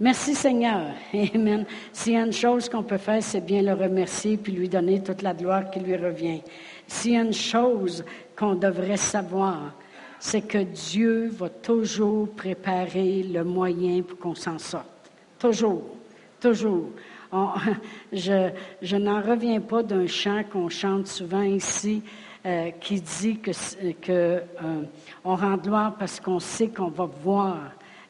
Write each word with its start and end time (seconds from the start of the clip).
Merci 0.00 0.34
Seigneur. 0.34 0.94
Amen. 1.34 1.66
S'il 1.92 2.14
y 2.14 2.16
a 2.16 2.24
une 2.24 2.32
chose 2.32 2.70
qu'on 2.70 2.82
peut 2.82 2.96
faire, 2.96 3.22
c'est 3.22 3.42
bien 3.42 3.60
le 3.60 3.74
remercier 3.74 4.38
puis 4.38 4.50
lui 4.50 4.66
donner 4.66 5.02
toute 5.02 5.20
la 5.20 5.34
gloire 5.34 5.70
qui 5.70 5.78
lui 5.78 5.94
revient. 5.94 6.40
S'il 6.86 7.12
y 7.12 7.16
a 7.18 7.20
une 7.20 7.34
chose 7.34 8.02
qu'on 8.34 8.54
devrait 8.54 8.96
savoir, 8.96 9.74
c'est 10.18 10.40
que 10.40 10.62
Dieu 10.62 11.28
va 11.28 11.50
toujours 11.50 12.30
préparer 12.30 13.24
le 13.24 13.44
moyen 13.44 14.00
pour 14.00 14.18
qu'on 14.18 14.34
s'en 14.34 14.58
sorte. 14.58 14.86
Toujours, 15.38 15.82
toujours. 16.40 16.88
je, 18.12 18.50
je 18.80 18.96
n'en 18.96 19.20
reviens 19.20 19.60
pas 19.60 19.82
d'un 19.82 20.06
chant 20.06 20.44
qu'on 20.50 20.70
chante 20.70 21.08
souvent 21.08 21.42
ici 21.42 22.02
euh, 22.46 22.70
qui 22.80 23.02
dit 23.02 23.38
que, 23.38 23.50
que 24.00 24.10
euh, 24.12 24.42
on 25.26 25.36
rend 25.36 25.58
gloire 25.58 25.94
parce 25.98 26.18
qu'on 26.20 26.40
sait 26.40 26.68
qu'on 26.68 26.88
va 26.88 27.04
voir 27.04 27.58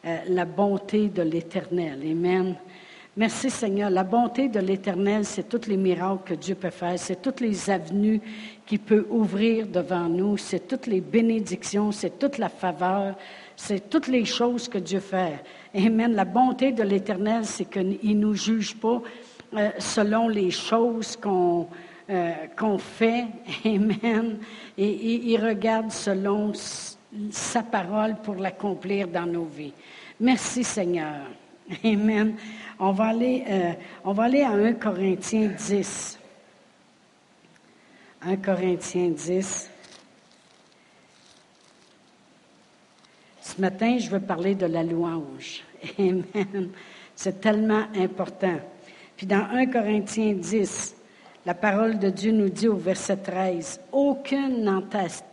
euh, 0.05 0.19
la 0.29 0.45
bonté 0.45 1.09
de 1.09 1.23
l'Éternel. 1.23 2.01
Amen. 2.03 2.57
Merci 3.17 3.51
Seigneur. 3.51 3.91
La 3.91 4.05
bonté 4.05 4.49
de 4.49 4.61
l'Éternel, 4.61 5.25
c'est 5.25 5.49
tous 5.49 5.69
les 5.69 5.77
miracles 5.77 6.23
que 6.25 6.35
Dieu 6.35 6.55
peut 6.55 6.71
faire, 6.71 6.99
c'est 6.99 7.21
toutes 7.21 7.41
les 7.41 7.69
avenues 7.69 8.21
qu'il 8.65 8.79
peut 8.79 9.07
ouvrir 9.11 9.67
devant 9.67 10.09
nous, 10.09 10.37
c'est 10.37 10.69
toutes 10.69 10.87
les 10.87 11.01
bénédictions, 11.01 11.91
c'est 11.91 12.19
toute 12.19 12.39
la 12.39 12.49
faveur, 12.49 13.17
c'est 13.57 13.91
toutes 13.91 14.07
les 14.07 14.25
choses 14.25 14.69
que 14.69 14.79
Dieu 14.79 15.01
fait. 15.01 15.43
Amen. 15.75 16.15
La 16.15 16.25
bonté 16.25 16.73
de 16.73 16.83
l'Éternel, 16.83 17.45
c'est 17.45 17.65
qu'il 17.65 17.99
ne 18.03 18.15
nous 18.15 18.35
juge 18.35 18.77
pas 18.77 19.03
euh, 19.57 19.71
selon 19.79 20.29
les 20.29 20.53
choses 20.53 21.17
qu'on 21.17 21.67
euh, 22.09 22.79
fait. 22.79 23.27
Amen. 23.65 24.39
Et, 24.79 25.33
il 25.33 25.45
regarde 25.45 25.91
selon 25.91 26.53
sa 27.31 27.63
parole 27.63 28.17
pour 28.23 28.37
l'accomplir 28.37 29.09
dans 29.09 29.27
nos 29.27 29.45
vies. 29.45 29.73
Merci 30.19 30.65
Seigneur. 30.65 31.27
Amen. 31.85 32.37
On 32.79 32.93
va 32.93 33.07
aller, 33.07 33.45
euh, 33.49 33.73
on 34.05 34.13
va 34.13 34.25
aller 34.25 34.43
à 34.43 34.51
1 34.51 34.75
Corinthiens 34.75 35.49
10. 35.49 36.19
1 38.23 38.37
Corinthiens 38.37 39.11
10. 39.11 39.71
Ce 43.41 43.61
matin, 43.61 43.99
je 43.99 44.11
veux 44.11 44.21
parler 44.21 44.55
de 44.55 44.67
la 44.67 44.83
louange. 44.83 45.65
Amen. 45.99 46.71
C'est 47.15 47.41
tellement 47.41 47.85
important. 47.97 48.59
Puis 49.17 49.27
dans 49.27 49.49
1 49.51 49.67
Corinthiens 49.67 50.35
10, 50.35 50.97
la 51.47 51.55
parole 51.55 51.99
de 51.99 52.11
Dieu 52.11 52.33
nous 52.33 52.49
dit 52.49 52.69
au 52.69 52.77
verset 52.77 53.17
13, 53.17 53.81
Aucune 53.93 54.83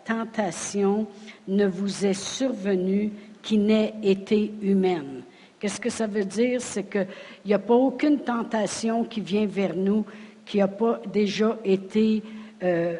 tentation 0.05 1.07
ne 1.47 1.65
vous 1.65 2.05
est 2.05 2.13
survenue 2.13 3.11
qui 3.41 3.57
n'ait 3.57 3.93
été 4.03 4.53
humaine. 4.61 5.23
Qu'est-ce 5.59 5.81
que 5.81 5.89
ça 5.89 6.05
veut 6.05 6.25
dire? 6.25 6.61
C'est 6.61 6.83
qu'il 6.83 7.07
n'y 7.45 7.53
a 7.53 7.59
pas 7.59 7.73
aucune 7.73 8.19
tentation 8.19 9.03
qui 9.03 9.21
vient 9.21 9.45
vers 9.45 9.75
nous 9.75 10.05
qui 10.47 10.57
n'a 10.59 10.67
pas 10.67 11.01
déjà 11.11 11.57
été 11.63 12.23
euh, 12.63 12.97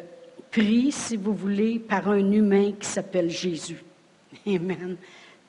pris, 0.50 0.92
si 0.92 1.16
vous 1.16 1.32
voulez, 1.32 1.78
par 1.78 2.08
un 2.08 2.30
humain 2.32 2.72
qui 2.78 2.86
s'appelle 2.86 3.30
Jésus. 3.30 3.82
Amen. 4.46 4.96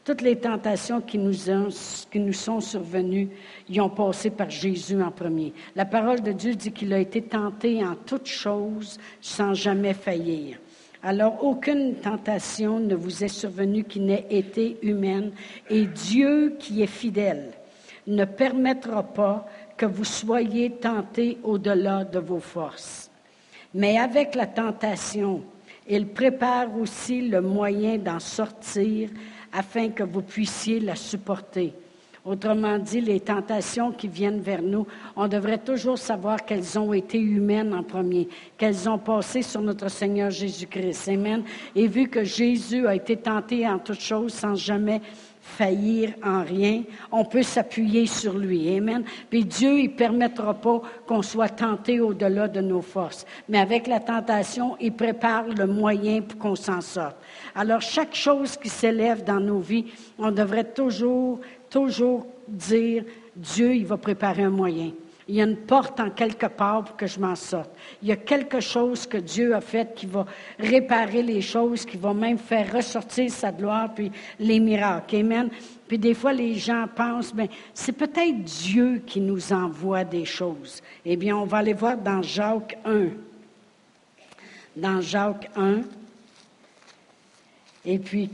Toutes 0.06 0.22
les 0.22 0.38
tentations 0.38 1.02
qui 1.02 1.18
nous, 1.18 1.34
qui 2.10 2.20
nous 2.20 2.34
sont 2.34 2.62
survenues, 2.62 3.30
y 3.70 3.80
ont 3.80 3.90
passé 3.90 4.30
par 4.30 4.50
Jésus 4.50 5.02
en 5.02 5.12
premier. 5.12 5.54
La 5.76 5.86
parole 5.86 6.22
de 6.22 6.32
Dieu 6.32 6.56
dit 6.56 6.72
qu'il 6.72 6.94
a 6.94 7.00
été 7.00 7.22
tenté 7.22 7.84
en 7.84 7.96
toutes 7.96 8.28
choses 8.28 8.98
sans 9.22 9.54
jamais 9.54 9.94
faillir. 9.94 10.58
Alors, 11.02 11.44
aucune 11.44 11.96
tentation 11.96 12.80
ne 12.80 12.94
vous 12.94 13.24
est 13.24 13.30
survenue 13.30 13.86
qui 13.86 14.02
n'ait 14.02 14.26
été 14.30 14.78
humaine, 14.82 15.32
et 15.70 15.86
Dieu 15.86 16.58
qui 16.60 16.82
est 16.82 16.88
fidèle 16.88 17.52
ne 18.08 18.26
permettra 18.26 19.04
pas 19.04 19.48
que 19.78 19.86
vous 19.86 20.04
soyez 20.04 20.72
tentés 20.72 21.38
au-delà 21.44 22.04
de 22.04 22.20
vos 22.20 22.40
forces. 22.40 23.10
Mais 23.74 23.98
avec 23.98 24.36
la 24.36 24.48
tentation, 24.48 25.44
il 25.88 26.08
prépare 26.08 26.76
aussi 26.76 27.22
le 27.30 27.42
moyen 27.42 27.98
d'en 27.98 28.20
sortir 28.20 29.10
afin 29.54 29.90
que 29.90 30.04
vous 30.04 30.22
puissiez 30.22 30.80
la 30.80 30.96
supporter. 30.96 31.74
Autrement 32.30 32.78
dit, 32.78 33.02
les 33.02 33.22
tentations 33.22 33.92
qui 33.92 34.08
viennent 34.08 34.40
vers 34.40 34.62
nous, 34.62 34.86
on 35.16 35.28
devrait 35.28 35.58
toujours 35.58 35.98
savoir 35.98 36.46
qu'elles 36.46 36.78
ont 36.78 36.94
été 36.94 37.18
humaines 37.20 37.74
en 37.74 37.82
premier, 37.82 38.30
qu'elles 38.56 38.88
ont 38.88 39.00
passé 39.00 39.42
sur 39.42 39.62
notre 39.62 39.90
Seigneur 39.90 40.30
Jésus-Christ. 40.30 41.10
Amen. 41.10 41.42
Et 41.76 41.88
vu 41.88 42.08
que 42.08 42.24
Jésus 42.24 42.86
a 42.86 42.94
été 42.94 43.18
tenté 43.18 43.68
en 43.68 43.80
toutes 43.80 44.02
choses 44.02 44.32
sans 44.32 44.54
jamais 44.54 45.02
faillir 45.42 46.14
en 46.24 46.44
rien, 46.44 46.84
on 47.12 47.26
peut 47.26 47.42
s'appuyer 47.42 48.06
sur 48.06 48.38
lui. 48.38 48.78
Amen. 48.78 49.04
Puis 49.32 49.44
Dieu, 49.44 49.80
il 49.80 49.96
permettra 49.96 50.54
pas 50.54 50.84
qu'on 51.08 51.24
soit 51.24 51.50
tenté 51.50 52.00
au-delà 52.00 52.48
de 52.48 52.62
nos 52.62 52.84
forces. 52.84 53.26
Mais 53.48 53.58
avec 53.58 53.88
la 53.88 54.00
tentation, 54.00 54.78
il 54.80 54.94
prépare 54.94 55.48
le 55.48 55.66
moyen 55.66 56.22
pour 56.22 56.38
qu'on 56.38 56.56
s'en 56.56 56.82
sorte. 56.82 57.16
Alors, 57.56 57.82
chaque 57.82 58.14
chose 58.14 58.56
qui 58.56 58.70
s'élève 58.70 59.24
dans 59.24 59.40
nos 59.40 59.60
vies, 59.60 59.86
on 60.20 60.30
devrait 60.30 60.72
toujours 60.72 61.40
toujours 61.70 62.26
dire, 62.48 63.04
Dieu, 63.36 63.76
il 63.76 63.86
va 63.86 63.98
préparer 63.98 64.44
un 64.44 64.50
moyen. 64.50 64.92
Il 65.30 65.36
y 65.36 65.42
a 65.42 65.44
une 65.44 65.58
porte 65.58 66.00
en 66.00 66.10
quelque 66.10 66.48
part 66.48 66.84
pour 66.84 66.98
que 66.98 67.06
je 67.06 67.20
m'en 67.20 67.36
sorte. 67.36 67.70
Il 68.02 68.08
y 68.08 68.12
a 68.12 68.16
quelque 68.16 68.60
chose 68.60 69.06
que 69.06 69.18
Dieu 69.18 69.54
a 69.54 69.62
fait 69.62 69.94
qui 69.94 70.08
va 70.08 70.26
réparer 70.58 71.22
les 71.22 71.42
choses, 71.42 71.86
qui 71.86 71.98
va 71.98 72.16
même 72.16 72.40
faire 72.40 72.74
ressortir 72.74 73.30
sa 73.30 73.52
gloire, 73.52 73.94
puis 73.94 74.12
les 74.40 74.60
miracles. 74.60 75.18
Amen. 75.18 75.50
Puis 75.88 76.00
des 76.00 76.16
fois, 76.16 76.34
les 76.34 76.56
gens 76.56 76.88
pensent, 76.96 77.32
ben, 77.32 77.48
c'est 77.76 77.92
peut-être 77.92 78.42
Dieu 78.42 79.04
qui 79.06 79.22
nous 79.22 79.54
envoie 79.54 80.04
des 80.04 80.26
choses. 80.26 80.82
Eh 81.06 81.16
bien, 81.16 81.38
on 81.38 81.46
va 81.46 81.60
aller 81.60 81.74
voir 81.74 81.96
dans 81.96 82.24
Jacques 82.24 82.80
1. 82.84 83.10
Dans 84.76 85.00
Jacques 85.00 85.52
1. 85.56 85.82
Et 87.86 88.00
puis, 88.00 88.32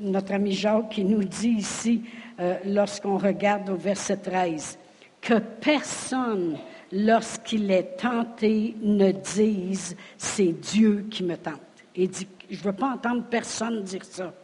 notre 0.00 0.32
ami 0.32 0.52
Jacques 0.52 0.90
qui 0.90 1.04
nous 1.04 1.24
dit 1.24 1.56
ici, 1.58 2.02
euh, 2.42 2.56
lorsqu'on 2.66 3.18
regarde 3.18 3.70
au 3.70 3.76
verset 3.76 4.16
13, 4.16 4.76
que 5.20 5.38
personne, 5.38 6.58
lorsqu'il 6.90 7.70
est 7.70 7.96
tenté, 7.96 8.74
ne 8.82 9.12
dise 9.12 9.96
c'est 10.18 10.52
Dieu 10.52 11.06
qui 11.08 11.22
me 11.22 11.36
tente. 11.36 11.60
Et 11.94 12.08
dit, 12.08 12.26
je 12.50 12.58
ne 12.58 12.62
veux 12.64 12.72
pas 12.72 12.88
entendre 12.94 13.22
personne 13.30 13.84
dire 13.84 14.04
ça. 14.04 14.34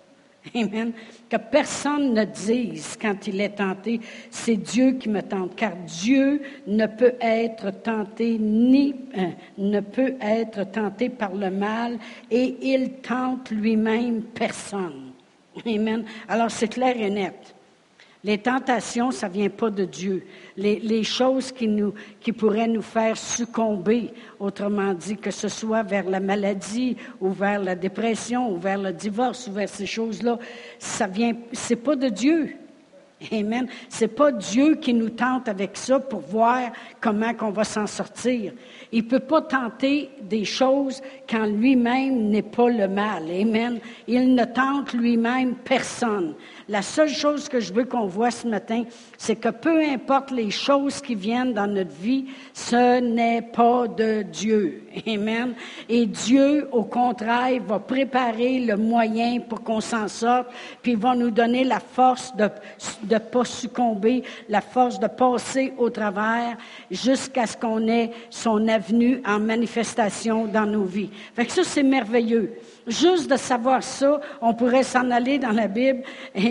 Amen. 0.54 0.92
Que 1.28 1.36
personne 1.36 2.14
ne 2.14 2.25
dise 2.25 2.97
quand 3.03 3.26
il 3.26 3.41
est 3.41 3.56
tenté, 3.56 4.00
c'est 4.30 4.56
Dieu 4.56 4.92
qui 4.92 5.09
me 5.09 5.20
tente, 5.20 5.56
car 5.56 5.72
Dieu 5.84 6.41
ne 6.69 6.86
peut 6.86 7.15
être 7.20 7.70
tenté 7.82 8.38
ni 8.38 8.94
euh, 9.16 9.30
ne 9.59 9.80
peut 9.80 10.15
être 10.20 10.70
tenté 10.70 11.09
par 11.09 11.34
le 11.34 11.50
mal, 11.50 11.98
et 12.30 12.56
il 12.62 12.92
tente 13.00 13.50
lui-même 13.50 14.22
personne. 14.22 15.10
Amen. 15.66 16.04
Alors 16.28 16.53
c'est 16.53 16.69
clair 16.69 16.97
et 16.97 17.10
net. 17.10 17.56
Les 18.25 18.39
tentations, 18.39 19.12
ça 19.12 19.29
ne 19.29 19.34
vient 19.34 19.49
pas 19.49 19.71
de 19.71 19.84
Dieu. 19.84 20.25
Les, 20.56 21.05
choses 21.05 21.53
qui, 21.53 22.33
pourraient 22.33 22.67
nous 22.67 22.83
faire 22.83 23.17
succomber, 23.17 24.12
autrement 24.41 24.93
dit, 24.93 25.17
que 25.17 25.31
ce 25.31 25.49
soit 25.49 25.84
vers 25.84 26.09
la 26.09 26.19
maladie 26.19 26.97
ou 27.21 27.31
vers 27.31 27.62
la 27.62 27.77
dépression 27.77 28.53
ou 28.53 28.59
vers 28.59 28.78
le 28.78 28.93
divorce 28.93 29.47
ou 29.47 29.53
vers 29.53 29.69
ces 29.69 29.87
choses-là, 29.87 30.39
ça 30.81 31.07
vient, 31.07 31.33
pas 31.84 31.97
de 31.97 32.09
Dieu. 32.09 32.57
Amen. 33.33 33.67
C'est 33.89 34.09
pas 34.09 34.31
Dieu 34.31 34.77
qui 34.77 34.95
nous 34.95 35.11
tente 35.11 35.49
avec 35.49 35.77
ça 35.77 35.99
pour 35.99 36.21
voir 36.21 36.71
comment 37.01 37.34
qu'on 37.34 37.51
va 37.51 37.65
s'en 37.65 37.87
sortir. 37.87 38.53
Il 38.93 39.05
ne 39.05 39.09
peut 39.09 39.21
pas 39.21 39.43
tenter 39.43 40.11
des 40.23 40.45
choses 40.45 41.03
quand 41.28 41.47
lui-même 41.47 42.28
n'est 42.28 42.43
pas 42.43 42.69
le 42.69 42.87
mal. 42.87 43.25
Amen. 43.28 43.81
Il 44.07 44.34
ne 44.34 44.45
tente 44.45 44.93
lui-même 44.93 45.57
personne. 45.57 46.34
La 46.71 46.83
seule 46.83 47.09
chose 47.09 47.49
que 47.49 47.61
je 47.61 47.73
veux 47.73 47.87
qu'on 47.87 48.06
voit 48.06 48.31
ce 48.31 48.47
matin, 48.47 48.84
c'est 49.17 49.37
que 49.37 49.49
peu 49.49 49.83
importe 49.83 50.31
les 50.31 50.51
choses 50.51 51.01
qui 51.01 51.15
viennent 51.15 51.54
dans 51.54 51.66
notre 51.66 51.95
vie, 51.95 52.27
ce 52.53 53.01
n'est 53.01 53.41
pas 53.41 53.89
de 53.89 54.21
Dieu. 54.21 54.83
Amen. 55.07 55.54
Et 55.89 56.04
Dieu, 56.04 56.69
au 56.71 56.84
contraire, 56.84 57.63
va 57.66 57.78
préparer 57.78 58.59
le 58.59 58.77
moyen 58.77 59.41
pour 59.41 59.63
qu'on 59.63 59.81
s'en 59.81 60.09
sorte, 60.09 60.48
puis 60.83 60.92
il 60.92 60.98
va 60.98 61.15
nous 61.15 61.31
donner 61.31 61.65
la 61.65 61.81
force 61.81 62.37
de 62.37 62.51
ne 63.10 63.19
pas 63.19 63.45
succomber, 63.47 64.22
la 64.51 64.60
force 64.60 65.01
de 65.01 65.07
passer 65.07 65.72
au 65.78 65.89
travers 65.89 66.59
jusqu'à 66.91 67.47
ce 67.47 67.57
qu'on 67.57 67.89
ait 67.89 68.10
son 68.28 68.69
avenue 68.69 69.22
en 69.25 69.41
manifestation 69.41 70.47
dans 70.47 70.66
nos 70.66 70.84
vies. 70.84 71.09
Fait 71.34 71.47
que 71.47 71.53
ça, 71.53 71.65
c'est 71.65 71.83
merveilleux. 71.83 72.53
Juste 72.89 73.31
de 73.31 73.37
savoir 73.37 73.83
ça, 73.83 74.21
on 74.41 74.55
pourrait 74.55 74.83
s'en 74.83 75.11
aller 75.11 75.39
dans 75.39 75.53
la 75.53 75.69
Bible, 75.69 76.03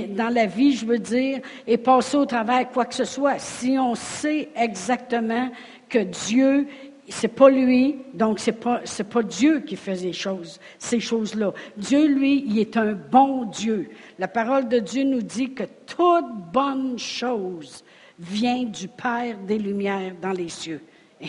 dans 0.09 0.33
la 0.33 0.45
vie, 0.45 0.73
je 0.73 0.85
veux 0.85 0.99
dire, 0.99 1.39
et 1.65 1.77
passer 1.77 2.15
au 2.15 2.25
travers 2.25 2.69
quoi 2.69 2.85
que 2.85 2.93
ce 2.93 3.05
soit. 3.05 3.39
Si 3.39 3.77
on 3.79 3.95
sait 3.95 4.49
exactement 4.55 5.49
que 5.89 5.99
Dieu, 5.99 6.67
c'est 7.09 7.27
pas 7.29 7.49
lui, 7.49 7.95
donc 8.13 8.39
c'est 8.39 8.51
pas, 8.51 8.81
pas 9.09 9.23
Dieu 9.23 9.61
qui 9.61 9.75
fait 9.75 9.95
ces 9.95 10.13
choses, 10.13 10.59
ces 10.77 10.99
choses-là. 10.99 11.53
Dieu, 11.75 12.07
lui, 12.07 12.43
il 12.47 12.59
est 12.59 12.77
un 12.77 12.93
bon 12.93 13.45
Dieu. 13.45 13.89
La 14.19 14.27
parole 14.27 14.67
de 14.67 14.79
Dieu 14.79 15.03
nous 15.03 15.21
dit 15.21 15.53
que 15.53 15.63
toute 15.63 16.51
bonne 16.53 16.99
chose 16.99 17.83
vient 18.19 18.63
du 18.63 18.87
Père 18.87 19.37
des 19.47 19.57
Lumières 19.57 20.13
dans 20.21 20.31
les 20.31 20.49
cieux. 20.49 20.81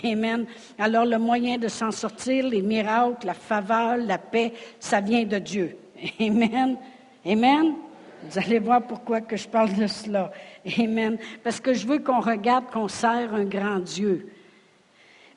Amen. 0.04 0.46
Alors 0.78 1.04
le 1.04 1.18
moyen 1.18 1.58
de 1.58 1.68
s'en 1.68 1.90
sortir, 1.90 2.46
les 2.46 2.62
miracles, 2.62 3.26
la 3.26 3.34
faveur, 3.34 3.96
la 3.96 4.18
paix, 4.18 4.52
ça 4.78 5.00
vient 5.00 5.24
de 5.24 5.38
Dieu. 5.38 5.76
Amen. 6.20 6.76
Amen. 7.26 7.74
Vous 8.22 8.38
allez 8.38 8.58
voir 8.58 8.82
pourquoi 8.82 9.20
que 9.20 9.36
je 9.36 9.48
parle 9.48 9.74
de 9.74 9.86
cela. 9.86 10.32
Amen. 10.78 11.18
Parce 11.42 11.60
que 11.60 11.72
je 11.72 11.86
veux 11.86 12.00
qu'on 12.00 12.20
regarde 12.20 12.66
qu'on 12.72 12.88
sert 12.88 13.32
un 13.34 13.44
grand 13.44 13.78
Dieu. 13.78 14.28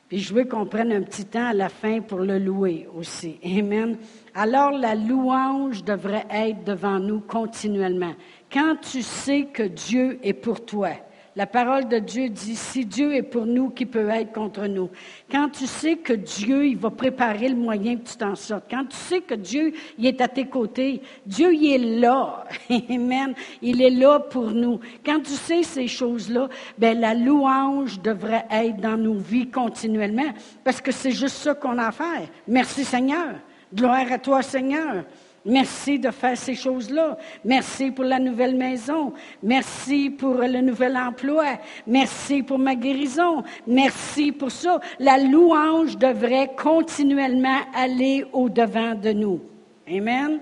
Puis 0.08 0.18
je 0.18 0.34
veux 0.34 0.44
qu'on 0.44 0.66
prenne 0.66 0.92
un 0.92 1.02
petit 1.02 1.24
temps 1.24 1.46
à 1.46 1.54
la 1.54 1.70
fin 1.70 2.00
pour 2.00 2.18
le 2.18 2.38
louer 2.38 2.86
aussi. 2.94 3.38
Amen. 3.44 3.96
Alors 4.34 4.72
la 4.72 4.94
louange 4.94 5.84
devrait 5.84 6.26
être 6.30 6.64
devant 6.64 6.98
nous 6.98 7.20
continuellement. 7.20 8.12
Quand 8.52 8.76
tu 8.82 9.00
sais 9.00 9.44
que 9.44 9.62
Dieu 9.62 10.18
est 10.22 10.34
pour 10.34 10.66
toi, 10.66 10.90
la 11.34 11.46
parole 11.46 11.88
de 11.88 11.98
Dieu 11.98 12.28
dit, 12.28 12.56
si 12.56 12.84
Dieu 12.84 13.14
est 13.14 13.22
pour 13.22 13.46
nous, 13.46 13.70
qui 13.70 13.86
peut 13.86 14.08
être 14.10 14.32
contre 14.32 14.66
nous? 14.66 14.90
Quand 15.30 15.48
tu 15.48 15.66
sais 15.66 15.96
que 15.96 16.12
Dieu, 16.12 16.66
il 16.66 16.76
va 16.76 16.90
préparer 16.90 17.48
le 17.48 17.56
moyen 17.56 17.96
que 17.96 18.08
tu 18.08 18.16
t'en 18.16 18.34
sortes. 18.34 18.64
Quand 18.70 18.84
tu 18.84 18.96
sais 18.96 19.20
que 19.20 19.34
Dieu, 19.34 19.72
il 19.98 20.06
est 20.06 20.20
à 20.20 20.28
tes 20.28 20.46
côtés. 20.46 21.00
Dieu, 21.24 21.54
il 21.54 21.72
est 21.72 22.00
là. 22.00 22.46
Amen. 22.90 23.34
Il 23.62 23.80
est 23.80 23.90
là 23.90 24.20
pour 24.20 24.50
nous. 24.50 24.80
Quand 25.04 25.20
tu 25.20 25.32
sais 25.32 25.62
ces 25.62 25.88
choses-là, 25.88 26.48
ben, 26.76 27.00
la 27.00 27.14
louange 27.14 28.00
devrait 28.00 28.46
être 28.50 28.76
dans 28.76 28.98
nos 28.98 29.14
vies 29.14 29.48
continuellement. 29.48 30.32
Parce 30.62 30.82
que 30.82 30.92
c'est 30.92 31.12
juste 31.12 31.36
ça 31.36 31.54
qu'on 31.54 31.78
a 31.78 31.86
à 31.86 31.92
faire. 31.92 32.28
Merci 32.46 32.84
Seigneur. 32.84 33.36
Gloire 33.74 34.12
à 34.12 34.18
toi 34.18 34.42
Seigneur. 34.42 35.04
Merci 35.44 35.98
de 35.98 36.10
faire 36.10 36.36
ces 36.38 36.54
choses-là. 36.54 37.18
Merci 37.44 37.90
pour 37.90 38.04
la 38.04 38.18
nouvelle 38.20 38.54
maison. 38.54 39.12
Merci 39.42 40.10
pour 40.10 40.34
le 40.34 40.60
nouvel 40.60 40.96
emploi. 40.96 41.58
Merci 41.86 42.42
pour 42.42 42.58
ma 42.58 42.76
guérison. 42.76 43.42
Merci 43.66 44.30
pour 44.30 44.52
ça. 44.52 44.80
La 45.00 45.18
louange 45.18 45.98
devrait 45.98 46.52
continuellement 46.56 47.58
aller 47.74 48.24
au-devant 48.32 48.94
de 48.94 49.12
nous. 49.12 49.40
Amen. 49.88 50.40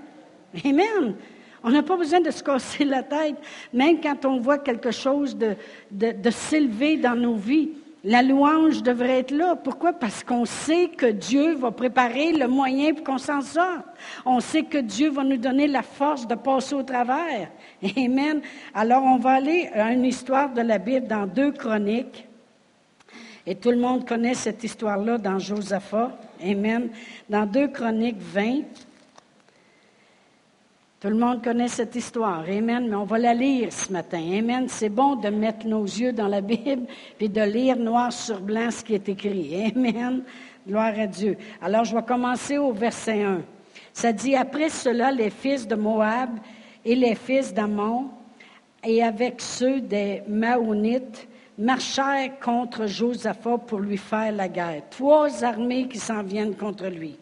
Amen. 0.64 1.14
On 1.62 1.70
n'a 1.70 1.82
pas 1.82 1.96
besoin 1.96 2.20
de 2.20 2.30
se 2.30 2.42
casser 2.42 2.84
la 2.84 3.02
tête, 3.02 3.36
même 3.72 4.00
quand 4.00 4.24
on 4.24 4.38
voit 4.38 4.58
quelque 4.58 4.90
chose 4.90 5.36
de, 5.36 5.54
de, 5.90 6.12
de 6.12 6.30
s'élever 6.30 6.96
dans 6.96 7.16
nos 7.16 7.36
vies. 7.36 7.70
La 8.02 8.22
louange 8.22 8.82
devrait 8.82 9.20
être 9.20 9.30
là. 9.30 9.56
Pourquoi? 9.56 9.92
Parce 9.92 10.24
qu'on 10.24 10.46
sait 10.46 10.88
que 10.88 11.06
Dieu 11.06 11.54
va 11.54 11.70
préparer 11.70 12.32
le 12.32 12.48
moyen 12.48 12.94
pour 12.94 13.04
qu'on 13.04 13.18
s'en 13.18 13.42
sorte. 13.42 13.84
On 14.24 14.40
sait 14.40 14.62
que 14.62 14.78
Dieu 14.78 15.10
va 15.10 15.22
nous 15.22 15.36
donner 15.36 15.66
la 15.66 15.82
force 15.82 16.26
de 16.26 16.34
passer 16.34 16.74
au 16.74 16.82
travers. 16.82 17.50
Amen. 17.96 18.40
Alors, 18.72 19.02
on 19.02 19.18
va 19.18 19.32
aller 19.32 19.68
à 19.74 19.92
une 19.92 20.06
histoire 20.06 20.50
de 20.50 20.62
la 20.62 20.78
Bible 20.78 21.06
dans 21.06 21.26
deux 21.26 21.52
chroniques. 21.52 22.26
Et 23.46 23.54
tout 23.54 23.70
le 23.70 23.78
monde 23.78 24.08
connaît 24.08 24.34
cette 24.34 24.64
histoire-là 24.64 25.18
dans 25.18 25.38
Josaphat. 25.38 26.16
Amen. 26.42 26.88
Dans 27.28 27.44
deux 27.44 27.68
chroniques 27.68 28.20
20. 28.20 28.62
Tout 31.00 31.08
le 31.08 31.16
monde 31.16 31.42
connaît 31.42 31.68
cette 31.68 31.96
histoire. 31.96 32.44
Amen. 32.46 32.86
Mais 32.86 32.94
on 32.94 33.04
va 33.04 33.18
la 33.18 33.32
lire 33.32 33.72
ce 33.72 33.90
matin. 33.90 34.18
Amen. 34.18 34.68
C'est 34.68 34.90
bon 34.90 35.16
de 35.16 35.30
mettre 35.30 35.66
nos 35.66 35.84
yeux 35.84 36.12
dans 36.12 36.28
la 36.28 36.42
Bible 36.42 36.86
et 37.18 37.26
de 37.26 37.40
lire 37.40 37.78
noir 37.78 38.12
sur 38.12 38.38
blanc 38.38 38.70
ce 38.70 38.84
qui 38.84 38.96
est 38.96 39.08
écrit. 39.08 39.72
Amen. 39.74 40.22
Gloire 40.68 40.92
à 40.98 41.06
Dieu. 41.06 41.38
Alors, 41.62 41.84
je 41.84 41.96
vais 41.96 42.02
commencer 42.02 42.58
au 42.58 42.72
verset 42.72 43.22
1. 43.22 43.40
Ça 43.94 44.12
dit, 44.12 44.36
après 44.36 44.68
cela, 44.68 45.10
les 45.10 45.30
fils 45.30 45.66
de 45.66 45.74
Moab 45.74 46.38
et 46.84 46.94
les 46.94 47.14
fils 47.14 47.54
d'Amon, 47.54 48.10
et 48.84 49.02
avec 49.02 49.40
ceux 49.40 49.80
des 49.80 50.22
Maonites, 50.28 51.26
marchèrent 51.56 52.38
contre 52.40 52.86
Josaphat 52.86 53.56
pour 53.56 53.78
lui 53.78 53.96
faire 53.96 54.32
la 54.32 54.48
guerre. 54.48 54.82
Trois 54.90 55.42
armées 55.44 55.88
qui 55.88 55.98
s'en 55.98 56.22
viennent 56.22 56.54
contre 56.54 56.88
lui. 56.88 57.16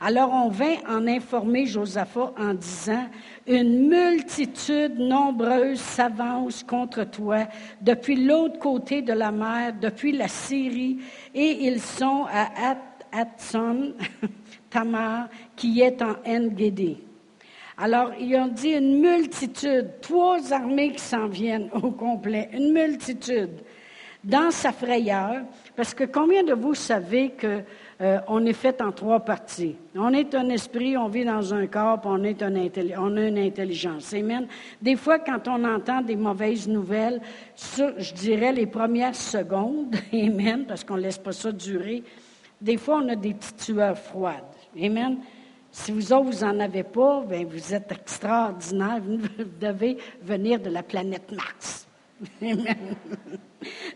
Alors 0.00 0.32
on 0.32 0.48
vint 0.48 0.76
en 0.88 1.08
informer 1.08 1.66
Josaphat 1.66 2.32
en 2.38 2.54
disant, 2.54 3.08
une 3.48 3.88
multitude 3.88 4.96
nombreuse 4.96 5.80
s'avance 5.80 6.62
contre 6.62 7.02
toi 7.04 7.48
depuis 7.80 8.24
l'autre 8.24 8.60
côté 8.60 9.02
de 9.02 9.12
la 9.12 9.32
mer, 9.32 9.74
depuis 9.80 10.12
la 10.12 10.28
Syrie, 10.28 10.98
et 11.34 11.66
ils 11.66 11.80
sont 11.80 12.26
à 12.32 12.76
Atson, 13.10 13.92
Tamar, 14.70 15.28
qui 15.56 15.80
est 15.80 16.00
en 16.00 16.14
En-Gédé. 16.24 16.98
Alors, 17.76 18.12
ils 18.18 18.36
ont 18.36 18.48
dit 18.48 18.70
une 18.70 19.00
multitude, 19.00 20.00
trois 20.00 20.52
armées 20.52 20.92
qui 20.92 21.00
s'en 21.00 21.26
viennent 21.26 21.70
au 21.72 21.90
complet, 21.90 22.50
une 22.52 22.72
multitude. 22.72 23.62
Dans 24.24 24.50
sa 24.50 24.72
frayeur, 24.72 25.44
parce 25.76 25.94
que 25.94 26.02
combien 26.02 26.42
de 26.42 26.52
vous 26.52 26.74
savez 26.74 27.30
que 27.30 27.62
euh, 28.00 28.20
on 28.28 28.46
est 28.46 28.52
fait 28.52 28.80
en 28.80 28.92
trois 28.92 29.20
parties. 29.20 29.74
On 29.96 30.12
est 30.12 30.32
un 30.34 30.48
esprit, 30.50 30.96
on 30.96 31.08
vit 31.08 31.24
dans 31.24 31.52
un 31.52 31.66
corps, 31.66 32.00
on, 32.04 32.22
est 32.22 32.42
un 32.42 32.54
on 32.98 33.16
a 33.16 33.22
une 33.22 33.38
intelligence. 33.38 34.14
Amen. 34.14 34.46
Des 34.80 34.94
fois, 34.94 35.18
quand 35.18 35.48
on 35.48 35.64
entend 35.64 36.02
des 36.02 36.14
mauvaises 36.14 36.68
nouvelles, 36.68 37.20
je 37.56 38.14
dirais 38.14 38.52
les 38.52 38.66
premières 38.66 39.16
secondes, 39.16 39.96
Amen, 40.12 40.64
parce 40.66 40.84
qu'on 40.84 40.96
ne 40.96 41.02
laisse 41.02 41.18
pas 41.18 41.32
ça 41.32 41.50
durer, 41.50 42.04
des 42.60 42.76
fois, 42.76 43.00
on 43.02 43.08
a 43.08 43.16
des 43.16 43.34
petites 43.34 43.56
tueurs 43.56 43.98
froides. 43.98 44.44
Amen. 44.80 45.18
Si 45.72 45.90
vous 45.92 46.12
autres, 46.12 46.30
vous 46.30 46.44
n'en 46.44 46.60
avez 46.60 46.84
pas, 46.84 47.24
bien, 47.24 47.44
vous 47.44 47.74
êtes 47.74 47.90
extraordinaire. 47.90 49.00
Vous 49.02 49.44
devez 49.60 49.96
venir 50.22 50.60
de 50.60 50.70
la 50.70 50.82
planète 50.82 51.32
Mars. 51.32 51.87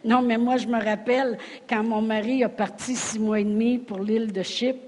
Non, 0.04 0.22
mais 0.22 0.38
moi, 0.38 0.56
je 0.56 0.66
me 0.66 0.82
rappelle 0.82 1.38
quand 1.68 1.84
mon 1.84 2.02
mari 2.02 2.42
a 2.42 2.48
parti 2.48 2.96
six 2.96 3.18
mois 3.18 3.40
et 3.40 3.44
demi 3.44 3.78
pour 3.78 4.00
l'île 4.00 4.32
de 4.32 4.42
Chypre, 4.42 4.80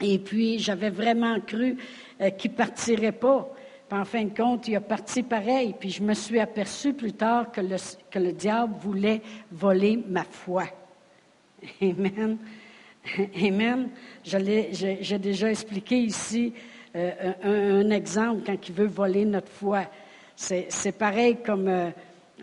et 0.00 0.18
puis 0.18 0.58
j'avais 0.58 0.90
vraiment 0.90 1.38
cru 1.40 1.76
euh, 2.20 2.30
qu'il 2.30 2.52
ne 2.52 2.56
partirait 2.56 3.12
pas. 3.12 3.48
Puis 3.88 3.98
en 3.98 4.04
fin 4.04 4.24
de 4.24 4.34
compte, 4.34 4.66
il 4.68 4.76
a 4.76 4.80
parti 4.80 5.22
pareil. 5.22 5.74
Puis 5.78 5.90
je 5.90 6.02
me 6.02 6.14
suis 6.14 6.40
aperçu 6.40 6.94
plus 6.94 7.12
tard 7.12 7.52
que 7.52 7.60
le, 7.60 7.76
que 8.10 8.18
le 8.18 8.32
diable 8.32 8.74
voulait 8.80 9.20
voler 9.52 10.02
ma 10.08 10.24
foi. 10.24 10.64
Amen. 11.82 12.38
Amen. 13.42 13.90
J'ai 14.24 15.18
déjà 15.18 15.50
expliqué 15.50 15.98
ici 15.98 16.52
euh, 16.96 17.32
un, 17.42 17.86
un, 17.86 17.90
exemple 17.90 18.42
quand 18.46 18.68
il 18.68 18.74
veut 18.74 18.86
voler 18.86 19.24
notre 19.24 19.50
foi. 19.50 19.84
C'est 20.36 20.96
pareil 20.98 21.36
comme 21.44 21.68
euh, 21.68 21.90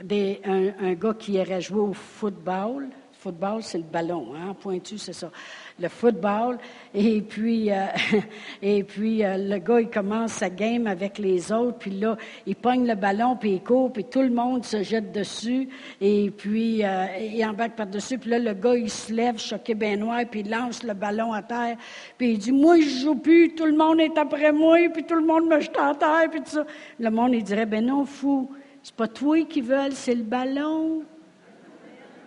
un, 0.01 0.93
gars 0.93 1.13
qui 1.13 1.33
irait 1.33 1.61
jouer 1.61 1.81
au 1.81 1.93
football. 1.93 2.89
Football, 3.19 3.63
c'est 3.63 3.79
le 3.79 3.83
ballon, 3.83 4.27
hein, 4.35 4.55
pointu, 4.59 4.99
c'est 4.99 5.11
ça. 5.11 5.31
Le 5.79 5.89
football. 5.89 6.59
Et 6.93 7.19
puis, 7.21 7.71
euh, 7.71 7.85
et 8.61 8.83
puis 8.83 9.25
euh, 9.25 9.37
le 9.37 9.57
gars, 9.57 9.81
il 9.81 9.89
commence 9.89 10.33
sa 10.33 10.51
game 10.51 10.85
avec 10.85 11.17
les 11.17 11.51
autres. 11.51 11.79
Puis 11.79 11.91
là, 11.91 12.15
il 12.45 12.55
pogne 12.55 12.87
le 12.87 12.93
ballon, 12.93 13.35
puis 13.35 13.53
il 13.53 13.63
court, 13.63 13.91
puis 13.91 14.03
tout 14.03 14.21
le 14.21 14.29
monde 14.29 14.63
se 14.63 14.83
jette 14.83 15.11
dessus. 15.11 15.67
Et 15.99 16.29
puis, 16.29 16.85
euh, 16.85 17.05
il 17.19 17.43
embarque 17.43 17.75
par-dessus. 17.75 18.19
Puis 18.19 18.29
là, 18.29 18.37
le 18.37 18.53
gars, 18.53 18.75
il 18.75 18.89
se 18.89 19.11
lève, 19.11 19.39
choqué 19.39 19.73
bien 19.73 19.97
noir, 19.97 20.21
puis 20.29 20.41
il 20.41 20.51
lance 20.51 20.83
le 20.83 20.93
ballon 20.93 21.33
à 21.33 21.41
terre. 21.41 21.75
Puis 22.19 22.33
il 22.33 22.37
dit, 22.37 22.51
moi, 22.51 22.79
je 22.79 23.01
joue 23.01 23.15
plus, 23.15 23.55
tout 23.55 23.65
le 23.65 23.75
monde 23.75 23.99
est 23.99 24.17
après 24.17 24.51
moi, 24.51 24.77
puis 24.93 25.03
tout 25.03 25.15
le 25.15 25.25
monde 25.25 25.47
me 25.47 25.59
jette 25.59 25.77
à 25.77 25.95
terre, 25.95 26.29
puis 26.29 26.41
tout 26.41 26.51
ça. 26.51 26.65
Le 26.99 27.09
monde, 27.09 27.33
il 27.33 27.43
dirait, 27.43 27.65
ben 27.65 27.83
non, 27.83 28.05
fou. 28.05 28.47
C'est 28.87 28.95
pas 28.95 29.09
toi 29.09 29.43
qui 29.43 29.59
veux, 29.59 29.91
c'est 29.91 30.15
le 30.15 30.23
ballon. 30.23 31.03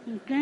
OK? 0.07 0.37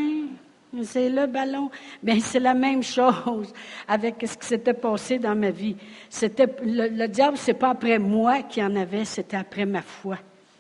C'est 0.83 1.09
le 1.09 1.29
ballon. 1.29 1.71
Bien, 2.03 2.19
c'est 2.19 2.41
la 2.41 2.55
même 2.55 2.83
chose 2.83 3.53
avec 3.87 4.17
ce 4.27 4.37
qui 4.37 4.49
s'était 4.49 4.75
passé 4.75 5.21
dans 5.21 5.37
ma 5.37 5.51
vie. 5.51 5.77
C'était, 6.11 6.49
le, 6.65 6.89
le 6.89 7.07
diable, 7.07 7.37
c'est 7.37 7.55
pas 7.55 7.71
après 7.71 8.01
moi 8.01 8.43
qui 8.43 8.61
en 8.61 8.75
avait, 8.75 9.05
c'était 9.05 9.37
après 9.37 9.65
ma 9.65 9.81
foi. 9.81 10.19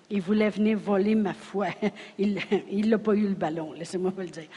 Il 0.08 0.20
voulait 0.20 0.48
venir 0.48 0.78
voler 0.78 1.16
ma 1.16 1.34
foi. 1.34 1.66
Il 2.18 2.88
n'a 2.88 2.98
pas 2.98 3.14
eu 3.14 3.26
le 3.26 3.34
ballon, 3.34 3.72
laissez-moi 3.72 4.12
vous 4.14 4.22
le 4.22 4.28
dire. 4.28 4.48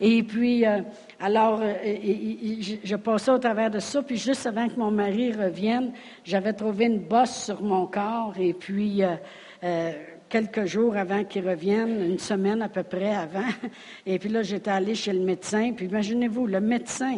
Et 0.00 0.22
puis, 0.22 0.64
euh, 0.64 0.82
alors, 1.18 1.62
euh, 1.62 1.74
je 1.82 2.94
passais 2.94 3.32
au 3.32 3.38
travers 3.38 3.72
de 3.72 3.80
ça, 3.80 4.02
puis 4.04 4.18
juste 4.18 4.46
avant 4.46 4.68
que 4.68 4.78
mon 4.78 4.92
mari 4.92 5.32
revienne, 5.32 5.92
j'avais 6.22 6.52
trouvé 6.52 6.84
une 6.84 7.00
bosse 7.00 7.46
sur 7.46 7.60
mon 7.60 7.86
corps, 7.88 8.34
et 8.38 8.54
puis, 8.54 9.02
euh, 9.02 9.92
quelques 10.28 10.64
jours 10.64 10.96
avant 10.96 11.24
qu'il 11.24 11.48
revienne, 11.48 12.10
une 12.10 12.18
semaine 12.18 12.62
à 12.62 12.68
peu 12.68 12.82
près 12.82 13.14
avant. 13.14 13.48
Et 14.06 14.18
puis 14.18 14.28
là, 14.28 14.42
j'étais 14.42 14.70
allée 14.70 14.94
chez 14.94 15.12
le 15.12 15.20
médecin. 15.20 15.72
Puis 15.76 15.86
imaginez-vous, 15.86 16.46
le 16.46 16.60
médecin, 16.60 17.16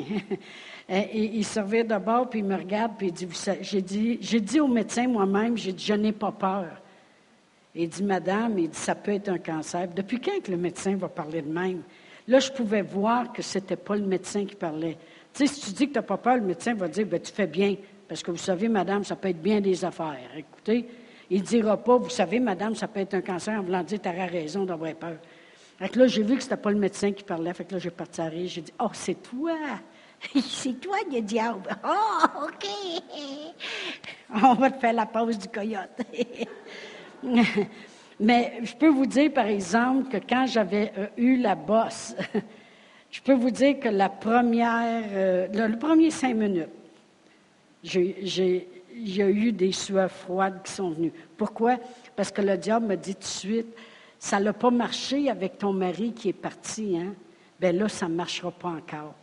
il 0.89 1.45
servait 1.45 1.85
de 1.85 1.97
bord, 1.97 2.29
puis 2.29 2.41
il 2.41 2.45
me 2.45 2.57
regarde, 2.57 2.93
puis 2.99 3.09
il 3.09 3.13
dit, 3.13 3.29
j'ai 3.61 3.83
dit, 3.83 4.19
j'ai 4.21 4.41
dit 4.41 4.61
au 4.61 4.69
médecin 4.69 5.09
moi-même, 5.09 5.57
j'ai 5.57 5.73
dit, 5.73 5.85
je 5.85 5.95
n'ai 5.95 6.13
pas 6.13 6.33
peur. 6.33 6.67
Il 7.75 7.89
dit, 7.89 8.05
madame, 8.05 8.59
il 8.59 8.71
dit, 8.71 8.79
ça 8.79 8.95
peut 8.95 9.13
être 9.13 9.29
un 9.29 9.39
cancer. 9.39 9.89
Depuis 9.89 10.21
quand 10.21 10.43
que 10.43 10.51
le 10.51 10.57
médecin 10.57 10.97
va 10.97 11.09
parler 11.09 11.43
de 11.43 11.53
même? 11.53 11.83
Là, 12.29 12.41
je 12.41 12.51
pouvais 12.51 12.83
voir 12.83 13.33
que 13.33 13.43
ce 13.43 13.59
n'était 13.59 13.77
pas 13.77 13.97
le 13.97 14.07
médecin 14.07 14.45
qui 14.45 14.57
parlait. 14.57 14.97
Tu 15.33 15.47
sais, 15.47 15.55
si 15.55 15.61
tu 15.61 15.71
dis 15.73 15.87
que 15.89 15.93
tu 15.93 15.99
n'as 15.99 16.03
pas 16.03 16.17
peur, 16.17 16.37
le 16.37 16.43
médecin 16.43 16.75
va 16.75 16.89
dire, 16.89 17.07
ben, 17.07 17.21
tu 17.21 17.33
fais 17.33 17.47
bien. 17.47 17.77
Parce 18.09 18.23
que 18.23 18.31
vous 18.31 18.37
savez, 18.37 18.69
madame, 18.69 19.05
ça 19.05 19.17
peut 19.17 19.29
être 19.29 19.43
bien 19.43 19.61
des 19.61 19.85
affaires. 19.85 20.31
Écoutez, 20.37 20.87
il 21.30 21.40
ne 21.40 21.47
dira 21.47 21.76
pas, 21.76 21.97
vous 21.97 22.11
savez, 22.11 22.40
madame, 22.40 22.75
ça 22.75 22.88
peut 22.88 23.00
être 23.00 23.14
un 23.14 23.21
cancer 23.21 23.59
en 23.59 23.62
voulant 23.62 23.83
dire, 23.83 24.00
tu 24.00 24.09
raison 24.09 24.64
d'avoir 24.64 24.95
peur. 24.95 25.16
Fait 25.78 25.88
que 25.88 25.99
là, 25.99 26.06
j'ai 26.06 26.23
vu 26.23 26.37
que 26.37 26.42
ce 26.42 26.49
n'était 26.49 26.62
pas 26.62 26.71
le 26.71 26.78
médecin 26.78 27.12
qui 27.12 27.23
parlait. 27.23 27.52
Fait 27.52 27.64
que 27.64 27.75
là, 27.75 27.78
j'ai 27.78 27.90
parti 27.90 28.21
à 28.21 28.26
rire. 28.26 28.49
J'ai 28.49 28.62
dit, 28.62 28.73
oh, 28.80 28.88
c'est 28.92 29.23
toi. 29.23 29.56
c'est 30.40 30.80
toi, 30.80 30.97
le 31.12 31.21
diable. 31.21 31.68
Oh, 31.85 32.47
OK. 32.47 32.66
On 34.42 34.54
va 34.54 34.71
te 34.71 34.80
faire 34.80 34.95
la 34.95 35.06
pause 35.06 35.38
du 35.38 35.49
coyote. 35.49 36.00
Mais 38.18 38.61
je 38.62 38.75
peux 38.75 38.88
vous 38.88 39.06
dire, 39.06 39.33
par 39.33 39.47
exemple, 39.47 40.09
que 40.09 40.26
quand 40.26 40.47
j'avais 40.47 40.92
euh, 40.97 41.06
eu 41.18 41.37
la 41.37 41.54
bosse, 41.54 42.14
je 43.11 43.21
peux 43.21 43.35
vous 43.35 43.50
dire 43.50 43.78
que 43.78 43.88
la 43.88 44.09
première, 44.09 45.04
euh, 45.12 45.49
le, 45.52 45.78
premier 45.78 46.11
cinq 46.11 46.35
minutes, 46.35 46.68
j'ai, 47.83 48.68
il 48.99 49.17
y 49.17 49.23
a 49.23 49.29
eu 49.29 49.53
des 49.53 49.73
sueurs 49.73 50.11
froides 50.11 50.62
qui 50.65 50.73
sont 50.73 50.91
venues. 50.91 51.12
Pourquoi? 51.37 51.76
Parce 52.15 52.31
que 52.31 52.41
le 52.41 52.57
diable 52.57 52.87
me 52.87 52.97
dit 52.97 53.15
tout 53.15 53.21
de 53.21 53.25
suite, 53.25 53.76
ça 54.19 54.41
n'a 54.41 54.53
pas 54.53 54.71
marché 54.71 55.29
avec 55.29 55.59
ton 55.59 55.73
mari 55.73 56.12
qui 56.12 56.31
est 56.31 56.33
parti, 56.33 56.97
hein? 56.99 57.15
Bien 57.61 57.73
là, 57.73 57.88
ça 57.88 58.09
ne 58.09 58.15
marchera 58.15 58.50
pas 58.50 58.69
encore. 58.69 59.15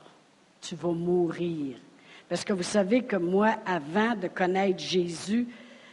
Tu 0.62 0.76
vas 0.76 0.92
mourir. 0.92 1.78
Parce 2.30 2.44
que 2.44 2.54
vous 2.54 2.64
savez 2.64 3.02
que 3.02 3.16
moi, 3.16 3.56
avant 3.66 4.16
de 4.16 4.28
connaître 4.28 4.80
Jésus, 4.80 5.48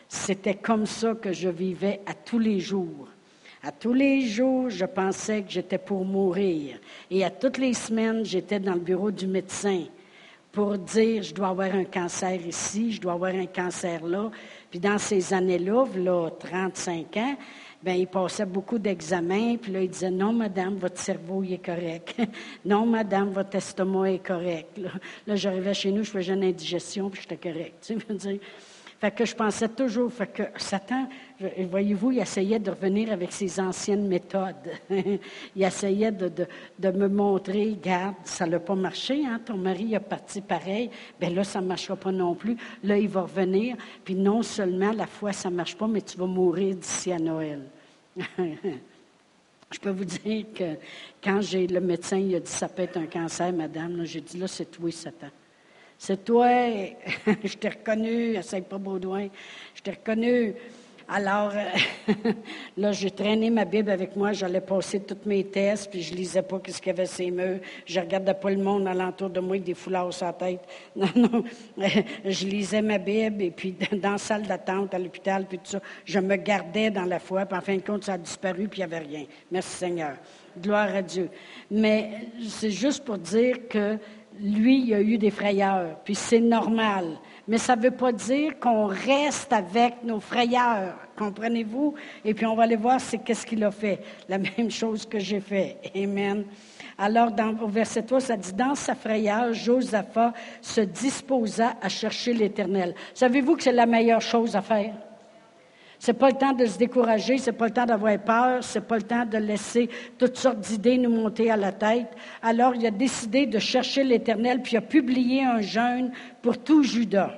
c'était 0.09 0.55
comme 0.55 0.87
ça 0.87 1.15
que 1.15 1.33
je 1.33 1.49
vivais 1.49 2.01
à 2.07 2.15
tous 2.15 2.39
les 2.39 2.61
jours. 2.61 3.09
À 3.63 3.73
tous 3.73 3.93
les 3.93 4.27
jours, 4.27 4.71
je 4.71 4.87
pensais 4.87 5.43
que 5.43 5.51
j'étais 5.51 5.79
pour 5.79 6.05
mourir. 6.05 6.79
Et 7.11 7.25
à 7.25 7.31
toutes 7.31 7.59
les 7.59 7.75
semaines, 7.75 8.25
j'étais 8.25 8.59
dans 8.59 8.75
le 8.75 8.81
bureau 8.81 9.11
du 9.11 9.27
médecin 9.27 9.85
pour 10.53 10.77
dire, 10.79 11.23
je 11.23 11.33
dois 11.33 11.49
avoir 11.49 11.75
un 11.75 11.85
cancer 11.85 12.35
ici, 12.47 12.93
je 12.93 13.01
dois 13.01 13.13
avoir 13.13 13.35
un 13.35 13.47
cancer 13.47 14.05
là. 14.05 14.31
Puis 14.71 14.81
dans 14.81 14.99
ces 14.99 15.33
années-là, 15.33 15.85
là, 15.97 16.31
35 16.31 17.17
ans, 17.17 17.37
ben 17.83 17.95
il 17.95 18.07
passait 18.07 18.45
beaucoup 18.45 18.79
d'examens, 18.79 19.57
puis 19.57 19.73
là, 19.73 19.83
il 19.83 19.89
disait, 19.89 20.11
non, 20.11 20.33
madame, 20.33 20.77
votre 20.77 20.99
cerveau, 20.99 21.43
il 21.43 21.55
est 21.55 21.65
correct. 21.65 22.15
non, 22.65 22.85
madame, 22.85 23.31
votre 23.31 23.57
estomac 23.57 24.13
est 24.13 24.19
correct. 24.27 24.79
Là, 25.27 25.37
j'arrivais 25.37 25.73
chez 25.73 25.91
nous, 25.91 26.05
je 26.05 26.11
faisais 26.11 26.35
une 26.35 26.45
indigestion, 26.45 27.09
puis 27.09 27.23
j'étais 27.23 27.51
correct. 27.51 27.77
Tu 27.87 27.99
sais, 27.99 28.15
dire, 28.15 28.41
fait 29.01 29.13
que 29.13 29.25
je 29.25 29.35
pensais 29.35 29.69
toujours, 29.71 30.13
fait 30.13 30.27
que 30.27 30.43
Satan, 30.59 31.09
voyez-vous, 31.71 32.13
il 32.13 32.19
essayait 32.19 32.59
de 32.59 32.71
revenir 32.71 33.11
avec 33.11 33.33
ses 33.33 33.59
anciennes 33.59 34.07
méthodes. 34.07 34.71
il 34.91 35.63
essayait 35.63 36.13
de, 36.13 36.47
me 36.91 37.09
montrer, 37.09 37.79
garde, 37.83 38.17
ça 38.25 38.45
n'a 38.45 38.61
pas 38.61 38.75
marché, 38.75 39.25
hein, 39.25 39.41
ton 39.43 39.57
mari 39.57 39.97
a 39.97 40.01
parti 40.01 40.43
pareil, 40.43 40.91
bien 41.19 41.31
là, 41.31 41.45
ça 41.45 41.63
ne 41.63 41.67
marchera 41.67 41.97
pas 41.97 42.13
non 42.13 42.35
plus. 42.35 42.59
Là, 42.85 42.99
il 42.99 43.09
va 43.09 43.23
revenir, 43.23 43.75
puis 44.05 44.15
non 44.15 44.43
seulement 44.43 44.93
la 44.93 45.07
foi, 45.07 45.33
ça 45.33 45.49
ne 45.49 45.57
marche 45.57 45.79
pas, 45.79 45.87
mais 45.87 46.03
tu 46.03 46.19
vas 46.19 46.27
mourir 46.27 46.77
d'ici 46.77 47.11
à 47.11 47.19
Noël. 47.19 47.63
Je 49.71 49.79
peux 49.81 49.91
vous 49.91 50.05
dire 50.05 50.45
que 50.55 50.77
quand 51.25 51.41
j'ai 51.41 51.67
le 51.67 51.81
médecin, 51.81 52.19
il 52.19 52.35
a 52.35 52.41
dit 52.41 52.51
ça 52.51 52.69
peut 52.69 52.83
être 52.83 52.99
un 52.99 53.07
cancer, 53.07 53.51
madame, 53.51 54.05
j'ai 54.05 54.21
dit 54.21 54.37
là, 54.37 54.47
c'est 54.47 54.71
toi, 54.71 54.91
Satan. 54.91 55.29
C'est 56.03 56.25
toi, 56.25 56.49
je 57.45 57.57
t'ai 57.59 57.69
reconnu, 57.69 58.35
essaye 58.35 58.63
pas 58.63 58.79
Baudouin, 58.79 59.29
je 59.75 59.83
t'ai 59.83 59.91
reconnu. 59.91 60.55
Alors, 61.07 61.53
là, 62.79 62.93
j'ai 62.93 63.11
traîné 63.11 63.51
ma 63.51 63.67
Bible 63.67 63.91
avec 63.91 64.17
moi, 64.17 64.33
j'allais 64.33 64.63
passer 64.63 65.01
tous 65.01 65.29
mes 65.29 65.45
tests, 65.45 65.91
puis 65.91 66.01
je 66.01 66.15
lisais 66.15 66.41
pas 66.41 66.59
ce 66.67 66.79
qu'il 66.79 66.87
y 66.87 66.91
avait 66.91 67.05
ces 67.05 67.31
murs. 67.31 67.59
Je 67.85 68.01
regardais 68.01 68.33
pas 68.33 68.49
le 68.49 68.63
monde 68.63 68.89
alentour 68.89 69.29
de 69.29 69.41
moi 69.41 69.57
avec 69.57 69.65
des 69.65 69.75
foulards 69.75 70.15
sur 70.15 70.25
la 70.25 70.33
tête. 70.33 70.61
Non, 70.97 71.09
non, 71.15 71.45
je 72.25 72.47
lisais 72.47 72.81
ma 72.81 72.97
Bible, 72.97 73.43
et 73.43 73.51
puis 73.51 73.77
dans 74.01 74.13
la 74.13 74.19
salle 74.19 74.47
d'attente 74.47 74.95
à 74.95 74.99
l'hôpital, 74.99 75.45
puis 75.47 75.59
tout 75.59 75.73
ça, 75.73 75.81
je 76.07 76.19
me 76.19 76.37
gardais 76.37 76.91
dans 76.91 77.05
la 77.05 77.19
foi, 77.19 77.45
puis 77.45 77.59
en 77.59 77.61
fin 77.61 77.77
de 77.77 77.83
compte, 77.83 78.05
ça 78.05 78.15
a 78.15 78.19
disparu, 78.19 78.69
puis 78.69 78.81
il 78.81 78.87
n'y 78.87 78.95
avait 78.95 79.07
rien. 79.07 79.27
Merci 79.53 79.77
Seigneur. 79.77 80.15
Gloire 80.59 80.95
à 80.95 81.03
Dieu. 81.03 81.29
Mais 81.71 82.29
c'est 82.49 82.71
juste 82.71 83.05
pour 83.05 83.19
dire 83.19 83.69
que 83.69 83.99
lui, 84.41 84.83
il 84.87 84.95
a 84.95 85.01
eu 85.01 85.19
des 85.19 85.31
frayeurs, 85.31 86.01
puis 86.05 86.15
c'est 86.15 86.41
normal. 86.41 87.19
Mais 87.47 87.59
ça 87.59 87.77
ne 87.77 87.83
veut 87.83 87.91
pas 87.91 88.13
dire 88.13 88.59
qu'on 88.59 88.87
reste 88.87 89.53
avec 89.53 90.03
nos 90.03 90.21
frayeurs, 90.21 90.97
comprenez-vous? 91.17 91.95
Et 92.25 92.33
puis 92.33 92.47
on 92.47 92.55
va 92.55 92.63
aller 92.63 92.77
voir 92.77 93.01
c'est 93.01 93.19
qu'est-ce 93.19 93.45
qu'il 93.45 93.63
a 93.65 93.71
fait. 93.71 94.01
La 94.29 94.39
même 94.59 94.71
chose 94.71 95.05
que 95.07 95.19
j'ai 95.19 95.41
fait. 95.41 95.79
Amen. 95.95 96.45
Alors, 96.97 97.31
au 97.63 97.69
verset 97.69 98.03
3, 98.03 98.21
ça 98.21 98.37
dit, 98.37 98.53
dans 98.53 98.75
sa 98.75 98.95
frayeur, 98.95 99.55
Josaphat 99.55 100.35
se 100.61 100.83
disposa 100.83 101.77
à 101.81 101.89
chercher 101.89 102.35
l'Éternel. 102.35 102.95
Savez-vous 103.15 103.57
que 103.57 103.63
c'est 103.63 103.73
la 103.73 103.87
meilleure 103.87 104.21
chose 104.21 104.55
à 104.55 104.61
faire? 104.61 104.93
C'est 106.01 106.15
pas 106.15 106.31
le 106.31 106.37
temps 106.37 106.55
de 106.55 106.65
se 106.65 106.79
décourager, 106.79 107.37
c'est 107.37 107.53
pas 107.53 107.67
le 107.67 107.73
temps 107.73 107.85
d'avoir 107.85 108.19
peur, 108.19 108.65
c'est 108.65 108.81
pas 108.81 108.97
le 108.97 109.03
temps 109.03 109.27
de 109.27 109.37
laisser 109.37 109.91
toutes 110.17 110.39
sortes 110.39 110.59
d'idées 110.61 110.97
nous 110.97 111.11
monter 111.11 111.51
à 111.51 111.59
la 111.59 111.73
tête. 111.73 112.09
Alors, 112.41 112.75
il 112.75 112.87
a 112.87 112.91
décidé 112.91 113.45
de 113.45 113.59
chercher 113.59 114.03
l'Éternel, 114.03 114.63
puis 114.63 114.73
il 114.73 114.77
a 114.79 114.81
publié 114.81 115.45
un 115.45 115.61
jeûne 115.61 116.11
pour 116.41 116.57
tout 116.57 116.83
Judas. 116.83 117.35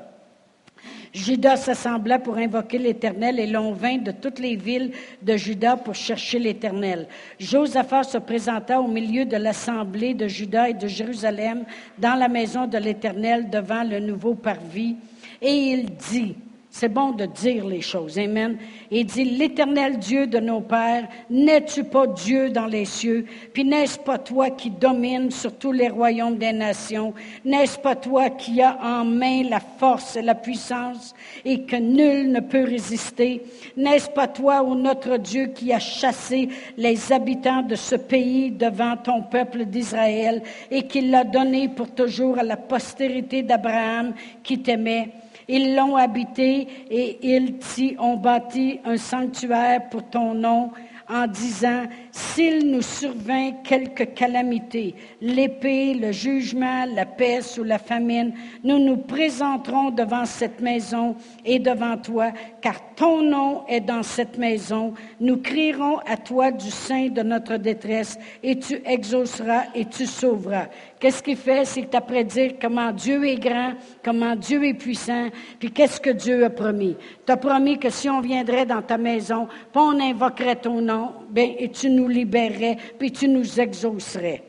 Judas 1.12 1.56
s'assembla 1.56 2.20
pour 2.20 2.36
invoquer 2.36 2.78
l'Éternel 2.78 3.40
et 3.40 3.48
l'on 3.48 3.72
vint 3.72 3.98
de 3.98 4.12
toutes 4.12 4.38
les 4.38 4.54
villes 4.54 4.92
de 5.22 5.36
Judas 5.36 5.76
pour 5.76 5.96
chercher 5.96 6.38
l'Éternel. 6.38 7.08
Josaphat 7.40 8.04
se 8.04 8.18
présenta 8.18 8.80
au 8.80 8.86
milieu 8.86 9.24
de 9.24 9.36
l'assemblée 9.38 10.14
de 10.14 10.28
Judas 10.28 10.68
et 10.68 10.74
de 10.74 10.86
Jérusalem 10.86 11.64
dans 11.98 12.14
la 12.14 12.28
maison 12.28 12.68
de 12.68 12.78
l'Éternel 12.78 13.50
devant 13.50 13.82
le 13.82 13.98
nouveau 13.98 14.34
parvis 14.34 14.94
et 15.40 15.52
il 15.52 15.86
dit, 15.96 16.36
c'est 16.74 16.88
bon 16.88 17.10
de 17.10 17.26
dire 17.26 17.66
les 17.66 17.82
choses. 17.82 18.18
Amen. 18.18 18.56
Et 18.90 19.04
dit, 19.04 19.24
l'Éternel 19.24 19.98
Dieu 19.98 20.26
de 20.26 20.38
nos 20.38 20.62
pères, 20.62 21.06
n'es-tu 21.28 21.84
pas 21.84 22.06
Dieu 22.06 22.48
dans 22.48 22.64
les 22.64 22.86
cieux? 22.86 23.26
Puis 23.52 23.62
n'est-ce 23.62 23.98
pas 23.98 24.16
toi 24.16 24.48
qui 24.48 24.70
domines 24.70 25.30
sur 25.30 25.52
tous 25.58 25.70
les 25.70 25.90
royaumes 25.90 26.38
des 26.38 26.54
nations? 26.54 27.12
N'est-ce 27.44 27.78
pas 27.78 27.94
toi 27.94 28.30
qui 28.30 28.62
as 28.62 28.78
en 28.82 29.04
main 29.04 29.42
la 29.50 29.60
force 29.60 30.16
et 30.16 30.22
la 30.22 30.34
puissance 30.34 31.14
et 31.44 31.64
que 31.64 31.76
nul 31.76 32.32
ne 32.32 32.40
peut 32.40 32.64
résister? 32.64 33.42
N'est-ce 33.76 34.08
pas 34.08 34.26
toi, 34.26 34.62
ô 34.62 34.74
notre 34.74 35.18
Dieu, 35.18 35.48
qui 35.48 35.74
a 35.74 35.78
chassé 35.78 36.48
les 36.78 37.12
habitants 37.12 37.62
de 37.62 37.74
ce 37.74 37.96
pays 37.96 38.50
devant 38.50 38.96
ton 38.96 39.20
peuple 39.20 39.66
d'Israël 39.66 40.42
et 40.70 40.86
qui 40.86 41.02
l'a 41.02 41.24
donné 41.24 41.68
pour 41.68 41.90
toujours 41.90 42.38
à 42.38 42.42
la 42.42 42.56
postérité 42.56 43.42
d'Abraham 43.42 44.14
qui 44.42 44.58
t'aimait? 44.58 45.10
Ils 45.48 45.74
l'ont 45.74 45.96
habité 45.96 46.68
et 46.90 47.18
ils 47.22 47.58
t'y 47.58 47.96
ont 47.98 48.16
bâti 48.16 48.80
un 48.84 48.96
sanctuaire 48.96 49.88
pour 49.88 50.08
ton 50.08 50.34
nom 50.34 50.70
en 51.08 51.26
disant, 51.26 51.84
s'il 52.14 52.70
nous 52.70 52.82
survint 52.82 53.52
quelque 53.64 54.04
calamité, 54.04 54.94
l'épée, 55.22 55.94
le 55.94 56.12
jugement, 56.12 56.84
la 56.94 57.06
peste 57.06 57.56
ou 57.56 57.64
la 57.64 57.78
famine, 57.78 58.34
nous 58.62 58.78
nous 58.78 58.98
présenterons 58.98 59.90
devant 59.90 60.26
cette 60.26 60.60
maison 60.60 61.16
et 61.42 61.58
devant 61.58 61.96
toi, 61.96 62.32
car 62.60 62.94
ton 62.96 63.22
nom 63.22 63.62
est 63.66 63.80
dans 63.80 64.02
cette 64.02 64.36
maison. 64.36 64.92
Nous 65.20 65.38
crierons 65.38 66.00
à 66.06 66.18
toi 66.18 66.50
du 66.50 66.70
sein 66.70 67.08
de 67.08 67.22
notre 67.22 67.56
détresse 67.56 68.18
et 68.42 68.58
tu 68.58 68.82
exauceras 68.84 69.64
et 69.74 69.86
tu 69.86 70.04
sauveras. 70.04 70.66
Qu'est-ce 71.00 71.22
qu'il 71.22 71.36
fait? 71.36 71.64
C'est 71.64 71.94
après 71.94 72.24
dire 72.24 72.52
comment 72.60 72.92
Dieu 72.92 73.26
est 73.26 73.40
grand, 73.40 73.72
comment 74.04 74.36
Dieu 74.36 74.62
est 74.64 74.74
puissant, 74.74 75.28
puis 75.58 75.70
qu'est-ce 75.70 76.00
que 76.00 76.10
Dieu 76.10 76.44
a 76.44 76.50
promis? 76.50 76.94
Tu 77.24 77.32
as 77.32 77.38
promis 77.38 77.78
que 77.78 77.88
si 77.88 78.10
on 78.10 78.20
viendrait 78.20 78.66
dans 78.66 78.82
ta 78.82 78.98
maison, 78.98 79.48
on 79.74 79.98
invoquerait 79.98 80.56
ton 80.56 80.80
nom, 80.80 81.12
ben, 81.30 81.50
et 81.58 81.70
tu 81.70 81.90
nous 81.90 82.01
libérerais, 82.08 82.76
puis 82.98 83.12
tu 83.12 83.28
nous 83.28 83.60
exaucerais. 83.60 84.42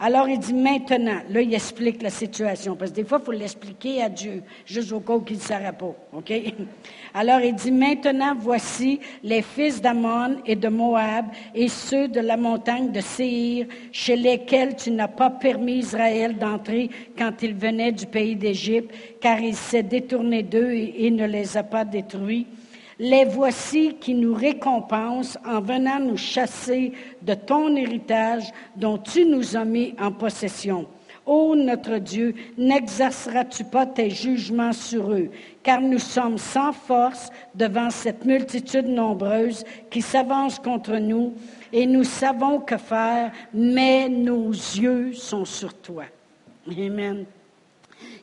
Alors 0.00 0.28
il 0.28 0.38
dit 0.38 0.54
maintenant, 0.54 1.20
là 1.30 1.40
il 1.40 1.54
explique 1.54 2.02
la 2.02 2.10
situation, 2.10 2.74
parce 2.74 2.90
que 2.90 2.96
des 2.96 3.04
fois 3.04 3.18
il 3.20 3.24
faut 3.24 3.32
l'expliquer 3.32 4.02
à 4.02 4.08
Dieu, 4.08 4.42
juste 4.66 4.92
au 4.92 5.00
cas 5.00 5.14
où 5.14 5.24
il 5.28 5.36
ne 5.36 5.70
pas. 5.70 5.94
OK? 6.12 6.32
Alors 7.14 7.40
il 7.40 7.54
dit 7.54 7.70
maintenant 7.70 8.34
voici 8.36 8.98
les 9.22 9.42
fils 9.42 9.80
d'Amon 9.80 10.38
et 10.44 10.56
de 10.56 10.68
Moab 10.68 11.26
et 11.54 11.68
ceux 11.68 12.08
de 12.08 12.20
la 12.20 12.36
montagne 12.36 12.90
de 12.90 13.00
Séhir, 13.00 13.66
chez 13.92 14.16
lesquels 14.16 14.74
tu 14.74 14.90
n'as 14.90 15.08
pas 15.08 15.30
permis 15.30 15.78
Israël 15.78 16.36
d'entrer 16.36 16.90
quand 17.16 17.42
il 17.42 17.54
venait 17.54 17.92
du 17.92 18.06
pays 18.06 18.34
d'Égypte, 18.34 18.92
car 19.20 19.40
il 19.40 19.54
s'est 19.54 19.84
détourné 19.84 20.42
d'eux 20.42 20.72
et, 20.72 21.06
et 21.06 21.10
ne 21.10 21.26
les 21.26 21.56
a 21.56 21.62
pas 21.62 21.84
détruits. 21.84 22.46
Les 22.98 23.24
voici 23.24 23.96
qui 24.00 24.14
nous 24.14 24.34
récompensent 24.34 25.38
en 25.44 25.60
venant 25.60 25.98
nous 25.98 26.16
chasser 26.16 26.92
de 27.22 27.34
ton 27.34 27.74
héritage 27.74 28.52
dont 28.76 28.98
tu 28.98 29.24
nous 29.24 29.56
as 29.56 29.64
mis 29.64 29.94
en 30.00 30.12
possession. 30.12 30.86
Ô 31.26 31.56
notre 31.56 31.96
Dieu, 31.98 32.34
n'exerceras-tu 32.58 33.64
pas 33.64 33.86
tes 33.86 34.10
jugements 34.10 34.74
sur 34.74 35.10
eux, 35.10 35.30
car 35.62 35.80
nous 35.80 35.98
sommes 35.98 36.36
sans 36.36 36.72
force 36.72 37.30
devant 37.54 37.88
cette 37.88 38.26
multitude 38.26 38.86
nombreuse 38.86 39.64
qui 39.90 40.02
s'avance 40.02 40.58
contre 40.58 40.96
nous, 40.96 41.32
et 41.72 41.86
nous 41.86 42.04
savons 42.04 42.60
que 42.60 42.76
faire, 42.76 43.32
mais 43.54 44.08
nos 44.08 44.50
yeux 44.50 45.14
sont 45.14 45.46
sur 45.46 45.72
toi. 45.74 46.04
Amen. 46.70 47.24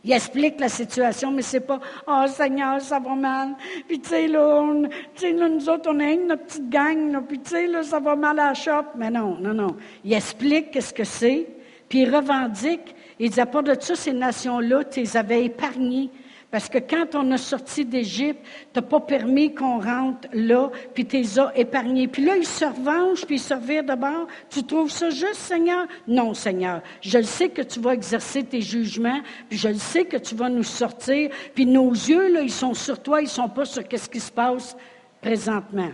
Il 0.04 0.12
explique 0.12 0.60
la 0.60 0.70
situation, 0.70 1.32
mais 1.32 1.42
c'est 1.42 1.62
pas, 1.62 1.80
oh 2.08 2.26
Seigneur, 2.28 2.82
ça 2.82 3.00
va 3.00 3.16
mal. 3.16 3.50
Puis 3.88 4.00
tu 4.00 4.10
sais, 4.10 4.28
là, 4.28 4.64
nous 4.64 5.70
autres, 5.70 5.90
on 5.92 6.00
est 6.00 6.14
une 6.14 6.36
petite 6.38 6.70
gang, 6.70 7.24
puis 7.28 7.40
tu 7.40 7.52
sais, 7.52 7.68
là, 7.68 7.84
ça 7.84 8.00
va 8.00 8.16
mal 8.16 8.40
à 8.40 8.48
la 8.48 8.54
shop. 8.54 8.86
Mais 8.96 9.10
non, 9.10 9.38
non, 9.40 9.54
non. 9.54 9.76
Il 10.04 10.14
explique 10.14 10.72
qu'est-ce 10.72 10.94
que 10.94 11.04
c'est, 11.04 11.48
puis 11.88 12.02
il 12.02 12.16
revendique. 12.16 12.96
Il 13.20 13.30
dit, 13.30 13.40
à 13.40 13.46
part 13.46 13.64
de 13.64 13.76
ça, 13.80 13.96
ces 13.96 14.14
nations-là, 14.14 14.84
tu 14.86 15.02
les 15.02 15.16
avais 15.16 15.46
épargnées. 15.46 16.10
Parce 16.52 16.68
que 16.68 16.80
quand 16.80 17.16
on 17.16 17.32
a 17.32 17.38
sorti 17.38 17.86
d'Égypte, 17.86 18.46
t'as 18.74 18.82
pas 18.82 19.00
permis 19.00 19.56
qu'on 19.56 19.80
rentre 19.80 20.28
là, 20.34 20.70
puis 20.94 21.06
t'es 21.06 21.24
as 21.40 21.58
épargnés. 21.58 22.10
Puis 22.10 22.26
là, 22.26 22.36
ils 22.36 22.46
se 22.46 22.66
revanchent, 22.66 23.26
puis 23.26 23.36
ils 23.36 23.40
se 23.40 23.54
revirent 23.54 23.86
de 23.86 23.96
bord. 23.96 24.28
Tu 24.50 24.64
trouves 24.64 24.92
ça 24.92 25.10
juste, 25.10 25.36
Seigneur? 25.36 25.88
Non, 26.08 26.34
Seigneur. 26.34 26.82
Je 27.00 27.18
le 27.18 27.24
sais 27.24 27.48
que 27.48 27.62
tu 27.62 27.80
vas 27.80 27.94
exercer 27.94 28.44
tes 28.44 28.62
jugements, 28.62 29.22
puis 29.48 29.58
je 29.58 29.70
le 29.70 29.76
sais 29.76 30.04
que 30.04 30.18
tu 30.18 30.36
vas 30.36 30.50
nous 30.50 30.64
sortir. 30.64 31.32
Puis 31.56 31.66
nos 31.66 31.90
yeux, 31.92 32.34
là, 32.34 32.42
ils 32.42 32.52
sont 32.52 32.74
sur 32.74 33.02
toi, 33.02 33.22
ils 33.22 33.30
sont 33.30 33.50
pas 33.50 33.64
sur 33.64 33.88
qu'est-ce 33.88 34.10
qui 34.10 34.20
se 34.20 34.32
passe 34.32 34.76
présentement. 35.22 35.92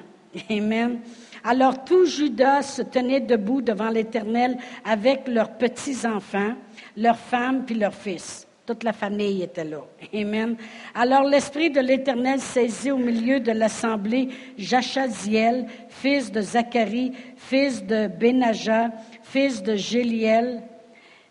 Amen. 0.49 0.99
Alors 1.43 1.83
tout 1.83 2.05
Judas 2.05 2.63
se 2.63 2.81
tenait 2.81 3.21
debout 3.21 3.61
devant 3.61 3.89
l'Éternel 3.89 4.57
avec 4.83 5.27
leurs 5.27 5.51
petits-enfants, 5.51 6.53
leurs 6.95 7.19
femmes 7.19 7.63
puis 7.65 7.75
leurs 7.75 7.93
fils. 7.93 8.46
Toute 8.67 8.83
la 8.83 8.91
famille 8.91 9.43
était 9.43 9.63
là. 9.63 9.85
Amen. 10.13 10.57
Alors 10.93 11.23
l'Esprit 11.23 11.69
de 11.69 11.79
l'Éternel 11.79 12.41
saisit 12.41 12.91
au 12.91 12.97
milieu 12.97 13.39
de 13.39 13.53
l'assemblée 13.53 14.27
Jachaziel, 14.57 15.67
fils 15.87 16.29
de 16.29 16.41
Zacharie, 16.41 17.13
fils 17.37 17.81
de 17.81 18.07
Benaja, 18.07 18.89
fils 19.23 19.63
de 19.63 19.77
Géliel, 19.77 20.61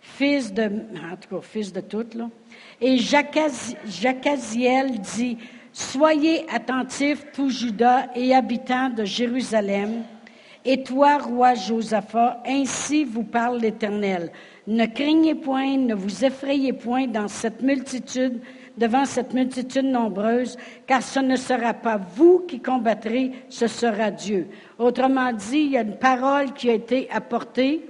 fils 0.01 0.51
de, 0.51 0.65
en 0.65 1.17
tout 1.21 1.37
cas, 1.37 1.43
fils 1.43 1.71
de 1.71 1.83
toutes, 1.83 2.15
là. 2.15 2.31
Et 2.81 2.97
Jachaziel 2.97 4.99
dit, 5.01 5.37
Soyez 5.75 6.47
attentifs, 6.51 7.27
tous 7.35 7.51
Judas 7.51 8.07
et 8.15 8.35
habitants 8.35 8.89
de 8.89 9.05
Jérusalem, 9.05 10.05
et 10.65 10.83
toi, 10.83 11.19
roi 11.19 11.53
Josaphat, 11.53 12.43
ainsi 12.47 13.05
vous 13.05 13.25
parle 13.25 13.61
l'Éternel. 13.61 14.33
Ne 14.67 14.87
craignez 14.87 15.35
point, 15.37 15.77
ne 15.77 15.95
vous 15.95 16.25
effrayez 16.25 16.73
point 16.73 17.07
dans 17.07 17.29
cette 17.29 17.63
multitude, 17.63 18.41
devant 18.77 19.05
cette 19.05 19.33
multitude 19.33 19.87
nombreuse, 19.87 20.57
car 20.87 21.03
ce 21.03 21.21
ne 21.21 21.37
sera 21.37 21.73
pas 21.73 21.99
vous 22.17 22.41
qui 22.41 22.61
combattrez, 22.61 23.33
ce 23.49 23.69
sera 23.69 24.11
Dieu. 24.11 24.49
Autrement 24.79 25.33
dit, 25.33 25.61
il 25.61 25.71
y 25.71 25.79
a 25.79 25.83
une 25.83 25.97
parole 25.97 26.53
qui 26.53 26.69
a 26.69 26.75
été 26.75 27.09
apportée, 27.11 27.87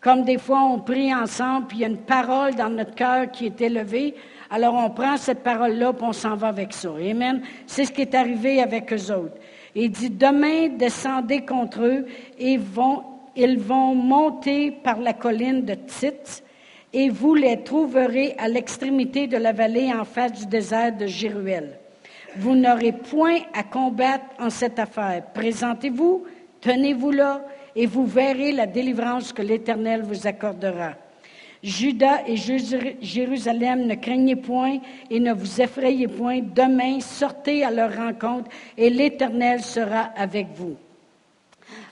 comme 0.00 0.24
des 0.24 0.38
fois 0.38 0.62
on 0.62 0.78
prie 0.78 1.14
ensemble, 1.14 1.66
puis 1.66 1.78
il 1.78 1.80
y 1.80 1.84
a 1.84 1.88
une 1.88 1.98
parole 1.98 2.54
dans 2.54 2.70
notre 2.70 2.94
cœur 2.94 3.30
qui 3.30 3.46
est 3.46 3.60
élevée. 3.60 4.14
Alors 4.50 4.74
on 4.74 4.90
prend 4.90 5.16
cette 5.16 5.42
parole-là, 5.42 5.92
puis 5.92 6.06
on 6.06 6.12
s'en 6.12 6.36
va 6.36 6.48
avec 6.48 6.72
ça. 6.72 6.90
Amen. 6.90 7.42
C'est 7.66 7.84
ce 7.84 7.92
qui 7.92 8.02
est 8.02 8.14
arrivé 8.14 8.62
avec 8.62 8.92
eux 8.92 9.12
autres. 9.12 9.36
Il 9.74 9.90
dit, 9.90 10.10
demain, 10.10 10.68
descendez 10.68 11.44
contre 11.44 11.82
eux 11.82 12.06
et 12.38 12.58
vont 12.58 13.11
ils 13.36 13.58
vont 13.58 13.94
monter 13.94 14.70
par 14.70 15.00
la 15.00 15.12
colline 15.12 15.64
de 15.64 15.74
Tit, 15.74 16.42
et 16.92 17.08
vous 17.08 17.34
les 17.34 17.62
trouverez 17.62 18.34
à 18.38 18.48
l'extrémité 18.48 19.26
de 19.26 19.38
la 19.38 19.52
vallée 19.52 19.92
en 19.92 20.04
face 20.04 20.32
du 20.32 20.46
désert 20.46 20.96
de 20.96 21.06
Jéruel. 21.06 21.78
Vous 22.36 22.54
n'aurez 22.54 22.92
point 22.92 23.38
à 23.54 23.62
combattre 23.62 24.24
en 24.38 24.50
cette 24.50 24.78
affaire. 24.78 25.24
Présentez-vous, 25.32 26.24
tenez-vous 26.60 27.10
là, 27.10 27.42
et 27.74 27.86
vous 27.86 28.04
verrez 28.04 28.52
la 28.52 28.66
délivrance 28.66 29.32
que 29.32 29.42
l'Éternel 29.42 30.02
vous 30.02 30.26
accordera. 30.26 30.92
Judas 31.62 32.22
et 32.26 32.36
Jérusalem, 32.36 33.86
ne 33.86 33.94
craignez 33.94 34.36
point 34.36 34.78
et 35.08 35.20
ne 35.20 35.32
vous 35.32 35.60
effrayez 35.60 36.08
point. 36.08 36.40
Demain, 36.42 37.00
sortez 37.00 37.64
à 37.64 37.70
leur 37.70 37.96
rencontre 37.96 38.50
et 38.76 38.90
l'Éternel 38.90 39.60
sera 39.60 40.10
avec 40.16 40.48
vous. 40.54 40.76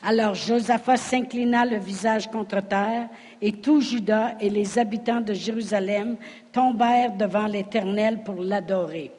Alors 0.03 0.35
Josaphat 0.35 0.97
s'inclina 0.97 1.67
le 1.67 1.77
visage 1.77 2.31
contre 2.31 2.63
terre, 2.63 3.09
et 3.43 3.53
tout 3.53 3.83
Juda 3.83 4.35
et 4.41 4.49
les 4.49 4.79
habitants 4.79 5.21
de 5.21 5.35
Jérusalem 5.35 6.17
tombèrent 6.53 7.13
devant 7.13 7.47
l'Éternel 7.47 8.23
pour 8.23 8.37
l'adorer. 8.37 9.13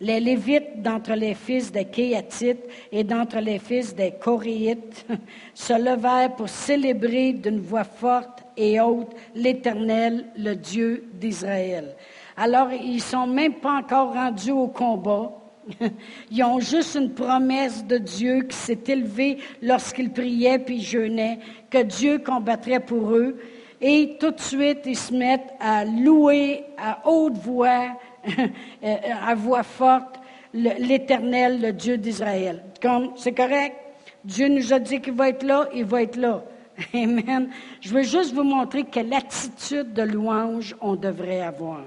Les 0.00 0.20
Lévites 0.20 0.82
d'entre 0.82 1.14
les 1.14 1.34
fils 1.34 1.72
des 1.72 1.84
Kéatites 1.84 2.64
et 2.92 3.02
d'entre 3.02 3.38
les 3.38 3.58
fils 3.58 3.94
des 3.94 4.12
Coréites 4.12 5.06
se 5.54 5.72
levèrent 5.72 6.34
pour 6.36 6.48
célébrer 6.48 7.32
d'une 7.32 7.60
voix 7.60 7.84
forte 7.84 8.44
et 8.56 8.80
haute 8.80 9.14
l'Éternel, 9.34 10.26
le 10.36 10.54
Dieu 10.54 11.04
d'Israël. 11.14 11.96
Alors, 12.36 12.72
ils 12.72 13.02
sont 13.02 13.26
même 13.26 13.54
pas 13.54 13.78
encore 13.78 14.14
rendus 14.14 14.52
au 14.52 14.68
combat, 14.68 15.32
Ils 16.30 16.42
ont 16.44 16.60
juste 16.60 16.94
une 16.94 17.12
promesse 17.12 17.84
de 17.84 17.98
Dieu 17.98 18.42
qui 18.42 18.56
s'est 18.56 18.84
élevée 18.86 19.38
lorsqu'ils 19.62 20.12
priaient 20.12 20.58
puis 20.58 20.80
jeûnaient, 20.80 21.38
que 21.70 21.82
Dieu 21.82 22.18
combattrait 22.18 22.80
pour 22.80 23.10
eux. 23.10 23.38
Et 23.80 24.16
tout 24.18 24.32
de 24.32 24.40
suite, 24.40 24.80
ils 24.86 24.96
se 24.96 25.14
mettent 25.14 25.52
à 25.60 25.84
louer 25.84 26.64
à 26.76 27.08
haute 27.08 27.36
voix, 27.38 27.96
à 28.82 29.34
voix 29.34 29.62
forte, 29.62 30.18
l'Éternel, 30.52 31.60
le 31.60 31.72
Dieu 31.72 31.96
d'Israël. 31.96 32.64
Comme, 32.82 33.12
c'est 33.16 33.32
correct? 33.32 33.76
Dieu 34.24 34.48
nous 34.48 34.72
a 34.72 34.78
dit 34.78 35.00
qu'il 35.00 35.12
va 35.12 35.28
être 35.28 35.44
là, 35.44 35.68
il 35.74 35.84
va 35.84 36.02
être 36.02 36.16
là. 36.16 36.42
Amen. 36.94 37.50
Je 37.80 37.90
veux 37.90 38.02
juste 38.02 38.34
vous 38.34 38.42
montrer 38.42 38.84
quelle 38.84 39.12
attitude 39.12 39.92
de 39.92 40.02
louange 40.02 40.74
on 40.80 40.96
devrait 40.96 41.40
avoir. 41.40 41.82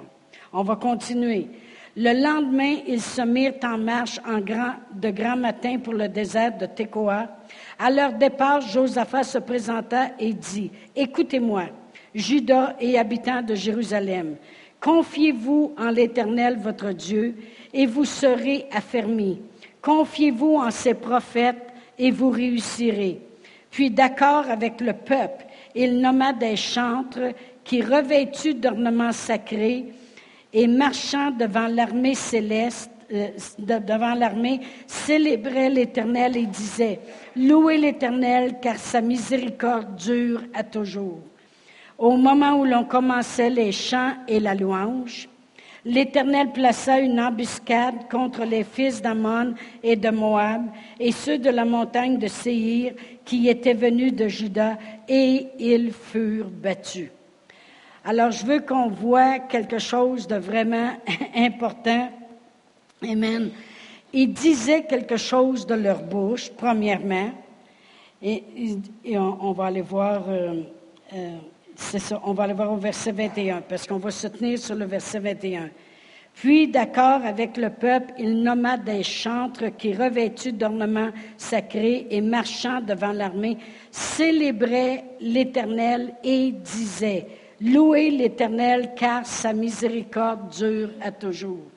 On 0.53 0.63
va 0.63 0.75
continuer. 0.75 1.49
Le 1.97 2.13
lendemain, 2.13 2.77
ils 2.87 3.01
se 3.01 3.21
mirent 3.21 3.59
en 3.63 3.77
marche 3.77 4.17
de 4.93 5.09
grand 5.09 5.35
matin 5.35 5.77
pour 5.79 5.93
le 5.93 6.07
désert 6.07 6.57
de 6.57 6.65
Tekoa. 6.65 7.27
À 7.77 7.91
leur 7.91 8.13
départ, 8.13 8.61
Josaphat 8.61 9.23
se 9.23 9.39
présenta 9.39 10.11
et 10.17 10.31
dit, 10.31 10.71
Écoutez-moi, 10.95 11.65
Judas 12.15 12.75
et 12.79 12.97
habitants 12.97 13.41
de 13.41 13.55
Jérusalem, 13.55 14.37
confiez-vous 14.79 15.73
en 15.77 15.89
l'Éternel 15.89 16.57
votre 16.57 16.91
Dieu 16.93 17.35
et 17.73 17.85
vous 17.85 18.05
serez 18.05 18.67
affermis. 18.71 19.41
Confiez-vous 19.81 20.55
en 20.55 20.71
ses 20.71 20.93
prophètes 20.93 21.73
et 21.97 22.11
vous 22.11 22.29
réussirez. 22.29 23.19
Puis, 23.69 23.89
d'accord 23.89 24.49
avec 24.49 24.79
le 24.79 24.93
peuple, 24.93 25.45
il 25.75 25.99
nomma 25.99 26.31
des 26.31 26.55
chantres 26.55 27.33
qui, 27.63 27.81
revêtus 27.81 28.53
d'ornements 28.53 29.11
sacrés, 29.11 29.87
et 30.53 30.67
marchant 30.67 31.31
devant 31.31 31.67
l'armée 31.67 32.15
céleste, 32.15 32.91
euh, 33.13 33.27
devant 33.59 34.13
l'armée, 34.13 34.61
célébrait 34.87 35.69
l'Éternel 35.69 36.37
et 36.37 36.45
disait, 36.45 36.99
Louez 37.35 37.77
l'Éternel, 37.77 38.55
car 38.61 38.77
sa 38.77 39.01
miséricorde 39.01 39.95
dure 39.95 40.43
à 40.53 40.63
toujours. 40.63 41.19
Au 41.97 42.17
moment 42.17 42.53
où 42.59 42.65
l'on 42.65 42.85
commençait 42.85 43.49
les 43.49 43.71
chants 43.71 44.13
et 44.27 44.39
la 44.39 44.55
louange, 44.55 45.29
l'Éternel 45.85 46.51
plaça 46.51 46.99
une 46.99 47.19
embuscade 47.19 48.09
contre 48.09 48.43
les 48.45 48.63
fils 48.63 49.01
d'Ammon 49.01 49.53
et 49.83 49.95
de 49.95 50.09
Moab 50.09 50.63
et 50.99 51.11
ceux 51.11 51.37
de 51.37 51.49
la 51.49 51.65
montagne 51.65 52.17
de 52.17 52.27
Séhir 52.27 52.93
qui 53.25 53.49
étaient 53.49 53.73
venus 53.73 54.13
de 54.13 54.27
Juda, 54.27 54.77
et 55.07 55.47
ils 55.59 55.91
furent 55.91 56.49
battus. 56.49 57.09
Alors, 58.03 58.31
je 58.31 58.43
veux 58.43 58.61
qu'on 58.61 58.89
voit 58.89 59.37
quelque 59.39 59.77
chose 59.77 60.27
de 60.27 60.35
vraiment 60.35 60.91
important. 61.35 62.09
Amen. 63.03 63.51
Ils 64.11 64.33
disaient 64.33 64.83
quelque 64.85 65.17
chose 65.17 65.67
de 65.67 65.75
leur 65.75 66.01
bouche, 66.01 66.49
premièrement. 66.49 67.31
Et, 68.23 68.43
on, 69.15 69.51
va 69.51 69.65
aller 69.65 69.81
voir, 69.81 70.23
euh, 70.27 70.61
euh, 71.13 71.37
c'est 71.75 71.99
ça, 71.99 72.21
on 72.25 72.33
va 72.33 72.43
aller 72.43 72.53
voir 72.53 72.71
au 72.71 72.77
verset 72.77 73.11
21, 73.11 73.61
parce 73.61 73.87
qu'on 73.87 73.97
va 73.97 74.11
se 74.11 74.27
tenir 74.27 74.59
sur 74.59 74.75
le 74.75 74.85
verset 74.85 75.19
21. 75.19 75.69
Puis, 76.33 76.67
d'accord 76.67 77.23
avec 77.23 77.57
le 77.57 77.69
peuple, 77.69 78.13
il 78.17 78.41
nomma 78.41 78.77
des 78.77 79.03
chantres 79.03 79.75
qui, 79.77 79.93
revêtus 79.93 80.53
d'ornements 80.53 81.09
sacrés 81.37 82.07
et 82.09 82.21
marchant 82.21 82.81
devant 82.81 83.11
l'armée, 83.11 83.57
célébraient 83.91 85.03
l'Éternel 85.19 86.13
et 86.23 86.51
disaient, 86.51 87.27
Louez 87.61 88.09
l'Éternel 88.09 88.93
car 88.95 89.25
sa 89.25 89.53
miséricorde 89.53 90.49
dure 90.49 90.89
à 90.99 91.11
toujours. 91.11 91.67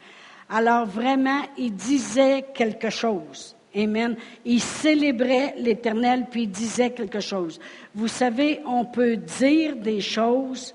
Alors 0.49 0.87
vraiment, 0.87 1.43
il 1.59 1.75
disait 1.75 2.47
quelque 2.55 2.89
chose. 2.89 3.55
Amen. 3.77 4.17
Il 4.45 4.61
célébrait 4.61 5.55
l'Éternel 5.59 6.27
puis 6.31 6.45
il 6.45 6.51
disait 6.51 6.91
quelque 6.91 7.21
chose. 7.21 7.61
Vous 7.95 8.09
savez, 8.09 8.61
on 8.65 8.87
peut 8.87 9.17
dire 9.17 9.77
des 9.77 10.01
choses, 10.01 10.75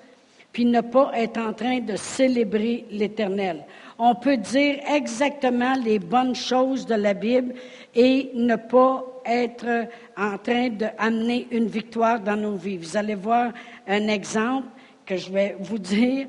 puis 0.51 0.65
ne 0.65 0.81
pas 0.81 1.11
être 1.15 1.39
en 1.39 1.53
train 1.53 1.79
de 1.79 1.95
célébrer 1.95 2.85
l'Éternel. 2.91 3.65
On 3.97 4.13
peut 4.15 4.37
dire 4.37 4.79
exactement 4.93 5.73
les 5.83 5.97
bonnes 5.97 6.35
choses 6.35 6.85
de 6.85 6.95
la 6.95 7.13
Bible 7.13 7.55
et 7.95 8.29
ne 8.35 8.55
pas 8.55 9.05
être 9.25 9.87
en 10.17 10.37
train 10.37 10.69
d'amener 10.69 11.47
une 11.51 11.67
victoire 11.67 12.19
dans 12.19 12.37
nos 12.37 12.55
vies. 12.55 12.77
Vous 12.77 12.95
allez 12.95 13.15
voir 13.15 13.53
un 13.87 14.07
exemple 14.07 14.67
que 15.09 15.17
je 15.17 15.31
vais 15.31 15.55
vous 15.59 15.79
dire 15.79 16.27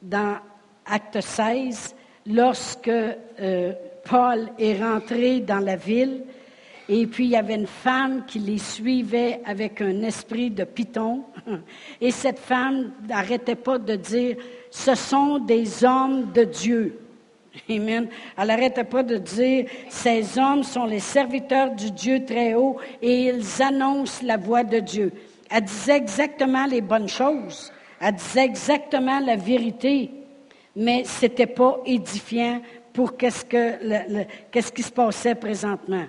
dans 0.00 0.38
Acte 0.86 1.20
16, 1.20 1.94
lorsque 2.26 2.88
euh, 2.88 3.72
Paul 4.02 4.48
est 4.58 4.82
rentré 4.82 5.40
dans 5.40 5.58
la 5.58 5.76
ville, 5.76 6.22
et 6.88 7.06
puis 7.06 7.24
il 7.24 7.30
y 7.32 7.36
avait 7.36 7.56
une 7.56 7.66
femme 7.66 8.24
qui 8.26 8.38
les 8.38 8.56
suivait 8.56 9.42
avec 9.44 9.82
un 9.82 10.02
esprit 10.02 10.50
de 10.50 10.64
python. 10.64 11.24
Et 12.00 12.10
cette 12.10 12.38
femme 12.38 12.92
n'arrêtait 13.06 13.56
pas 13.56 13.76
de 13.76 13.94
dire, 13.96 14.36
ce 14.70 14.94
sont 14.94 15.38
des 15.38 15.84
hommes 15.84 16.32
de 16.32 16.44
Dieu. 16.44 16.98
Amen. 17.68 18.08
Elle 18.38 18.48
n'arrêtait 18.48 18.84
pas 18.84 19.02
de 19.02 19.18
dire, 19.18 19.66
ces 19.90 20.38
hommes 20.38 20.62
sont 20.62 20.86
les 20.86 21.00
serviteurs 21.00 21.72
du 21.72 21.90
Dieu 21.90 22.24
très 22.24 22.54
haut 22.54 22.78
et 23.02 23.26
ils 23.26 23.62
annoncent 23.62 24.24
la 24.24 24.38
voix 24.38 24.64
de 24.64 24.80
Dieu. 24.80 25.12
Elle 25.50 25.64
disait 25.64 25.98
exactement 25.98 26.64
les 26.64 26.80
bonnes 26.80 27.08
choses. 27.08 27.70
Elle 28.06 28.16
disait 28.16 28.44
exactement 28.44 29.18
la 29.18 29.36
vérité. 29.36 30.10
Mais 30.76 31.04
ce 31.04 31.24
n'était 31.24 31.46
pas 31.46 31.80
édifiant 31.86 32.60
pour 32.92 33.16
qu'est-ce, 33.16 33.46
que 33.46 34.26
qu'est-ce 34.50 34.70
qui 34.70 34.82
se 34.82 34.92
passait 34.92 35.34
présentement. 35.34 36.04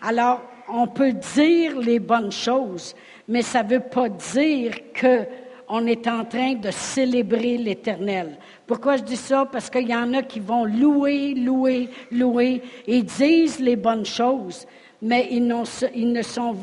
Alors, 0.00 0.40
on 0.66 0.86
peut 0.86 1.12
dire 1.12 1.78
les 1.78 1.98
bonnes 1.98 2.32
choses, 2.32 2.94
mais 3.28 3.42
ça 3.42 3.62
ne 3.62 3.68
veut 3.68 3.80
pas 3.80 4.08
dire 4.08 4.72
qu'on 4.98 5.86
est 5.86 6.08
en 6.08 6.24
train 6.24 6.54
de 6.54 6.70
célébrer 6.70 7.58
l'Éternel. 7.58 8.38
Pourquoi 8.66 8.96
je 8.96 9.02
dis 9.02 9.16
ça? 9.16 9.44
Parce 9.44 9.68
qu'il 9.68 9.88
y 9.88 9.94
en 9.94 10.14
a 10.14 10.22
qui 10.22 10.40
vont 10.40 10.64
louer, 10.64 11.34
louer, 11.34 11.90
louer 12.10 12.62
et 12.86 13.02
disent 13.02 13.60
les 13.60 13.76
bonnes 13.76 14.06
choses, 14.06 14.66
mais 15.02 15.28
ils, 15.30 15.46
ne 15.46 16.22
sont 16.22 16.56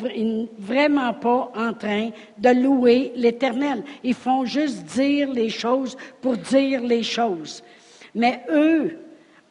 vraiment 0.58 1.14
pas 1.14 1.52
en 1.56 1.74
train 1.74 2.10
de 2.38 2.50
louer 2.50 3.12
l'Éternel. 3.16 3.84
Ils 4.04 4.16
font 4.16 4.46
juste 4.46 4.84
dire 4.86 5.32
les 5.32 5.50
choses 5.50 5.96
pour 6.22 6.38
dire 6.38 6.82
les 6.82 7.04
choses. 7.04 7.64
Mais 8.16 8.44
eux, 8.50 9.00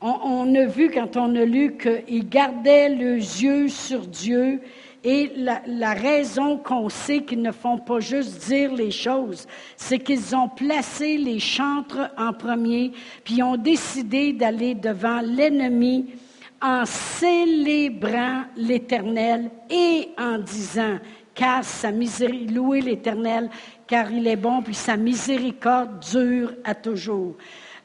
on, 0.01 0.53
a 0.55 0.67
vu 0.67 0.91
quand 0.91 1.17
on 1.17 1.35
a 1.37 1.45
lu 1.45 1.77
qu'ils 1.77 2.29
gardaient 2.29 2.89
les 2.89 3.43
yeux 3.43 3.69
sur 3.69 4.01
Dieu 4.01 4.61
et 5.05 5.33
la 5.67 5.95
raison 5.95 6.59
qu'on 6.59 6.89
sait 6.89 7.23
qu'ils 7.23 7.43
ne 7.43 7.51
font 7.51 7.79
pas 7.79 7.99
juste 7.99 8.47
dire 8.47 8.73
les 8.73 8.93
choses, 8.93 9.49
c'est 9.77 9.99
qu'ils 9.99 10.35
ont 10.37 10.49
placé 10.49 11.17
les 11.17 11.41
chantres 11.41 12.11
en 12.17 12.33
premier, 12.33 12.93
puis 13.25 13.43
ont 13.43 13.57
décidé 13.57 14.33
d'aller 14.33 14.75
devant 14.75 15.21
l'ennemi 15.21 16.07
en 16.63 16.87
célébrant 16.87 18.45
l'Éternel 18.57 19.51
et 19.69 20.11
en 20.17 20.39
disant, 20.39 20.99
car 21.35 21.65
sa 21.65 21.91
miséricorde, 21.91 22.55
louez 22.55 22.81
l'Éternel, 22.81 23.51
car 23.87 24.11
il 24.11 24.27
est 24.29 24.37
bon, 24.37 24.63
puis 24.63 24.75
sa 24.75 24.97
miséricorde 24.97 25.99
dure 26.01 26.55
à 26.65 26.75
toujours. 26.75 27.37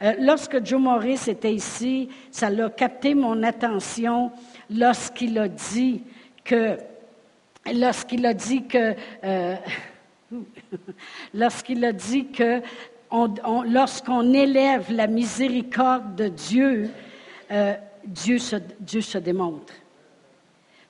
Euh, 0.04 0.14
lorsque 0.20 0.64
Joe 0.64 0.80
Morris 0.80 1.22
était 1.28 1.54
ici, 1.54 2.10
ça 2.30 2.50
l'a 2.50 2.70
capté 2.70 3.16
mon 3.16 3.42
attention 3.42 4.32
lorsqu'il 4.70 5.40
a 5.40 5.48
dit 5.48 6.04
que, 6.44 6.78
lorsqu'il 7.74 8.26
a 8.26 8.34
dit 8.34 8.68
que, 8.68 8.94
euh, 9.24 9.56
lorsqu'il 11.34 11.84
a 11.84 11.94
dit 11.94 12.28
que, 12.28 12.62
lorsqu'on 13.68 14.34
élève 14.34 14.92
la 14.92 15.08
miséricorde 15.08 16.16
de 16.16 16.28
Dieu, 16.28 16.90
euh, 17.50 17.74
Dieu 18.08 18.40
se 18.40 19.18
démontre. 19.18 19.74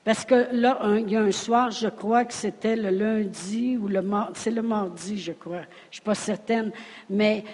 Parce 0.08 0.24
que 0.24 0.48
là, 0.52 0.80
il 0.96 1.10
y 1.10 1.16
a 1.16 1.20
un 1.20 1.32
soir, 1.32 1.70
je 1.70 1.88
crois 1.88 2.24
que 2.24 2.32
c'était 2.32 2.76
le 2.76 2.88
lundi 2.88 3.76
ou 3.76 3.88
le 3.88 4.00
mardi, 4.00 4.40
c'est 4.40 4.50
le 4.50 4.62
mardi, 4.62 5.18
je 5.20 5.32
crois, 5.32 5.58
je 5.58 5.60
ne 5.60 5.92
suis 5.92 6.00
pas 6.00 6.14
certaine, 6.14 6.72
mais 7.10 7.44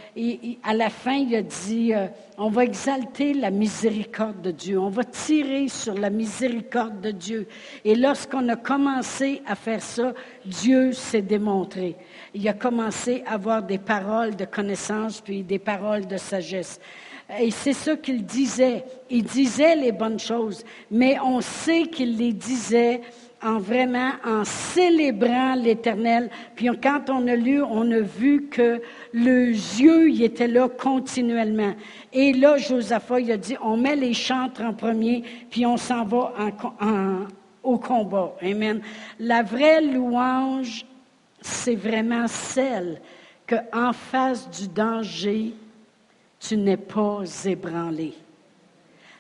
à 0.62 0.72
la 0.72 0.88
fin, 0.88 1.14
il 1.14 1.34
a 1.34 1.42
dit, 1.42 1.92
euh, 1.92 2.06
on 2.38 2.50
va 2.50 2.62
exalter 2.62 3.34
la 3.34 3.50
miséricorde 3.50 4.40
de 4.40 4.52
Dieu, 4.52 4.78
on 4.78 4.88
va 4.88 5.02
tirer 5.02 5.66
sur 5.66 5.94
la 5.94 6.10
miséricorde 6.10 7.00
de 7.00 7.10
Dieu. 7.10 7.48
Et 7.84 7.96
lorsqu'on 7.96 8.48
a 8.48 8.54
commencé 8.54 9.42
à 9.48 9.56
faire 9.56 9.82
ça, 9.82 10.12
Dieu 10.46 10.92
s'est 10.92 11.22
démontré. 11.22 11.96
Il 12.34 12.48
a 12.48 12.52
commencé 12.52 13.24
à 13.26 13.32
avoir 13.32 13.64
des 13.64 13.78
paroles 13.78 14.36
de 14.36 14.44
connaissance, 14.44 15.20
puis 15.20 15.42
des 15.42 15.58
paroles 15.58 16.06
de 16.06 16.18
sagesse. 16.18 16.78
Et 17.38 17.50
c'est 17.50 17.72
ça 17.72 17.96
qu'il 17.96 18.24
disait. 18.24 18.84
Il 19.10 19.24
disait 19.24 19.76
les 19.76 19.92
bonnes 19.92 20.18
choses, 20.18 20.64
mais 20.90 21.18
on 21.20 21.40
sait 21.40 21.84
qu'il 21.84 22.16
les 22.16 22.32
disait 22.32 23.00
en 23.42 23.58
vraiment 23.58 24.12
en 24.24 24.44
célébrant 24.44 25.54
l'Éternel. 25.54 26.30
Puis 26.56 26.68
quand 26.82 27.10
on 27.10 27.26
a 27.28 27.36
lu, 27.36 27.62
on 27.62 27.90
a 27.90 28.00
vu 28.00 28.48
que 28.48 28.80
le 29.12 29.50
yeux 29.50 30.10
il 30.10 30.22
était 30.22 30.48
là 30.48 30.68
continuellement. 30.68 31.74
Et 32.12 32.32
là, 32.32 32.56
Josaphat, 32.56 33.20
il 33.20 33.32
a 33.32 33.36
dit, 33.36 33.56
on 33.62 33.76
met 33.76 33.96
les 33.96 34.14
chantres 34.14 34.62
en 34.62 34.72
premier, 34.72 35.22
puis 35.50 35.66
on 35.66 35.76
s'en 35.76 36.04
va 36.04 36.32
au 37.62 37.78
combat. 37.78 38.34
Amen. 38.42 38.80
La 39.18 39.42
vraie 39.42 39.82
louange, 39.82 40.86
c'est 41.40 41.76
vraiment 41.76 42.26
celle 42.26 43.00
qu'en 43.46 43.92
face 43.92 44.48
du 44.50 44.68
danger, 44.68 45.52
tu 46.46 46.56
n'es 46.56 46.76
pas 46.76 47.22
ébranlé. 47.46 48.12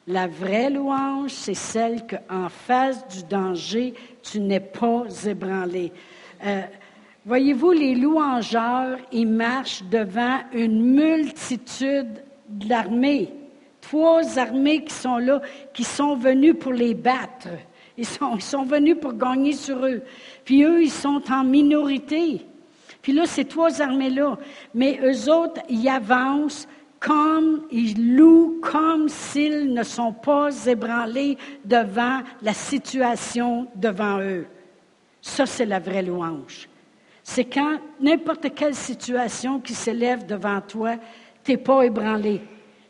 La 0.06 0.26
vraie 0.26 0.68
louange, 0.68 1.30
c'est 1.30 1.54
celle 1.54 2.06
qu'en 2.06 2.50
face 2.50 3.06
du 3.08 3.24
danger, 3.24 3.94
tu 4.22 4.40
n'es 4.40 4.60
pas 4.60 5.04
ébranlé. 5.26 5.92
Euh, 6.44 6.60
voyez-vous, 7.24 7.72
les 7.72 7.94
louangeurs, 7.94 8.98
ils 9.10 9.26
marchent 9.26 9.82
devant 9.84 10.40
une 10.52 10.82
multitude 10.94 12.22
d'armées. 12.48 13.32
Trois 13.80 14.38
armées 14.38 14.84
qui 14.84 14.92
sont 14.92 15.18
là, 15.18 15.40
qui 15.72 15.84
sont 15.84 16.16
venues 16.16 16.54
pour 16.54 16.72
les 16.72 16.94
battre. 16.94 17.48
Ils 17.96 18.06
sont, 18.06 18.36
ils 18.36 18.42
sont 18.42 18.64
venus 18.64 18.96
pour 19.00 19.14
gagner 19.14 19.54
sur 19.54 19.86
eux. 19.86 20.02
Puis 20.44 20.62
eux, 20.64 20.82
ils 20.82 20.90
sont 20.90 21.22
en 21.30 21.44
minorité. 21.44 22.44
Puis 23.00 23.12
là, 23.12 23.24
ces 23.24 23.46
trois 23.46 23.80
armées-là. 23.80 24.36
Mais 24.74 25.00
eux 25.02 25.30
autres, 25.30 25.62
ils 25.70 25.88
avancent 25.88 26.66
comme 27.04 27.66
ils 27.70 28.16
louent 28.16 28.60
comme 28.62 29.08
s'ils 29.08 29.74
ne 29.74 29.82
sont 29.82 30.12
pas 30.12 30.48
ébranlés 30.66 31.36
devant 31.64 32.20
la 32.40 32.54
situation 32.54 33.66
devant 33.74 34.20
eux. 34.20 34.46
Ça, 35.20 35.44
c'est 35.44 35.66
la 35.66 35.80
vraie 35.80 36.02
louange. 36.02 36.68
C'est 37.22 37.44
quand 37.44 37.78
n'importe 38.00 38.54
quelle 38.54 38.74
situation 38.74 39.60
qui 39.60 39.74
s'élève 39.74 40.24
devant 40.24 40.60
toi, 40.62 40.96
tu 41.42 41.52
n'es 41.52 41.56
pas 41.58 41.82
ébranlé. 41.82 42.40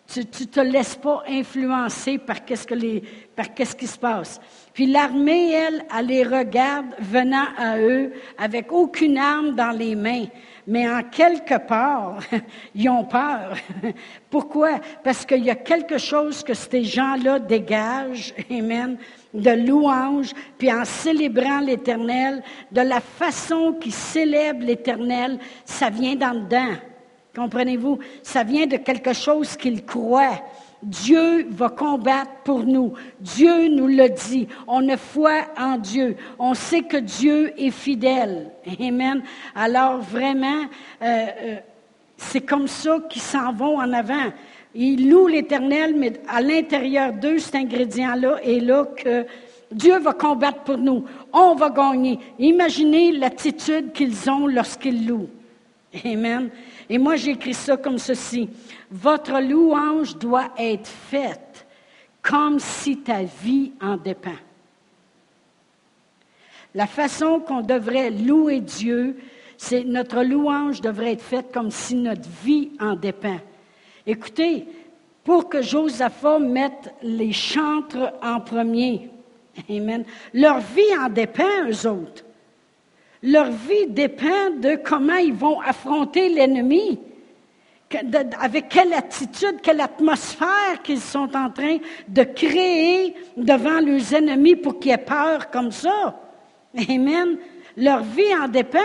Tu 0.06 0.20
ne 0.20 0.24
te 0.24 0.60
laisses 0.60 0.96
pas 0.96 1.24
influencer 1.28 2.18
par 2.18 2.44
qu'est-ce, 2.44 2.66
que 2.66 2.74
les, 2.74 3.02
par 3.34 3.52
qu'est-ce 3.54 3.74
qui 3.74 3.86
se 3.86 3.98
passe. 3.98 4.40
Puis 4.72 4.86
l'armée, 4.86 5.52
elle, 5.52 5.84
elle 5.96 6.06
les 6.06 6.24
regarde 6.24 6.86
venant 7.00 7.46
à 7.56 7.78
eux 7.78 8.12
avec 8.36 8.70
aucune 8.70 9.18
arme 9.18 9.54
dans 9.54 9.70
les 9.70 9.94
mains 9.96 10.26
mais 10.66 10.88
en 10.88 11.02
quelque 11.02 11.58
part, 11.58 12.20
ils 12.74 12.88
ont 12.88 13.04
peur. 13.04 13.56
Pourquoi? 14.30 14.80
Parce 15.02 15.26
qu'il 15.26 15.44
y 15.44 15.50
a 15.50 15.54
quelque 15.54 15.98
chose 15.98 16.42
que 16.42 16.54
ces 16.54 16.84
gens-là 16.84 17.38
dégagent, 17.38 18.34
amen, 18.50 18.96
de 19.32 19.50
louange, 19.50 20.32
puis 20.58 20.72
en 20.72 20.84
célébrant 20.84 21.60
l'Éternel, 21.60 22.42
de 22.70 22.80
la 22.80 23.00
façon 23.00 23.72
qu'ils 23.74 23.92
célèbrent 23.92 24.64
l'Éternel, 24.64 25.38
ça 25.64 25.90
vient 25.90 26.14
d'en 26.14 26.34
dedans. 26.34 26.74
Comprenez-vous? 27.34 27.98
Ça 28.22 28.44
vient 28.44 28.66
de 28.66 28.76
quelque 28.76 29.12
chose 29.12 29.56
qu'ils 29.56 29.84
croient. 29.84 30.40
Dieu 30.84 31.46
va 31.50 31.70
combattre 31.70 32.30
pour 32.44 32.64
nous. 32.64 32.92
Dieu 33.20 33.68
nous 33.68 33.86
le 33.86 34.08
dit. 34.08 34.46
On 34.66 34.88
a 34.88 34.96
foi 34.96 35.32
en 35.58 35.78
Dieu. 35.78 36.16
On 36.38 36.54
sait 36.54 36.82
que 36.82 36.98
Dieu 36.98 37.52
est 37.58 37.70
fidèle. 37.70 38.50
Amen. 38.80 39.22
Alors 39.54 39.98
vraiment, 39.98 40.62
euh, 41.02 41.26
euh, 41.42 41.56
c'est 42.16 42.42
comme 42.42 42.68
ça 42.68 42.98
qu'ils 43.08 43.22
s'en 43.22 43.52
vont 43.52 43.78
en 43.78 43.92
avant. 43.92 44.32
Ils 44.74 45.08
louent 45.08 45.28
l'Éternel, 45.28 45.94
mais 45.96 46.12
à 46.28 46.40
l'intérieur 46.40 47.12
d'eux, 47.12 47.38
cet 47.38 47.54
ingrédient-là 47.54 48.38
est 48.42 48.60
là 48.60 48.84
que 48.84 49.24
Dieu 49.70 49.98
va 49.98 50.12
combattre 50.12 50.62
pour 50.64 50.78
nous. 50.78 51.04
On 51.32 51.54
va 51.54 51.70
gagner. 51.70 52.18
Imaginez 52.38 53.12
l'attitude 53.12 53.92
qu'ils 53.92 54.28
ont 54.30 54.46
lorsqu'ils 54.46 55.06
louent. 55.06 55.28
Amen. 56.04 56.50
Et 56.90 56.98
moi, 56.98 57.16
j'écris 57.16 57.54
ça 57.54 57.76
comme 57.76 57.98
ceci. 57.98 58.48
Votre 58.90 59.40
louange 59.40 60.16
doit 60.16 60.50
être 60.58 60.88
faite 60.88 61.66
comme 62.22 62.58
si 62.58 62.98
ta 62.98 63.22
vie 63.22 63.72
en 63.80 63.96
dépend. 63.96 64.30
La 66.74 66.86
façon 66.86 67.40
qu'on 67.40 67.60
devrait 67.60 68.10
louer 68.10 68.60
Dieu, 68.60 69.16
c'est 69.56 69.84
notre 69.84 70.22
louange 70.22 70.80
devrait 70.80 71.12
être 71.12 71.22
faite 71.22 71.52
comme 71.52 71.70
si 71.70 71.94
notre 71.94 72.28
vie 72.44 72.72
en 72.80 72.94
dépend. 72.94 73.38
Écoutez, 74.06 74.66
pour 75.22 75.48
que 75.48 75.62
Josaphat 75.62 76.38
mette 76.38 76.92
les 77.02 77.32
chantres 77.32 78.12
en 78.22 78.40
premier, 78.40 79.10
Amen, 79.70 80.04
leur 80.32 80.58
vie 80.58 80.98
en 81.00 81.08
dépend, 81.08 81.68
eux 81.68 81.88
autres. 81.88 82.24
Leur 83.22 83.50
vie 83.50 83.86
dépend 83.88 84.50
de 84.58 84.76
comment 84.76 85.16
ils 85.16 85.32
vont 85.32 85.60
affronter 85.60 86.28
l'ennemi 86.28 86.98
avec 88.40 88.68
quelle 88.68 88.92
attitude, 88.92 89.60
quelle 89.62 89.80
atmosphère 89.80 90.82
qu'ils 90.82 91.00
sont 91.00 91.28
en 91.34 91.50
train 91.50 91.78
de 92.08 92.22
créer 92.22 93.14
devant 93.36 93.80
leurs 93.80 94.14
ennemis 94.14 94.56
pour 94.56 94.78
qu'ils 94.78 94.92
aient 94.92 94.98
peur 94.98 95.50
comme 95.50 95.72
ça. 95.72 96.20
Amen. 96.88 97.38
Leur 97.76 98.04
vie 98.04 98.34
en 98.40 98.46
dépend. 98.46 98.78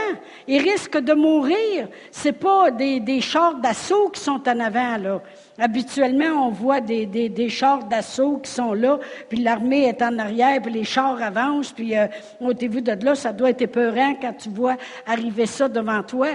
Ils 0.48 0.62
risquent 0.62 1.00
de 1.00 1.14
mourir. 1.14 1.88
C'est 2.12 2.34
pas 2.34 2.72
des, 2.72 3.22
chars 3.22 3.56
d'assaut 3.56 4.10
qui 4.10 4.20
sont 4.20 4.42
en 4.48 4.60
avant. 4.60 5.22
Habituellement, 5.60 6.48
on 6.48 6.50
voit 6.50 6.82
des, 6.82 7.50
chars 7.50 7.84
d'assaut 7.84 8.38
qui 8.38 8.50
sont 8.50 8.74
là, 8.74 9.00
puis 9.28 9.40
l'armée 9.40 9.86
est 9.86 10.02
en 10.02 10.18
arrière, 10.18 10.62
puis 10.62 10.72
les 10.72 10.84
chars 10.84 11.22
avancent, 11.22 11.72
puis 11.72 11.96
euh, 11.96 12.08
au 12.42 12.54
début 12.54 12.82
de 12.82 12.94
là, 13.04 13.14
ça 13.14 13.32
doit 13.32 13.52
être 13.52 13.62
épeurant 13.62 14.16
quand 14.20 14.34
tu 14.34 14.50
vois 14.50 14.78
arriver 15.06 15.46
ça 15.46 15.68
devant 15.68 16.02
toi. 16.02 16.30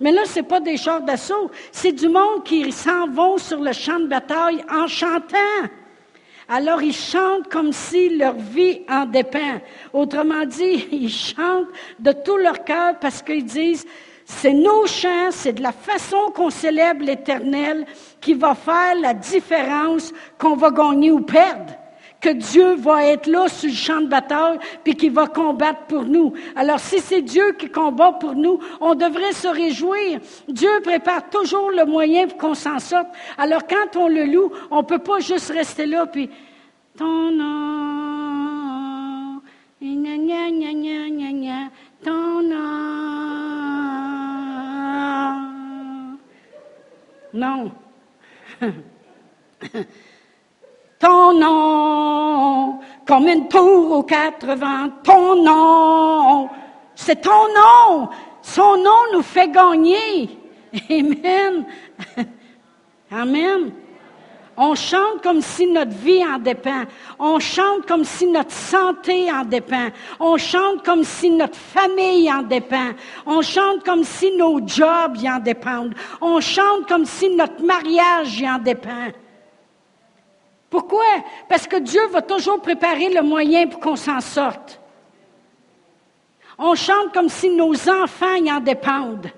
Mais 0.00 0.12
là, 0.12 0.24
ce 0.24 0.36
n'est 0.36 0.46
pas 0.46 0.60
des 0.60 0.76
chars 0.76 1.02
d'assaut, 1.02 1.50
c'est 1.72 1.92
du 1.92 2.08
monde 2.08 2.44
qui 2.44 2.70
s'en 2.72 3.08
vont 3.08 3.38
sur 3.38 3.60
le 3.60 3.72
champ 3.72 3.98
de 3.98 4.06
bataille 4.06 4.64
en 4.70 4.86
chantant. 4.86 5.36
Alors 6.48 6.80
ils 6.80 6.94
chantent 6.94 7.48
comme 7.50 7.72
si 7.72 8.16
leur 8.16 8.34
vie 8.34 8.82
en 8.88 9.06
dépend. 9.06 9.60
Autrement 9.92 10.44
dit, 10.44 10.86
ils 10.92 11.10
chantent 11.10 11.68
de 11.98 12.12
tout 12.12 12.36
leur 12.36 12.64
cœur 12.64 12.98
parce 13.00 13.22
qu'ils 13.22 13.44
disent, 13.44 13.84
c'est 14.24 14.52
nos 14.52 14.86
chants, 14.86 15.30
c'est 15.30 15.54
de 15.54 15.62
la 15.62 15.72
façon 15.72 16.30
qu'on 16.34 16.50
célèbre 16.50 17.04
l'Éternel 17.04 17.86
qui 18.20 18.34
va 18.34 18.54
faire 18.54 18.96
la 19.00 19.14
différence 19.14 20.12
qu'on 20.38 20.56
va 20.56 20.70
gagner 20.70 21.10
ou 21.10 21.20
perdre 21.20 21.72
que 22.20 22.30
Dieu 22.30 22.74
va 22.74 23.04
être 23.04 23.26
là 23.26 23.48
sur 23.48 23.68
le 23.68 23.74
champ 23.74 24.00
de 24.00 24.06
bataille, 24.06 24.58
puis 24.84 24.94
qu'il 24.94 25.12
va 25.12 25.26
combattre 25.26 25.82
pour 25.86 26.04
nous. 26.04 26.32
Alors, 26.54 26.80
si 26.80 27.00
c'est 27.00 27.22
Dieu 27.22 27.52
qui 27.52 27.70
combat 27.70 28.12
pour 28.12 28.34
nous, 28.34 28.58
on 28.80 28.94
devrait 28.94 29.32
se 29.32 29.48
réjouir. 29.48 30.20
Dieu 30.48 30.70
prépare 30.82 31.28
toujours 31.28 31.70
le 31.70 31.84
moyen 31.84 32.26
pour 32.26 32.38
qu'on 32.38 32.54
s'en 32.54 32.78
sorte. 32.78 33.08
Alors, 33.38 33.66
quand 33.66 33.96
on 33.96 34.08
le 34.08 34.24
loue, 34.24 34.50
on 34.70 34.78
ne 34.78 34.86
peut 34.86 34.98
pas 34.98 35.20
juste 35.20 35.50
rester 35.50 35.86
là, 35.86 36.06
puis. 36.06 36.30
Non. 47.34 47.70
Ton 50.98 51.38
nom, 51.38 52.78
comme 53.06 53.28
une 53.28 53.48
tour 53.48 53.98
aux 53.98 54.02
quatre 54.02 54.54
vents, 54.54 54.88
ton 55.04 55.42
nom, 55.42 56.48
c'est 56.94 57.20
ton 57.20 57.30
nom. 57.30 58.08
Son 58.40 58.76
nom 58.78 59.12
nous 59.12 59.22
fait 59.22 59.48
gagner. 59.48 60.38
Amen. 60.90 61.66
Amen. 63.10 63.72
On 64.56 64.74
chante 64.74 65.22
comme 65.22 65.42
si 65.42 65.66
notre 65.66 65.92
vie 65.92 66.24
en 66.24 66.38
dépend. 66.38 66.84
On 67.18 67.38
chante 67.38 67.86
comme 67.86 68.04
si 68.04 68.26
notre 68.26 68.52
santé 68.52 69.30
en 69.30 69.44
dépend. 69.44 69.88
On 70.18 70.38
chante 70.38 70.82
comme 70.82 71.04
si 71.04 71.28
notre 71.28 71.58
famille 71.58 72.32
en 72.32 72.42
dépend. 72.42 72.92
On 73.26 73.42
chante 73.42 73.84
comme 73.84 74.02
si 74.02 74.34
nos 74.34 74.66
jobs 74.66 75.18
y 75.18 75.28
en 75.28 75.40
dépendent. 75.40 75.94
On 76.22 76.40
chante 76.40 76.88
comme 76.88 77.04
si 77.04 77.28
notre 77.36 77.62
mariage 77.62 78.40
y 78.40 78.48
en 78.48 78.58
dépend. 78.58 79.08
Pourquoi? 80.70 81.04
Parce 81.48 81.66
que 81.66 81.76
Dieu 81.76 82.06
va 82.08 82.22
toujours 82.22 82.60
préparer 82.60 83.08
le 83.08 83.22
moyen 83.22 83.66
pour 83.66 83.80
qu'on 83.80 83.96
s'en 83.96 84.20
sorte. 84.20 84.80
On 86.58 86.74
chante 86.74 87.12
comme 87.12 87.28
si 87.28 87.50
nos 87.50 87.88
enfants 87.88 88.34
y 88.36 88.50
en 88.50 88.60
dépendent. 88.60 89.30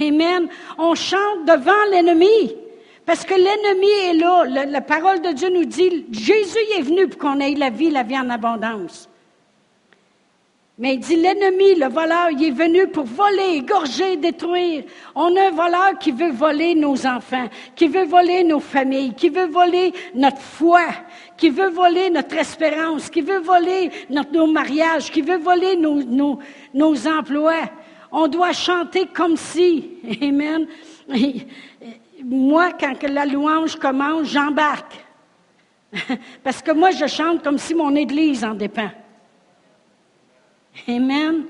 Amen. 0.00 0.48
On 0.78 0.94
chante 0.94 1.44
devant 1.46 1.84
l'ennemi. 1.90 2.54
Parce 3.06 3.24
que 3.24 3.34
l'ennemi 3.34 3.90
est 4.08 4.14
là. 4.14 4.44
la 4.66 4.80
parole 4.80 5.20
de 5.20 5.32
Dieu 5.32 5.50
nous 5.50 5.64
dit, 5.64 6.06
Jésus 6.12 6.58
est 6.76 6.82
venu 6.82 7.08
pour 7.08 7.18
qu'on 7.18 7.40
ait 7.40 7.54
la 7.54 7.70
vie, 7.70 7.90
la 7.90 8.02
vie 8.02 8.18
en 8.18 8.30
abondance. 8.30 9.09
Mais 10.80 10.94
il 10.94 11.00
dit, 11.00 11.16
l'ennemi, 11.16 11.74
le 11.74 11.88
voleur, 11.88 12.30
il 12.30 12.42
est 12.42 12.50
venu 12.50 12.86
pour 12.86 13.04
voler, 13.04 13.58
égorger, 13.58 14.16
détruire. 14.16 14.84
On 15.14 15.36
a 15.36 15.48
un 15.48 15.50
voleur 15.50 15.98
qui 16.00 16.10
veut 16.10 16.30
voler 16.30 16.74
nos 16.74 17.06
enfants, 17.06 17.50
qui 17.76 17.86
veut 17.86 18.06
voler 18.06 18.44
nos 18.44 18.60
familles, 18.60 19.12
qui 19.12 19.28
veut 19.28 19.44
voler 19.44 19.92
notre 20.14 20.40
foi, 20.40 20.86
qui 21.36 21.50
veut 21.50 21.68
voler 21.68 22.08
notre 22.08 22.34
espérance, 22.34 23.10
qui 23.10 23.20
veut 23.20 23.40
voler 23.40 23.90
notre, 24.08 24.32
nos 24.32 24.46
mariages, 24.46 25.10
qui 25.10 25.20
veut 25.20 25.36
voler 25.36 25.76
nos, 25.76 26.02
nos, 26.02 26.38
nos 26.72 27.06
emplois. 27.06 27.68
On 28.10 28.26
doit 28.26 28.54
chanter 28.54 29.04
comme 29.04 29.36
si. 29.36 29.98
Amen. 30.22 30.66
Moi, 32.24 32.70
quand 32.80 33.02
la 33.02 33.26
louange 33.26 33.76
commence, 33.76 34.28
j'embarque. 34.28 34.94
Parce 36.42 36.62
que 36.62 36.70
moi, 36.72 36.90
je 36.92 37.06
chante 37.06 37.44
comme 37.44 37.58
si 37.58 37.74
mon 37.74 37.94
Église 37.94 38.42
en 38.42 38.54
dépend. 38.54 38.88
Amen. 40.88 41.44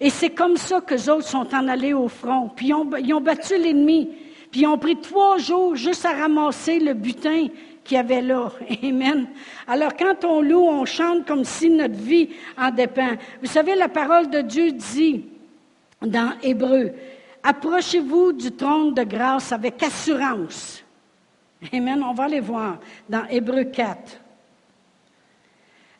Et 0.00 0.10
c'est 0.10 0.30
comme 0.30 0.56
ça 0.56 0.80
que 0.80 0.94
les 0.94 1.08
autres 1.08 1.26
sont 1.26 1.54
en 1.54 1.68
allés 1.68 1.92
au 1.92 2.08
front. 2.08 2.50
Puis 2.54 2.68
ils 2.68 2.74
ont, 2.74 2.88
ils 2.96 3.12
ont 3.12 3.20
battu 3.20 3.58
l'ennemi. 3.58 4.08
Puis 4.50 4.62
ils 4.62 4.66
ont 4.66 4.78
pris 4.78 4.96
trois 4.96 5.38
jours 5.38 5.76
juste 5.76 6.04
à 6.04 6.12
ramasser 6.12 6.78
le 6.78 6.94
butin 6.94 7.48
qu'il 7.84 7.96
y 7.96 8.00
avait 8.00 8.22
là. 8.22 8.50
Amen. 8.82 9.28
Alors 9.66 9.96
quand 9.96 10.24
on 10.24 10.40
loue, 10.40 10.64
on 10.64 10.84
chante 10.84 11.26
comme 11.26 11.44
si 11.44 11.70
notre 11.70 11.96
vie 11.96 12.30
en 12.56 12.70
dépend. 12.70 13.12
Vous 13.42 13.48
savez, 13.48 13.74
la 13.74 13.88
parole 13.88 14.30
de 14.30 14.40
Dieu 14.40 14.72
dit 14.72 15.24
dans 16.00 16.32
Hébreu, 16.42 16.92
approchez-vous 17.42 18.32
du 18.32 18.52
trône 18.52 18.94
de 18.94 19.02
grâce 19.02 19.52
avec 19.52 19.82
assurance. 19.82 20.84
Amen. 21.72 22.02
On 22.04 22.14
va 22.14 22.24
aller 22.24 22.40
voir 22.40 22.78
dans 23.08 23.26
Hébreu 23.28 23.64
4. 23.64 24.20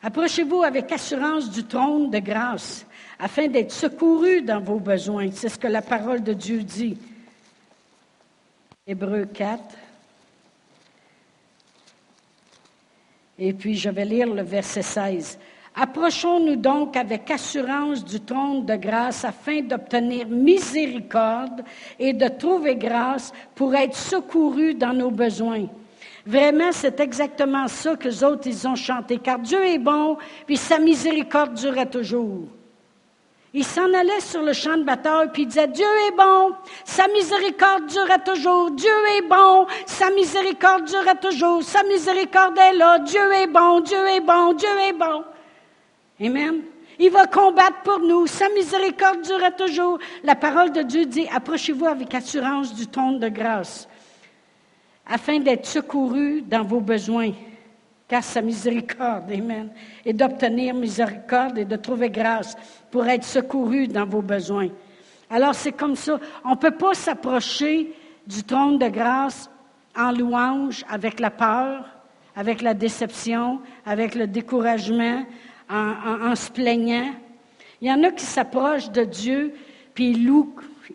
Approchez-vous 0.01 0.63
avec 0.63 0.91
assurance 0.93 1.49
du 1.49 1.65
trône 1.65 2.09
de 2.09 2.19
grâce 2.19 2.85
afin 3.19 3.47
d'être 3.47 3.71
secouru 3.71 4.41
dans 4.41 4.61
vos 4.61 4.79
besoins. 4.79 5.29
C'est 5.33 5.49
ce 5.49 5.59
que 5.59 5.67
la 5.67 5.81
parole 5.81 6.23
de 6.23 6.31
Dieu 6.31 6.63
dit. 6.63 6.97
Hébreu 8.87 9.25
4. 9.25 9.61
Et 13.39 13.53
puis 13.53 13.75
je 13.75 13.89
vais 13.89 14.05
lire 14.05 14.33
le 14.33 14.41
verset 14.41 14.81
16. 14.81 15.37
Approchons-nous 15.75 16.55
donc 16.55 16.95
avec 16.97 17.29
assurance 17.29 18.03
du 18.03 18.21
trône 18.21 18.65
de 18.65 18.75
grâce 18.75 19.23
afin 19.23 19.61
d'obtenir 19.61 20.27
miséricorde 20.27 21.63
et 21.97 22.13
de 22.13 22.27
trouver 22.27 22.75
grâce 22.75 23.31
pour 23.53 23.75
être 23.75 23.95
secourus 23.95 24.75
dans 24.75 24.93
nos 24.93 25.11
besoins. 25.11 25.67
Vraiment, 26.25 26.71
c'est 26.71 26.99
exactement 26.99 27.67
ça 27.67 27.95
que 27.95 28.07
les 28.07 28.23
autres, 28.23 28.49
ont 28.67 28.75
chanté. 28.75 29.17
Car 29.17 29.39
Dieu 29.39 29.63
est 29.65 29.79
bon, 29.79 30.17
puis 30.45 30.57
sa 30.57 30.79
miséricorde 30.79 31.53
durera 31.53 31.85
toujours. 31.85 32.47
Ils 33.53 33.65
s'en 33.65 33.91
allaient 33.93 34.19
sur 34.19 34.43
le 34.43 34.53
champ 34.53 34.77
de 34.77 34.83
bataille, 34.83 35.29
puis 35.33 35.43
ils 35.43 35.47
disaient, 35.47 35.67
Dieu 35.67 35.87
est 36.07 36.15
bon, 36.15 36.53
sa 36.85 37.07
miséricorde 37.07 37.87
durera 37.87 38.19
toujours, 38.19 38.69
Dieu 38.71 38.91
est 39.17 39.27
bon, 39.27 39.65
sa 39.87 40.11
miséricorde 40.11 40.85
durera 40.85 41.15
toujours, 41.15 41.63
sa 41.63 41.81
miséricorde 41.83 42.59
est 42.59 42.73
là, 42.73 42.99
Dieu 42.99 43.33
est 43.33 43.47
bon, 43.47 43.79
Dieu 43.79 44.07
est 44.07 44.21
bon, 44.21 44.53
Dieu 44.53 44.69
est 44.87 44.93
bon. 44.93 45.23
Amen. 46.23 46.61
Il 46.99 47.09
va 47.09 47.25
combattre 47.25 47.81
pour 47.83 47.99
nous, 47.99 48.27
sa 48.27 48.49
miséricorde 48.49 49.21
durera 49.21 49.49
toujours. 49.49 49.97
La 50.23 50.35
parole 50.35 50.71
de 50.71 50.83
Dieu 50.83 51.05
dit, 51.05 51.27
approchez-vous 51.33 51.87
avec 51.87 52.13
assurance 52.13 52.75
du 52.75 52.85
trône 52.85 53.19
de 53.19 53.29
grâce 53.29 53.87
afin 55.09 55.39
d'être 55.39 55.65
secouru 55.65 56.41
dans 56.43 56.63
vos 56.63 56.79
besoins, 56.79 57.31
car 58.07 58.23
sa 58.23 58.41
miséricorde, 58.41 59.31
Amen, 59.31 59.69
et 60.05 60.13
d'obtenir 60.13 60.75
miséricorde 60.75 61.57
et 61.57 61.65
de 61.65 61.75
trouver 61.75 62.09
grâce 62.09 62.55
pour 62.91 63.07
être 63.07 63.23
secouru 63.23 63.87
dans 63.87 64.05
vos 64.05 64.21
besoins. 64.21 64.69
Alors 65.29 65.55
c'est 65.55 65.71
comme 65.71 65.95
ça, 65.95 66.19
on 66.45 66.51
ne 66.51 66.55
peut 66.55 66.71
pas 66.71 66.93
s'approcher 66.93 67.93
du 68.25 68.43
trône 68.43 68.77
de 68.77 68.87
grâce 68.87 69.49
en 69.97 70.11
louange 70.11 70.85
avec 70.89 71.19
la 71.19 71.31
peur, 71.31 71.85
avec 72.35 72.61
la 72.61 72.73
déception, 72.73 73.59
avec 73.85 74.15
le 74.15 74.27
découragement, 74.27 75.25
en, 75.69 76.35
se 76.35 76.49
plaignant. 76.49 77.11
Il 77.81 77.89
y 77.89 77.91
en 77.91 78.03
a 78.03 78.11
qui 78.11 78.25
s'approchent 78.25 78.91
de 78.91 79.03
Dieu, 79.03 79.53
puis 79.93 80.11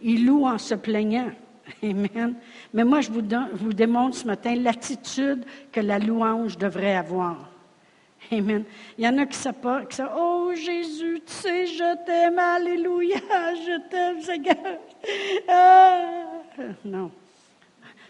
ils 0.02 0.26
louent, 0.26 0.46
en 0.46 0.58
se 0.58 0.74
plaignant. 0.74 1.30
Amen. 1.82 2.34
Mais 2.72 2.84
moi, 2.84 3.00
je 3.00 3.10
vous, 3.10 3.72
démontre 3.72 4.16
ce 4.16 4.26
matin 4.26 4.54
l'attitude 4.54 5.44
que 5.72 5.80
la 5.80 5.98
louange 5.98 6.58
devrait 6.58 6.96
avoir. 6.96 7.50
Amen. 8.32 8.64
Il 8.96 9.04
y 9.04 9.08
en 9.08 9.18
a 9.18 9.26
qui 9.26 9.36
savent 9.36 9.54
pas, 9.54 9.84
qui 9.84 9.96
savent, 9.96 10.12
oh 10.16 10.52
Jésus, 10.54 11.20
tu 11.26 11.32
sais, 11.32 11.66
je 11.66 12.04
t'aime, 12.06 12.38
alléluia, 12.38 13.18
je 13.54 13.88
t'aime, 13.88 14.20
Seigneur. 14.20 14.78
Ah! 15.48 16.02
Non. 16.84 17.10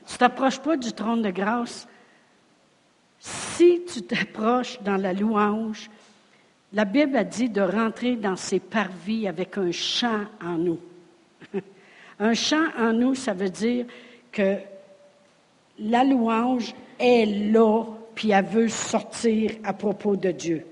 Tu 0.07 0.17
t'approches 0.19 0.61
pas 0.61 0.77
du 0.77 0.93
trône 0.93 1.23
de 1.23 1.31
grâce. 1.31 1.89
Si 3.19 3.83
tu 3.87 4.03
t'approches 4.03 4.81
dans 4.83 4.97
la 4.97 5.13
louange, 5.13 5.91
la 6.73 6.85
Bible 6.85 7.17
a 7.17 7.25
dit 7.25 7.49
de 7.49 7.63
rentrer 7.63 8.17
dans 8.17 8.37
ses 8.37 8.61
parvis 8.61 9.27
avec 9.27 9.57
un 9.57 9.73
chant 9.73 10.25
en 10.43 10.59
nous. 10.59 10.79
Un 12.19 12.35
chant 12.35 12.67
en 12.79 12.93
nous, 12.93 13.15
ça 13.15 13.33
veut 13.33 13.51
dire 13.51 13.87
que 14.31 14.57
la 15.79 16.05
louange 16.05 16.75
est 16.99 17.27
là, 17.53 17.85
puis 18.15 18.31
elle 18.31 18.45
veut 18.45 18.69
sortir 18.69 19.53
à 19.65 19.73
propos 19.73 20.17
de 20.17 20.31
Dieu. 20.31 20.65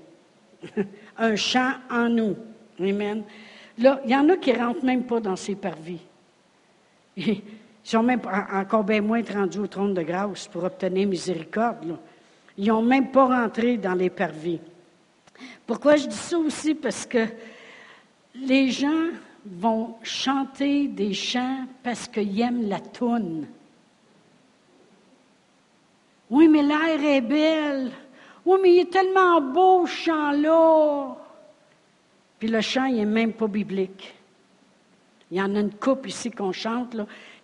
un 1.17 1.35
chant 1.35 1.73
en 1.89 2.09
nous. 2.09 2.35
Amen. 2.79 3.23
Là, 3.77 4.01
il 4.05 4.11
y 4.11 4.15
en 4.15 4.29
a 4.29 4.37
qui 4.37 4.53
ne 4.53 4.59
rentrent 4.59 4.85
même 4.85 5.03
pas 5.03 5.19
dans 5.19 5.35
ces 5.35 5.55
parvis. 5.55 6.01
Ils 7.17 7.41
sont 7.83 8.03
même 8.03 8.21
encore 8.53 8.83
bien 8.83 9.01
moins 9.01 9.21
rendus 9.23 9.59
au 9.59 9.67
trône 9.67 9.93
de 9.93 10.01
grâce 10.01 10.47
pour 10.47 10.63
obtenir 10.63 11.07
miséricorde. 11.07 11.97
Ils 12.57 12.67
n'ont 12.67 12.81
même 12.81 13.11
pas 13.11 13.25
rentré 13.25 13.77
dans 13.77 13.95
les 13.95 14.09
parvis. 14.09 14.59
Pourquoi 15.65 15.95
je 15.95 16.07
dis 16.07 16.15
ça 16.15 16.37
aussi? 16.37 16.75
Parce 16.75 17.05
que 17.05 17.25
les 18.35 18.69
gens 18.69 19.09
vont 19.45 19.95
chanter 20.03 20.87
des 20.87 21.13
chants 21.13 21.65
parce 21.83 22.07
qu'ils 22.07 22.41
aiment 22.41 22.67
la 22.67 22.79
toune. 22.79 23.47
Oui, 26.29 26.47
mais 26.47 26.63
l'air 26.63 27.03
est 27.03 27.21
belle. 27.21 27.91
Oui, 28.45 28.59
mais 28.61 28.73
il 28.73 28.79
est 28.79 28.91
tellement 28.91 29.41
beau 29.41 29.85
ce 29.85 29.93
chant-là. 29.93 31.15
Puis 32.39 32.47
le 32.47 32.61
chant, 32.61 32.85
il 32.85 32.95
n'est 32.95 33.05
même 33.05 33.33
pas 33.33 33.47
biblique. 33.47 34.15
Il 35.31 35.37
y 35.37 35.41
en 35.41 35.55
a 35.55 35.59
une 35.59 35.73
coupe 35.73 36.07
ici 36.07 36.29
qu'on 36.29 36.51
chante, 36.51 36.95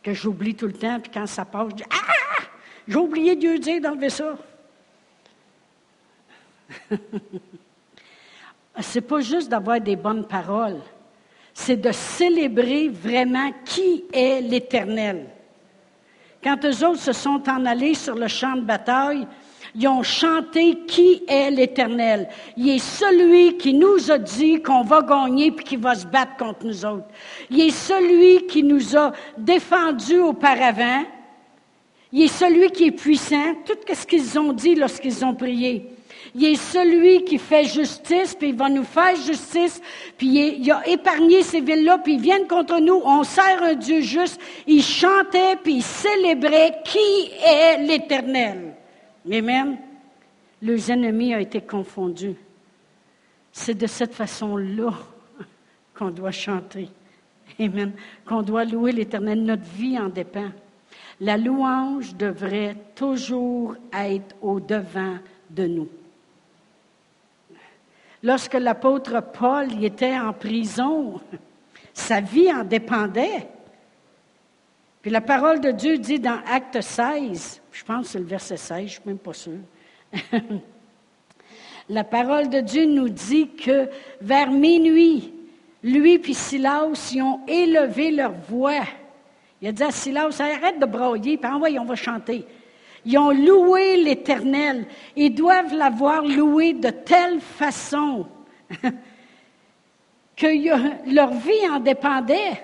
que 0.03 0.13
j'oublie 0.13 0.55
tout 0.55 0.67
le 0.67 0.73
temps, 0.73 0.99
puis 0.99 1.11
quand 1.13 1.25
ça 1.25 1.45
passe, 1.45 1.69
je 1.69 1.75
dis 1.75 1.83
Ah! 1.91 2.19
J'ai 2.89 2.97
oublié 2.97 3.35
Dieu 3.35 3.59
dire 3.59 3.79
d'enlever 3.79 4.09
ça. 4.09 4.35
c'est 8.79 9.01
pas 9.01 9.21
juste 9.21 9.49
d'avoir 9.49 9.79
des 9.79 9.95
bonnes 9.95 10.27
paroles, 10.27 10.81
c'est 11.61 11.75
de 11.75 11.91
célébrer 11.91 12.87
vraiment 12.87 13.51
qui 13.65 14.05
est 14.13 14.39
l'Éternel. 14.41 15.25
Quand 16.41 16.63
eux 16.63 16.85
autres 16.85 17.01
se 17.01 17.11
sont 17.11 17.43
en 17.49 17.65
allés 17.65 17.95
sur 17.95 18.15
le 18.15 18.29
champ 18.29 18.55
de 18.55 18.61
bataille, 18.61 19.27
ils 19.75 19.87
ont 19.89 20.01
chanté 20.01 20.79
qui 20.87 21.21
est 21.27 21.51
l'Éternel. 21.51 22.29
Il 22.55 22.69
est 22.69 22.79
celui 22.79 23.57
qui 23.57 23.73
nous 23.73 24.09
a 24.09 24.17
dit 24.17 24.61
qu'on 24.61 24.83
va 24.83 25.01
gagner 25.01 25.51
puis 25.51 25.65
qui 25.65 25.75
va 25.75 25.95
se 25.95 26.07
battre 26.07 26.37
contre 26.37 26.65
nous 26.65 26.85
autres. 26.85 27.07
Il 27.49 27.59
est 27.59 27.71
celui 27.71 28.47
qui 28.47 28.63
nous 28.63 28.95
a 28.95 29.11
défendus 29.37 30.21
auparavant. 30.21 31.03
Il 32.13 32.23
est 32.23 32.27
celui 32.27 32.71
qui 32.71 32.85
est 32.85 32.91
puissant. 32.91 33.55
Tout 33.65 33.93
ce 33.93 34.07
qu'ils 34.07 34.39
ont 34.39 34.53
dit 34.53 34.75
lorsqu'ils 34.75 35.25
ont 35.25 35.35
prié. 35.35 35.91
Il 36.35 36.43
est 36.45 36.55
celui 36.55 37.23
qui 37.23 37.37
fait 37.37 37.65
justice, 37.65 38.35
puis 38.35 38.49
il 38.49 38.55
va 38.55 38.69
nous 38.69 38.83
faire 38.83 39.15
justice, 39.15 39.81
puis 40.17 40.57
il, 40.59 40.71
a 40.71 40.87
épargné 40.87 41.41
ces 41.41 41.61
villes-là, 41.61 41.97
puis 41.99 42.15
ils 42.15 42.21
viennent 42.21 42.47
contre 42.47 42.79
nous. 42.79 43.01
On 43.03 43.23
sert 43.23 43.63
un 43.63 43.73
Dieu 43.73 44.01
juste. 44.01 44.39
Il 44.67 44.83
chantait, 44.83 45.55
puis 45.63 45.75
il 45.75 45.83
célébrait 45.83 46.81
qui 46.85 47.31
est 47.43 47.77
l'Éternel. 47.79 48.75
Amen. 49.31 49.77
Les 50.61 50.91
ennemis 50.91 51.35
ont 51.35 51.39
été 51.39 51.61
confondus. 51.61 52.35
C'est 53.51 53.77
de 53.77 53.87
cette 53.87 54.13
façon-là 54.13 54.93
qu'on 55.95 56.11
doit 56.11 56.31
chanter. 56.31 56.89
Amen. 57.59 57.93
Qu'on 58.25 58.41
doit 58.41 58.65
louer 58.65 58.91
l'Éternel. 58.91 59.43
Notre 59.43 59.63
vie 59.63 59.97
en 59.97 60.09
dépend. 60.09 60.49
La 61.21 61.37
louange 61.37 62.15
devrait 62.15 62.77
toujours 62.95 63.75
être 63.93 64.35
au 64.41 64.59
devant 64.59 65.17
de 65.49 65.65
nous. 65.67 65.89
Lorsque 68.21 68.55
l'apôtre 68.55 69.21
Paul 69.21 69.83
était 69.83 70.17
en 70.17 70.33
prison, 70.33 71.21
sa 71.93 72.19
vie 72.19 72.51
en 72.51 72.63
dépendait. 72.63 73.47
Puis 75.01 75.11
la 75.11 75.21
parole 75.21 75.61
de 75.61 75.71
Dieu 75.71 75.97
dit 75.97 76.19
dans 76.19 76.39
Acte 76.45 76.81
16, 76.81 77.61
je 77.71 77.83
pense 77.83 78.05
que 78.05 78.11
c'est 78.11 78.19
le 78.19 78.25
verset 78.25 78.57
16, 78.57 78.77
je 78.77 78.83
ne 78.83 78.87
suis 78.87 79.01
même 79.05 79.17
pas 79.17 79.33
sûr. 79.33 79.53
la 81.89 82.03
parole 82.03 82.49
de 82.49 82.59
Dieu 82.59 82.85
nous 82.85 83.07
dit 83.07 83.49
que 83.49 83.87
vers 84.19 84.51
minuit, 84.51 85.33
lui 85.81 86.15
et 86.15 86.33
Silas, 86.33 87.11
ils 87.13 87.21
ont 87.21 87.39
élevé 87.47 88.11
leur 88.11 88.33
voix. 88.33 88.83
Il 89.61 89.69
a 89.69 89.71
dit 89.71 89.83
à 89.83 89.91
Silas, 89.91 90.41
arrête 90.41 90.79
de 90.79 90.85
broyer, 90.85 91.37
puis 91.37 91.49
envoyez, 91.49 91.79
on 91.79 91.85
va 91.85 91.95
chanter. 91.95 92.45
Ils 93.05 93.17
ont 93.17 93.31
loué 93.31 93.97
l'Éternel. 93.97 94.85
Ils 95.15 95.33
doivent 95.33 95.73
l'avoir 95.73 96.23
loué 96.23 96.73
de 96.73 96.89
telle 96.89 97.39
façon 97.39 98.25
que 100.35 101.13
leur 101.13 101.33
vie 101.33 101.69
en 101.71 101.79
dépendait. 101.79 102.63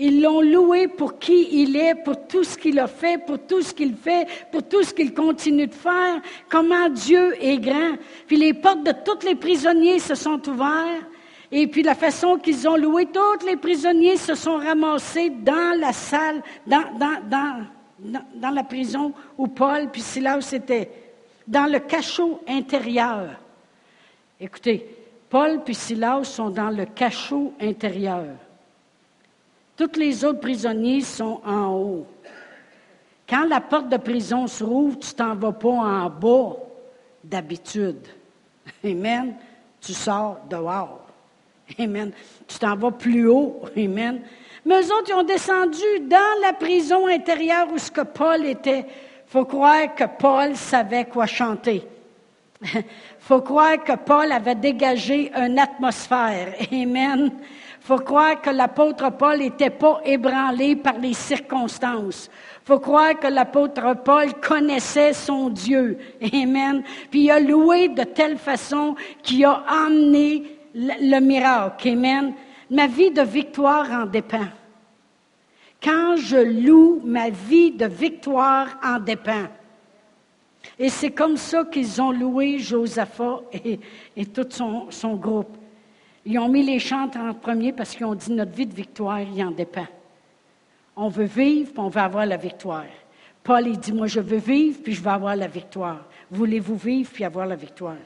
Ils 0.00 0.22
l'ont 0.22 0.40
loué 0.40 0.86
pour 0.86 1.18
qui 1.18 1.48
il 1.50 1.76
est, 1.76 1.96
pour 1.96 2.28
tout 2.28 2.44
ce 2.44 2.56
qu'il 2.56 2.78
a 2.78 2.86
fait, 2.86 3.18
pour 3.18 3.40
tout 3.40 3.62
ce 3.62 3.74
qu'il 3.74 3.96
fait, 3.96 4.28
pour 4.52 4.62
tout 4.62 4.84
ce 4.84 4.94
qu'il 4.94 5.12
continue 5.12 5.66
de 5.66 5.74
faire, 5.74 6.20
comment 6.48 6.88
Dieu 6.88 7.34
est 7.40 7.58
grand. 7.58 7.96
Puis 8.28 8.36
les 8.36 8.54
portes 8.54 8.84
de 8.84 8.92
tous 8.92 9.26
les 9.26 9.34
prisonniers 9.34 9.98
se 9.98 10.14
sont 10.14 10.40
ouvertes. 10.48 11.04
Et 11.50 11.66
puis 11.66 11.82
la 11.82 11.96
façon 11.96 12.36
qu'ils 12.36 12.68
ont 12.68 12.76
loué, 12.76 13.06
tous 13.06 13.44
les 13.44 13.56
prisonniers 13.56 14.16
se 14.16 14.36
sont 14.36 14.58
ramassés 14.58 15.30
dans 15.30 15.80
la 15.80 15.92
salle, 15.92 16.42
dans, 16.64 16.84
dans, 16.98 17.20
dans, 17.28 17.64
dans 17.98 18.50
la 18.50 18.64
prison 18.64 19.12
où 19.36 19.48
Paul 19.48 19.90
puis 19.90 20.02
Silas 20.02 20.50
étaient, 20.52 20.90
dans 21.46 21.70
le 21.70 21.78
cachot 21.80 22.40
intérieur. 22.46 23.30
Écoutez, 24.40 24.86
Paul 25.28 25.62
puis 25.64 25.74
Silas 25.74 26.24
sont 26.24 26.50
dans 26.50 26.70
le 26.70 26.84
cachot 26.84 27.54
intérieur. 27.60 28.26
Tous 29.76 29.96
les 29.96 30.24
autres 30.24 30.40
prisonniers 30.40 31.02
sont 31.02 31.40
en 31.44 31.72
haut. 31.72 32.06
Quand 33.28 33.46
la 33.46 33.60
porte 33.60 33.88
de 33.88 33.96
prison 33.96 34.46
se 34.46 34.64
rouvre, 34.64 34.98
tu 34.98 35.12
t'en 35.14 35.34
vas 35.34 35.52
pas 35.52 35.68
en 35.68 36.10
bas 36.10 36.56
d'habitude. 37.22 38.06
Amen. 38.84 39.34
Tu 39.80 39.92
sors 39.92 40.40
dehors. 40.48 41.06
Amen. 41.78 42.12
Tu 42.46 42.58
t'en 42.58 42.74
vas 42.74 42.90
plus 42.90 43.28
haut. 43.28 43.62
Amen. 43.76 44.22
Mais 44.64 44.80
eux 44.80 44.92
autres, 44.92 45.08
ils 45.08 45.14
ont 45.14 45.22
descendu 45.22 46.00
dans 46.02 46.40
la 46.42 46.52
prison 46.52 47.06
intérieure 47.06 47.68
où 47.72 47.78
ce 47.78 47.90
que 47.90 48.02
Paul 48.02 48.44
était. 48.46 48.86
faut 49.26 49.44
croire 49.44 49.94
que 49.94 50.04
Paul 50.18 50.56
savait 50.56 51.04
quoi 51.04 51.26
chanter. 51.26 51.86
faut 53.20 53.40
croire 53.40 53.82
que 53.84 53.92
Paul 53.96 54.32
avait 54.32 54.54
dégagé 54.54 55.30
une 55.34 55.58
atmosphère. 55.58 56.54
Amen. 56.72 57.30
faut 57.80 57.98
croire 57.98 58.40
que 58.40 58.50
l'apôtre 58.50 59.10
Paul 59.10 59.38
n'était 59.38 59.70
pas 59.70 60.00
ébranlé 60.04 60.76
par 60.76 60.98
les 60.98 61.14
circonstances. 61.14 62.28
faut 62.64 62.80
croire 62.80 63.18
que 63.18 63.28
l'apôtre 63.28 63.94
Paul 64.04 64.34
connaissait 64.40 65.12
son 65.12 65.50
Dieu. 65.50 65.98
Amen. 66.32 66.82
Puis 67.10 67.24
il 67.24 67.30
a 67.30 67.40
loué 67.40 67.88
de 67.88 68.02
telle 68.02 68.38
façon 68.38 68.96
qu'il 69.22 69.44
a 69.44 69.64
emmené 69.70 70.58
le, 70.74 71.16
le 71.16 71.20
miracle. 71.20 71.88
Amen. 71.88 72.34
Ma 72.70 72.86
vie 72.86 73.10
de 73.10 73.22
victoire 73.22 73.90
en 73.90 74.06
dépend. 74.06 74.48
Quand 75.82 76.16
je 76.16 76.36
loue, 76.36 77.00
ma 77.04 77.30
vie 77.30 77.70
de 77.70 77.86
victoire 77.86 78.78
en 78.84 78.98
dépend. 78.98 79.46
Et 80.78 80.88
c'est 80.88 81.10
comme 81.10 81.36
ça 81.36 81.64
qu'ils 81.64 82.00
ont 82.00 82.12
loué 82.12 82.58
Josaphat 82.58 83.40
et, 84.16 84.26
tout 84.26 84.46
son, 84.50 85.14
groupe. 85.16 85.56
Ils 86.24 86.38
ont 86.38 86.48
mis 86.48 86.62
les 86.62 86.78
chants 86.78 87.10
en 87.16 87.32
premier 87.32 87.72
parce 87.72 87.94
qu'ils 87.94 88.06
ont 88.06 88.14
dit 88.14 88.32
notre 88.32 88.52
vie 88.52 88.66
de 88.66 88.74
victoire, 88.74 89.20
il 89.20 89.42
en 89.42 89.50
dépend. 89.50 89.86
On 90.96 91.08
veut 91.08 91.24
vivre, 91.24 91.70
puis 91.70 91.80
on 91.80 91.88
veut 91.88 92.00
avoir 92.00 92.26
la 92.26 92.36
victoire. 92.36 92.84
Paul, 93.42 93.66
il 93.66 93.78
dit, 93.78 93.92
moi, 93.92 94.08
je 94.08 94.20
veux 94.20 94.38
vivre, 94.38 94.80
puis 94.82 94.92
je 94.92 95.00
veux 95.00 95.10
avoir 95.10 95.36
la 95.36 95.46
victoire. 95.46 96.04
Voulez-vous 96.30 96.76
vivre, 96.76 97.10
puis 97.10 97.24
avoir 97.24 97.46
la 97.46 97.56
victoire? 97.56 97.96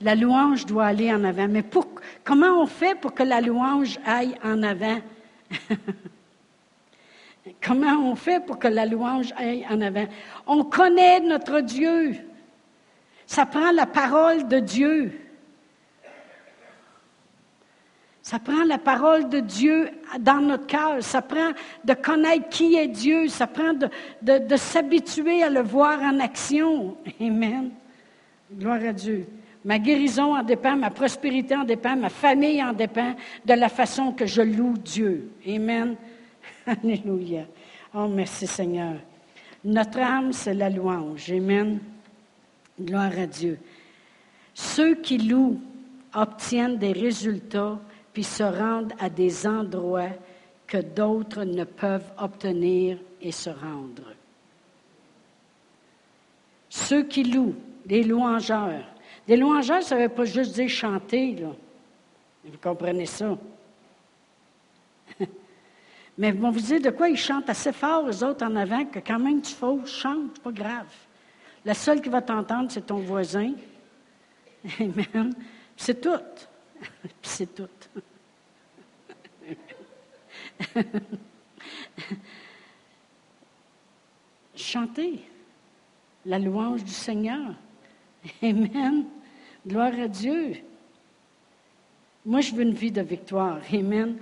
La 0.00 0.14
louange 0.14 0.66
doit 0.66 0.86
aller 0.86 1.12
en 1.12 1.24
avant. 1.24 1.48
Mais 1.48 1.64
comment 2.24 2.62
on 2.62 2.66
fait 2.66 2.98
pour 2.98 3.14
que 3.14 3.22
la 3.22 3.40
louange 3.40 3.98
aille 4.04 4.36
en 4.44 4.62
avant? 4.62 4.98
Comment 7.62 8.10
on 8.10 8.16
fait 8.16 8.44
pour 8.44 8.58
que 8.58 8.66
la 8.66 8.86
louange 8.86 9.32
aille 9.36 9.64
en 9.70 9.80
avant? 9.80 10.06
On 10.46 10.64
connaît 10.64 11.20
notre 11.20 11.60
Dieu. 11.60 12.16
Ça 13.24 13.46
prend 13.46 13.70
la 13.70 13.86
parole 13.86 14.48
de 14.48 14.58
Dieu. 14.58 15.12
Ça 18.20 18.40
prend 18.40 18.64
la 18.64 18.78
parole 18.78 19.28
de 19.28 19.38
Dieu 19.38 19.90
dans 20.18 20.40
notre 20.40 20.66
cœur. 20.66 21.02
Ça 21.02 21.22
prend 21.22 21.52
de 21.84 21.94
connaître 21.94 22.48
qui 22.48 22.74
est 22.74 22.88
Dieu. 22.88 23.28
Ça 23.28 23.46
prend 23.46 23.72
de 23.74 24.56
s'habituer 24.56 25.44
à 25.44 25.50
le 25.50 25.62
voir 25.62 26.00
en 26.02 26.18
action. 26.18 26.96
Amen. 27.20 27.70
Gloire 28.52 28.82
à 28.82 28.92
Dieu. 28.92 29.26
Ma 29.66 29.80
guérison 29.80 30.36
en 30.36 30.44
dépend, 30.44 30.76
ma 30.76 30.90
prospérité 30.90 31.56
en 31.56 31.64
dépend, 31.64 31.96
ma 31.96 32.08
famille 32.08 32.62
en 32.62 32.72
dépend 32.72 33.16
de 33.44 33.52
la 33.54 33.68
façon 33.68 34.12
que 34.12 34.24
je 34.24 34.40
loue 34.40 34.78
Dieu. 34.78 35.32
Amen. 35.44 35.96
Alléluia. 36.66 37.46
Oh, 37.92 38.06
merci 38.06 38.46
Seigneur. 38.46 38.94
Notre 39.64 39.98
âme, 39.98 40.32
c'est 40.32 40.54
la 40.54 40.70
louange. 40.70 41.32
Amen. 41.32 41.80
Gloire 42.80 43.18
à 43.18 43.26
Dieu. 43.26 43.58
Ceux 44.54 44.94
qui 44.94 45.18
louent 45.18 45.60
obtiennent 46.14 46.78
des 46.78 46.92
résultats 46.92 47.80
puis 48.12 48.22
se 48.22 48.44
rendent 48.44 48.92
à 49.00 49.10
des 49.10 49.48
endroits 49.48 50.14
que 50.68 50.78
d'autres 50.78 51.42
ne 51.42 51.64
peuvent 51.64 52.12
obtenir 52.18 52.98
et 53.20 53.32
se 53.32 53.50
rendre. 53.50 54.14
Ceux 56.68 57.02
qui 57.02 57.24
louent, 57.24 57.56
des 57.84 58.04
louangeurs, 58.04 58.84
des 59.26 59.36
louangeurs, 59.36 59.82
ça 59.82 59.96
ne 59.96 60.02
veut 60.02 60.08
pas 60.08 60.24
juste 60.24 60.54
dire 60.54 60.68
chanter, 60.68 61.34
là. 61.34 61.52
Vous 62.44 62.58
comprenez 62.58 63.06
ça? 63.06 63.36
Mais 66.18 66.32
bon, 66.32 66.50
vous 66.50 66.60
dire 66.60 66.80
de 66.80 66.90
quoi 66.90 67.08
ils 67.08 67.16
chantent 67.16 67.50
assez 67.50 67.72
fort, 67.72 68.08
eux 68.08 68.24
autres, 68.24 68.44
en 68.46 68.54
avant, 68.54 68.84
que 68.84 69.00
quand 69.00 69.18
même 69.18 69.42
tu 69.42 69.52
faux, 69.52 69.84
chante, 69.84 70.38
pas 70.40 70.52
grave. 70.52 70.86
La 71.64 71.74
seule 71.74 72.00
qui 72.00 72.08
va 72.08 72.22
t'entendre, 72.22 72.70
c'est 72.70 72.86
ton 72.86 72.98
voisin. 72.98 73.52
Amen. 74.80 75.34
C'est 75.76 76.00
tout. 76.00 76.10
c'est 77.22 77.52
tout. 77.52 77.68
Chantez 84.54 85.20
la 86.24 86.38
louange 86.38 86.84
du 86.84 86.92
Seigneur. 86.92 87.54
Amen. 88.42 89.04
Gloire 89.66 89.92
à 90.00 90.08
Dieu. 90.08 90.54
Moi, 92.24 92.40
je 92.40 92.54
veux 92.54 92.62
une 92.62 92.74
vie 92.74 92.90
de 92.90 93.02
victoire. 93.02 93.60
Amen. 93.72 94.16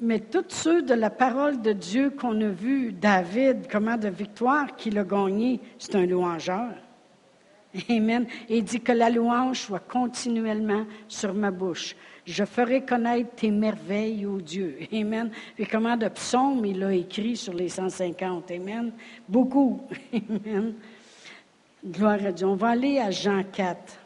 Mais 0.00 0.20
tous 0.20 0.44
ceux 0.48 0.82
de 0.82 0.94
la 0.94 1.10
parole 1.10 1.62
de 1.62 1.72
Dieu 1.72 2.10
qu'on 2.10 2.38
a 2.42 2.48
vu, 2.48 2.92
David, 2.92 3.66
comment 3.70 3.96
de 3.96 4.08
victoire 4.08 4.76
qu'il 4.76 4.98
a 4.98 5.04
gagné, 5.04 5.60
c'est 5.78 5.94
un 5.94 6.06
louangeur. 6.06 6.74
Amen. 7.90 8.26
Et 8.48 8.58
il 8.58 8.64
dit 8.64 8.80
que 8.80 8.92
la 8.92 9.10
louange 9.10 9.60
soit 9.60 9.80
continuellement 9.80 10.84
sur 11.08 11.34
ma 11.34 11.50
bouche. 11.50 11.96
Je 12.24 12.44
ferai 12.44 12.84
connaître 12.84 13.30
tes 13.36 13.50
merveilles, 13.50 14.26
ô 14.26 14.40
Dieu. 14.40 14.78
Amen. 14.92 15.30
Et 15.58 15.66
comment 15.66 15.96
de 15.96 16.08
psaumes 16.08 16.64
il 16.64 16.82
a 16.82 16.92
écrit 16.92 17.36
sur 17.36 17.54
les 17.54 17.68
150. 17.68 18.50
Amen. 18.50 18.92
Beaucoup. 19.28 19.80
Amen. 20.12 20.74
Gloire 21.84 22.24
à 22.24 22.32
Dieu. 22.32 22.46
On 22.46 22.56
va 22.56 22.68
aller 22.68 22.98
à 22.98 23.10
Jean 23.10 23.42
4. 23.44 23.98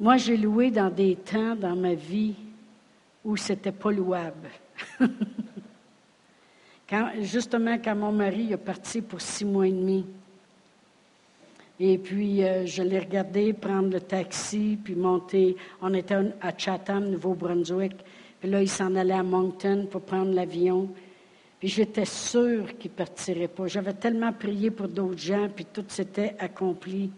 Moi, 0.00 0.16
j'ai 0.16 0.36
loué 0.36 0.70
dans 0.70 0.90
des 0.90 1.16
temps 1.16 1.54
dans 1.54 1.76
ma 1.76 1.94
vie 1.94 2.34
où 3.24 3.36
c'était 3.36 3.72
pas 3.72 3.92
louable. 3.92 4.48
justement, 7.20 7.76
quand 7.78 7.94
mon 7.94 8.12
mari 8.12 8.52
est 8.52 8.56
parti 8.56 9.02
pour 9.02 9.20
six 9.20 9.44
mois 9.44 9.68
et 9.68 9.72
demi, 9.72 10.06
et 11.78 11.96
puis 11.98 12.44
euh, 12.44 12.66
je 12.66 12.82
l'ai 12.82 12.98
regardé 12.98 13.52
prendre 13.52 13.90
le 13.90 14.00
taxi, 14.00 14.78
puis 14.82 14.94
monter. 14.94 15.56
On 15.80 15.94
était 15.94 16.16
à 16.40 16.56
Chatham, 16.56 17.10
Nouveau-Brunswick. 17.10 17.94
Puis 18.40 18.50
là, 18.50 18.62
il 18.62 18.68
s'en 18.68 18.94
allait 18.96 19.14
à 19.14 19.22
Moncton 19.22 19.86
pour 19.90 20.00
prendre 20.00 20.32
l'avion. 20.32 20.88
Puis 21.58 21.68
j'étais 21.68 22.06
sûre 22.06 22.78
qu'il 22.78 22.90
ne 22.90 22.96
partirait 22.96 23.48
pas. 23.48 23.66
J'avais 23.66 23.92
tellement 23.92 24.32
prié 24.32 24.70
pour 24.70 24.88
d'autres 24.88 25.18
gens, 25.18 25.48
puis 25.54 25.66
tout 25.66 25.84
s'était 25.88 26.34
accompli. 26.38 27.10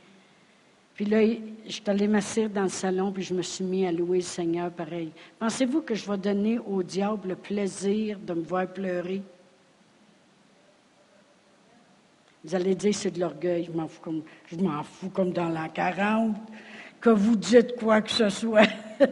Puis 0.95 1.05
là, 1.05 1.25
je 1.67 1.73
suis 1.73 1.83
allée 1.87 2.09
m'asseoir 2.09 2.51
dans 2.51 2.65
le 2.65 2.69
salon, 2.69 3.13
puis 3.13 3.23
je 3.23 3.35
me 3.35 3.43
suis 3.43 3.65
mis 3.65 3.87
à 3.87 3.93
louer 3.93 4.19
le 4.19 4.25
Seigneur 4.25 4.71
pareil. 4.71 5.11
Pensez-vous 5.39 5.83
que 5.83 5.95
je 5.95 6.11
vais 6.11 6.19
donner 6.19 6.59
au 6.59 6.83
diable 6.83 7.29
le 7.29 7.37
plaisir 7.37 8.19
de 8.19 8.35
me 8.35 8.43
voir 8.43 8.67
pleurer? 8.67 9.23
Vous 12.45 12.55
allez 12.55 12.75
dire 12.75 12.95
c'est 12.95 13.13
de 13.13 13.21
l'orgueil, 13.21 13.65
je 13.65 13.77
m'en 13.77 13.87
fous 13.87 14.01
comme, 14.01 14.23
je 14.47 14.57
m'en 14.57 14.83
fous 14.83 15.11
comme 15.11 15.33
dans 15.33 15.49
l'an 15.49 15.69
40, 15.73 16.37
que 17.03 17.11
vous 17.11 17.37
dites 17.37 17.75
quoi 17.77 18.01
que 18.01 18.11
ce 18.11 18.29
soit. 18.29 18.69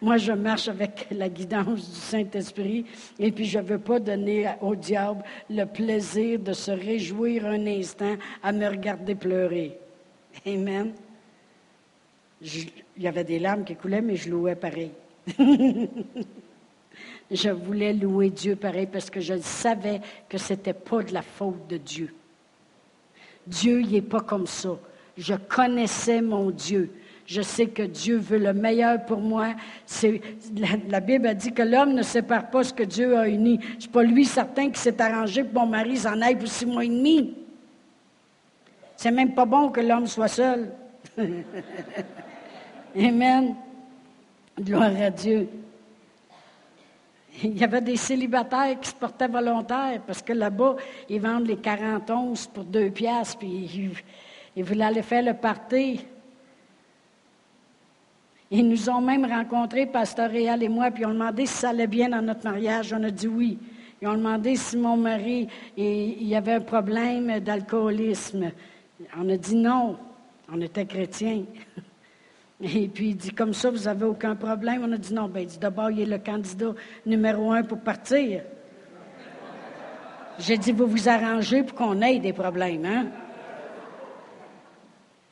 Moi, 0.00 0.16
je 0.16 0.30
marche 0.30 0.68
avec 0.68 1.08
la 1.10 1.28
guidance 1.28 1.90
du 1.90 1.96
Saint-Esprit 2.00 2.86
et 3.18 3.32
puis 3.32 3.46
je 3.46 3.58
ne 3.58 3.64
veux 3.64 3.80
pas 3.80 3.98
donner 3.98 4.48
au 4.60 4.76
diable 4.76 5.24
le 5.50 5.64
plaisir 5.64 6.38
de 6.38 6.52
se 6.52 6.70
réjouir 6.70 7.46
un 7.46 7.66
instant 7.66 8.14
à 8.42 8.52
me 8.52 8.68
regarder 8.68 9.16
pleurer. 9.16 9.76
Amen. 10.46 10.92
il 12.40 12.70
y 12.96 13.08
avait 13.08 13.24
des 13.24 13.40
larmes 13.40 13.64
qui 13.64 13.74
coulaient, 13.74 14.00
mais 14.00 14.14
je 14.14 14.30
louais 14.30 14.54
pareil. 14.54 14.92
je 17.30 17.50
voulais 17.50 17.92
louer 17.92 18.30
Dieu 18.30 18.54
pareil 18.54 18.86
parce 18.86 19.10
que 19.10 19.18
je 19.18 19.36
savais 19.40 20.00
que 20.28 20.38
ce 20.38 20.52
n'était 20.52 20.74
pas 20.74 21.02
de 21.02 21.12
la 21.12 21.22
faute 21.22 21.66
de 21.68 21.76
Dieu. 21.76 22.14
Dieu, 23.48 23.82
n'est 23.82 24.00
pas 24.00 24.20
comme 24.20 24.46
ça. 24.46 24.78
Je 25.16 25.34
connaissais 25.34 26.20
mon 26.20 26.50
Dieu. 26.50 26.90
Je 27.26 27.40
sais 27.40 27.66
que 27.66 27.82
Dieu 27.82 28.18
veut 28.18 28.38
le 28.38 28.52
meilleur 28.52 29.04
pour 29.06 29.18
moi. 29.18 29.54
la, 30.88 31.00
Bible 31.00 31.26
a 31.26 31.34
dit 31.34 31.52
que 31.52 31.62
l'homme 31.62 31.94
ne 31.94 32.02
sépare 32.02 32.50
pas 32.50 32.64
ce 32.64 32.74
que 32.74 32.82
Dieu 32.82 33.16
a 33.16 33.28
uni. 33.28 33.58
Ce 33.78 33.86
n'est 33.86 33.92
pas 33.92 34.02
lui 34.02 34.24
certain 34.26 34.70
qui 34.70 34.78
s'est 34.78 35.00
arrangé 35.00 35.42
pour 35.42 35.62
mon 35.62 35.70
mari 35.70 35.96
s'en 35.96 36.20
aille 36.20 36.36
pour 36.36 36.48
six 36.48 36.66
mois 36.66 36.84
et 36.84 36.88
demi. 36.88 37.34
C'est 38.96 39.10
même 39.10 39.34
pas 39.34 39.46
bon 39.46 39.70
que 39.70 39.80
l'homme 39.80 40.06
soit 40.06 40.28
seul. 40.28 40.70
Amen. 42.96 43.54
Gloire 44.60 44.92
à 45.00 45.10
Dieu. 45.10 45.48
Il 47.42 47.58
y 47.58 47.64
avait 47.64 47.80
des 47.80 47.96
célibataires 47.96 48.78
qui 48.80 48.90
se 48.90 48.94
portaient 48.94 49.26
volontaires 49.26 50.00
parce 50.06 50.22
que 50.22 50.32
là-bas, 50.32 50.76
ils 51.08 51.20
vendent 51.20 51.46
les 51.46 51.56
40 51.56 52.08
onces 52.10 52.46
pour 52.46 52.64
deux 52.64 52.90
piastres, 52.90 53.44
ils, 54.56 54.64
voulaient 54.64 54.84
aller 54.84 55.02
faire 55.02 55.22
le 55.22 55.34
party. 55.34 56.00
Ils 58.50 58.68
nous 58.68 58.88
ont 58.88 59.00
même 59.00 59.24
rencontrés, 59.24 59.86
Pasteur 59.86 60.30
Réal 60.30 60.62
et 60.62 60.68
moi, 60.68 60.90
puis 60.90 61.02
ils 61.02 61.06
ont 61.06 61.14
demandé 61.14 61.46
si 61.46 61.54
ça 61.54 61.70
allait 61.70 61.86
bien 61.86 62.08
dans 62.08 62.22
notre 62.22 62.44
mariage. 62.44 62.92
On 62.92 63.02
a 63.02 63.10
dit 63.10 63.28
oui. 63.28 63.58
Ils 64.00 64.08
ont 64.08 64.16
demandé 64.16 64.56
si 64.56 64.76
mon 64.76 64.96
mari 64.96 65.48
il 65.76 66.22
y 66.22 66.36
avait 66.36 66.52
un 66.52 66.60
problème 66.60 67.40
d'alcoolisme. 67.40 68.52
On 69.16 69.28
a 69.28 69.36
dit 69.36 69.56
non. 69.56 69.96
On 70.52 70.60
était 70.60 70.86
chrétiens. 70.86 71.44
Et 72.60 72.88
puis 72.88 73.08
il 73.08 73.16
dit, 73.16 73.30
comme 73.30 73.52
ça, 73.52 73.70
vous 73.70 73.84
n'avez 73.84 74.04
aucun 74.04 74.36
problème. 74.36 74.84
On 74.84 74.92
a 74.92 74.96
dit 74.96 75.12
non. 75.12 75.28
Ben, 75.28 75.40
il 75.40 75.46
dit, 75.46 75.58
d'abord, 75.58 75.90
il 75.90 76.00
est 76.00 76.06
le 76.06 76.18
candidat 76.18 76.74
numéro 77.04 77.52
un 77.52 77.62
pour 77.62 77.80
partir. 77.80 78.42
J'ai 80.38 80.58
dit, 80.58 80.72
vous 80.72 80.86
vous 80.86 81.08
arrangez 81.08 81.62
pour 81.62 81.76
qu'on 81.76 82.00
ait 82.02 82.18
des 82.18 82.32
problèmes, 82.32 82.84
hein? 82.84 83.06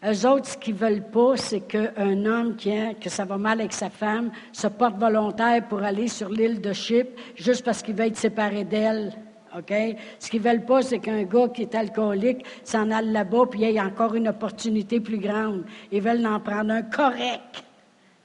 Eux 0.05 0.27
autres, 0.27 0.47
ce 0.47 0.57
qu'ils 0.57 0.75
veulent 0.75 1.05
pas, 1.05 1.37
c'est 1.37 1.61
qu'un 1.61 2.27
homme 2.27 2.57
qui 2.57 2.77
a, 2.77 2.93
que 2.95 3.09
ça 3.09 3.25
va 3.25 3.39
mal 3.39 3.61
avec 3.61 3.73
sa 3.73 3.89
femme 3.89 4.33
se 4.51 4.67
porte 4.67 4.97
volontaire 4.99 5.69
pour 5.69 5.81
aller 5.83 6.09
sur 6.09 6.29
l'île 6.29 6.61
de 6.61 6.73
Chypre 6.73 7.13
juste 7.37 7.65
parce 7.65 7.83
qu'il 7.83 7.95
veut 7.95 8.07
être 8.07 8.17
séparé 8.17 8.65
d'elle. 8.65 9.13
OK? 9.57 9.73
Ce 10.19 10.29
qu'ils 10.29 10.43
veulent 10.43 10.65
pas, 10.65 10.83
c'est 10.83 10.99
qu'un 10.99 11.23
gars 11.23 11.49
qui 11.49 11.63
est 11.63 11.75
alcoolique 11.77 12.45
s'en 12.65 12.91
aille 12.91 13.13
là-bas 13.13 13.47
puis 13.49 13.63
ait 13.63 13.81
encore 13.81 14.17
une 14.17 14.27
opportunité 14.27 14.99
plus 14.99 15.19
grande. 15.19 15.65
Ils 15.93 16.03
veulent 16.03 16.27
en 16.27 16.41
prendre 16.41 16.73
un 16.73 16.83
correct 16.83 17.63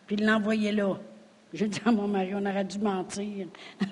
puis 0.07 0.15
l'envoyer 0.15 0.71
là. 0.71 0.97
J'ai 1.53 1.67
dit 1.67 1.81
à 1.85 1.91
mon 1.91 2.07
mari, 2.07 2.31
on 2.33 2.45
aurait 2.45 2.63
dû 2.63 2.79
mentir. 2.79 3.47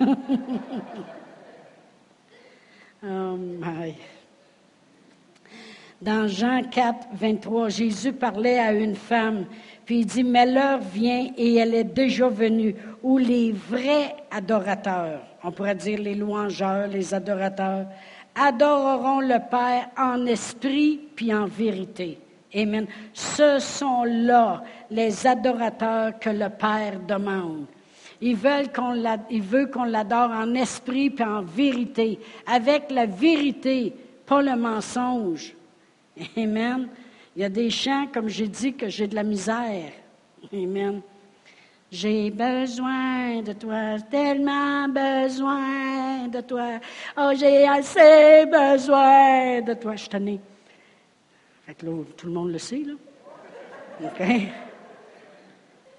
oh 3.04 3.36
my. 3.36 3.94
Dans 6.02 6.28
Jean 6.28 6.62
4, 6.62 7.08
23, 7.14 7.70
Jésus 7.70 8.12
parlait 8.12 8.58
à 8.58 8.72
une 8.72 8.94
femme, 8.94 9.46
puis 9.86 10.00
il 10.00 10.06
dit, 10.06 10.24
mais 10.24 10.44
l'heure 10.44 10.80
vient 10.80 11.30
et 11.38 11.54
elle 11.54 11.74
est 11.74 11.84
déjà 11.84 12.28
venue 12.28 12.74
où 13.02 13.16
les 13.16 13.52
vrais 13.52 14.14
adorateurs, 14.30 15.22
on 15.42 15.50
pourrait 15.50 15.74
dire 15.74 15.98
les 15.98 16.14
louangeurs, 16.14 16.88
les 16.88 17.14
adorateurs, 17.14 17.86
adoreront 18.34 19.20
le 19.20 19.38
Père 19.50 19.88
en 19.96 20.26
esprit 20.26 21.00
puis 21.16 21.32
en 21.32 21.46
vérité. 21.46 22.18
Amen. 22.54 22.86
Ce 23.14 23.58
sont 23.58 24.04
là 24.04 24.62
les 24.90 25.26
adorateurs 25.26 26.18
que 26.18 26.28
le 26.28 26.50
Père 26.50 27.00
demande. 27.08 27.64
Il 28.20 28.36
veut 28.36 28.66
qu'on 29.66 29.84
l'adore 29.84 30.30
en 30.30 30.54
esprit 30.54 31.08
puis 31.08 31.24
en 31.24 31.40
vérité, 31.40 32.18
avec 32.46 32.90
la 32.90 33.06
vérité, 33.06 33.94
pas 34.26 34.42
le 34.42 34.56
mensonge. 34.56 35.55
Amen. 36.36 36.88
Il 37.34 37.42
y 37.42 37.44
a 37.44 37.48
des 37.48 37.70
chants, 37.70 38.06
comme 38.12 38.28
j'ai 38.28 38.48
dit, 38.48 38.74
que 38.74 38.88
j'ai 38.88 39.06
de 39.06 39.14
la 39.14 39.22
misère. 39.22 39.92
Amen. 40.52 41.02
J'ai 41.90 42.30
besoin 42.30 43.42
de 43.42 43.52
toi, 43.52 43.98
tellement 44.10 44.88
besoin 44.88 46.26
de 46.28 46.40
toi. 46.40 46.80
Oh, 47.16 47.30
j'ai 47.38 47.66
assez 47.66 48.46
besoin 48.46 49.60
de 49.60 49.74
toi. 49.74 49.94
Je 49.94 50.08
tenais. 50.08 50.40
Fait 51.66 51.74
que 51.74 51.86
là, 51.86 51.92
tout 52.16 52.26
le 52.26 52.32
monde 52.32 52.52
le 52.52 52.58
sait, 52.58 52.82
là. 52.84 52.94
OK? 54.02 54.22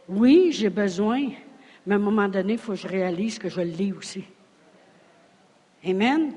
Oui, 0.10 0.52
j'ai 0.52 0.70
besoin, 0.70 1.30
mais 1.86 1.96
à 1.96 1.98
un 1.98 2.02
moment 2.02 2.28
donné, 2.28 2.54
il 2.54 2.60
faut 2.60 2.74
que 2.74 2.80
je 2.80 2.88
réalise 2.88 3.38
que 3.40 3.50
je 3.50 3.62
le 3.62 3.68
lis 3.68 3.94
aussi. 3.94 4.24
Amen? 5.86 6.34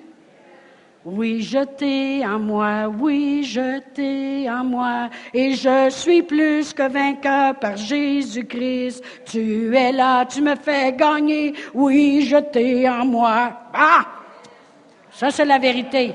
Oui, 1.03 1.41
jeté 1.41 2.27
en 2.27 2.39
moi, 2.39 2.87
oui, 2.89 3.43
jeté 3.43 4.51
en 4.51 4.65
moi, 4.65 5.09
et 5.33 5.55
je 5.55 5.89
suis 5.89 6.23
plus 6.23 6.75
que 6.75 6.91
vainqueur 6.91 7.59
par 7.59 7.75
Jésus-Christ. 7.75 9.03
Tu 9.25 9.75
es 9.75 9.93
là, 9.93 10.27
tu 10.27 10.43
me 10.43 10.55
fais 10.57 10.93
gagner, 10.93 11.55
oui, 11.73 12.27
jeté 12.27 12.87
en 12.87 13.07
moi. 13.07 13.51
Ah! 13.73 14.05
Ça, 15.11 15.31
c'est 15.31 15.47
la 15.47 15.59
vérité. 15.59 16.15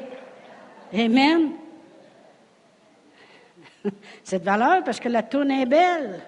Amen. 0.93 1.53
Cette 4.23 4.43
valeur, 4.43 4.83
parce 4.83 4.99
que 4.99 5.09
la 5.09 5.23
tourne 5.23 5.49
est 5.49 5.65
belle. 5.65 6.21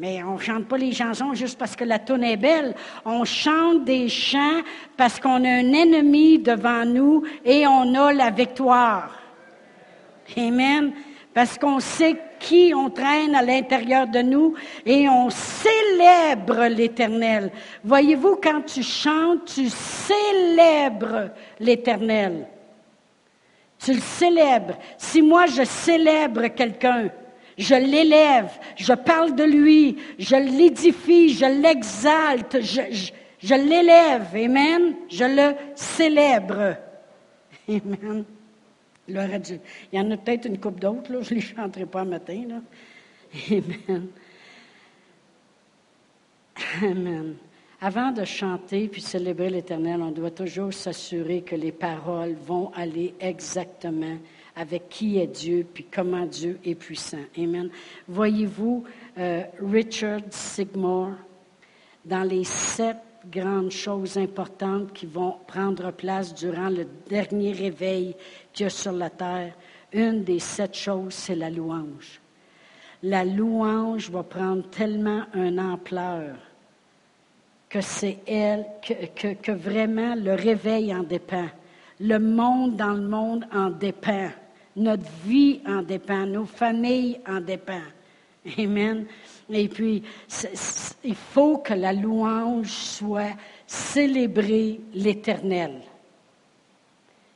Mais 0.00 0.22
on 0.22 0.36
ne 0.36 0.38
chante 0.38 0.66
pas 0.66 0.78
les 0.78 0.92
chansons 0.92 1.34
juste 1.34 1.58
parce 1.58 1.76
que 1.76 1.84
la 1.84 1.98
toune 1.98 2.24
est 2.24 2.38
belle. 2.38 2.74
On 3.04 3.22
chante 3.26 3.84
des 3.84 4.08
chants 4.08 4.62
parce 4.96 5.20
qu'on 5.20 5.44
a 5.44 5.48
un 5.48 5.72
ennemi 5.74 6.38
devant 6.38 6.86
nous 6.86 7.22
et 7.44 7.66
on 7.66 7.94
a 7.94 8.10
la 8.10 8.30
victoire. 8.30 9.10
Amen. 10.38 10.94
Parce 11.34 11.58
qu'on 11.58 11.80
sait 11.80 12.16
qui 12.38 12.72
on 12.74 12.88
traîne 12.88 13.34
à 13.34 13.42
l'intérieur 13.42 14.06
de 14.06 14.20
nous 14.20 14.54
et 14.86 15.06
on 15.06 15.28
célèbre 15.28 16.64
l'Éternel. 16.68 17.52
Voyez-vous, 17.84 18.36
quand 18.42 18.62
tu 18.62 18.82
chantes, 18.82 19.52
tu 19.54 19.68
célèbres 19.68 21.28
l'Éternel. 21.58 22.46
Tu 23.78 23.92
le 23.92 24.00
célèbres. 24.00 24.78
Si 24.96 25.20
moi 25.20 25.44
je 25.44 25.62
célèbre 25.62 26.46
quelqu'un, 26.46 27.10
je 27.60 27.74
l'élève, 27.74 28.50
je 28.76 28.94
parle 28.94 29.34
de 29.34 29.44
lui, 29.44 29.98
je 30.18 30.36
l'édifie, 30.36 31.28
je 31.28 31.44
l'exalte, 31.44 32.58
je, 32.62 33.54
l'élève, 33.54 34.28
Amen, 34.34 34.94
je 35.08 35.24
le 35.24 35.54
célèbre. 35.74 36.76
Amen. 37.68 38.24
Il 39.06 39.58
y 39.92 40.00
en 40.00 40.10
a 40.10 40.16
peut-être 40.16 40.46
une 40.46 40.58
coupe 40.58 40.80
d'autres, 40.80 41.12
là, 41.12 41.20
je 41.20 41.34
ne 41.34 41.40
les 41.40 41.46
chanterai 41.46 41.84
pas 41.84 42.04
matin. 42.04 42.42
Là. 42.48 42.60
Amen. 43.50 44.06
Amen. 46.82 47.34
Avant 47.82 48.10
de 48.10 48.24
chanter 48.24 48.88
puis 48.88 49.00
célébrer 49.00 49.50
l'Éternel, 49.50 50.00
on 50.02 50.10
doit 50.10 50.30
toujours 50.30 50.72
s'assurer 50.72 51.42
que 51.42 51.56
les 51.56 51.72
paroles 51.72 52.34
vont 52.34 52.70
aller 52.74 53.14
exactement 53.20 54.16
avec 54.60 54.90
qui 54.90 55.18
est 55.18 55.26
Dieu, 55.26 55.66
puis 55.72 55.86
comment 55.90 56.26
Dieu 56.26 56.58
est 56.66 56.74
puissant. 56.74 57.24
Amen. 57.38 57.70
Voyez-vous 58.06 58.84
euh, 59.16 59.42
Richard 59.58 60.20
Sigmore 60.28 61.14
dans 62.04 62.24
les 62.24 62.44
sept 62.44 62.98
grandes 63.30 63.70
choses 63.70 64.18
importantes 64.18 64.92
qui 64.92 65.06
vont 65.06 65.36
prendre 65.46 65.90
place 65.92 66.34
durant 66.34 66.68
le 66.68 66.86
dernier 67.08 67.52
réveil 67.52 68.14
qu'il 68.52 68.64
y 68.64 68.66
a 68.66 68.70
sur 68.70 68.92
la 68.92 69.08
terre. 69.08 69.54
Une 69.94 70.24
des 70.24 70.38
sept 70.38 70.76
choses, 70.76 71.14
c'est 71.14 71.34
la 71.34 71.48
louange. 71.48 72.20
La 73.02 73.24
louange 73.24 74.10
va 74.10 74.22
prendre 74.22 74.68
tellement 74.68 75.22
une 75.34 75.58
ampleur 75.58 76.36
que 77.70 77.80
c'est 77.80 78.18
elle, 78.26 78.66
que, 78.86 79.32
que 79.34 79.52
vraiment 79.52 80.14
le 80.16 80.34
réveil 80.34 80.94
en 80.94 81.02
dépend. 81.02 81.48
Le 81.98 82.18
monde 82.18 82.76
dans 82.76 82.92
le 82.92 83.08
monde 83.08 83.46
en 83.54 83.70
dépend. 83.70 84.30
Notre 84.80 85.10
vie 85.26 85.60
en 85.66 85.82
dépend. 85.82 86.24
Nos 86.24 86.46
familles 86.46 87.20
en 87.28 87.40
dépendent. 87.40 87.82
Amen. 88.58 89.04
Et 89.50 89.68
puis, 89.68 90.02
il 91.04 91.14
faut 91.14 91.58
que 91.58 91.74
la 91.74 91.92
louange 91.92 92.70
soit 92.70 93.36
célébrer 93.66 94.80
l'Éternel. 94.94 95.82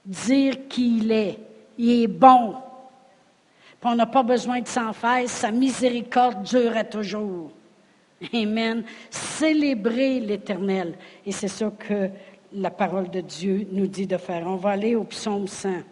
Dire 0.07 0.66
qu'il 0.68 1.12
est. 1.12 1.38
Il 1.76 2.05
est 2.05 2.09
bon. 2.09 2.55
Puis 3.78 3.90
on 3.92 3.95
n'a 3.95 4.07
pas 4.07 4.22
besoin 4.22 4.62
de 4.62 4.68
s'en 4.68 4.95
faire. 4.95 5.28
Sa 5.28 5.51
miséricorde 5.51 6.45
dure 6.45 6.74
à 6.74 6.84
toujours. 6.84 7.51
Amen. 8.32 8.84
Célébrer 9.11 10.20
l'Éternel. 10.20 10.95
Et 11.26 11.32
c'est 11.32 11.49
ça 11.49 11.70
que 11.78 12.09
la 12.55 12.70
parole 12.70 13.11
de 13.11 13.20
Dieu 13.20 13.66
nous 13.70 13.86
dit 13.86 14.07
de 14.07 14.16
faire. 14.16 14.47
On 14.47 14.57
va 14.57 14.70
aller 14.70 14.95
au 14.95 15.05
psaume 15.05 15.47
100. 15.47 15.82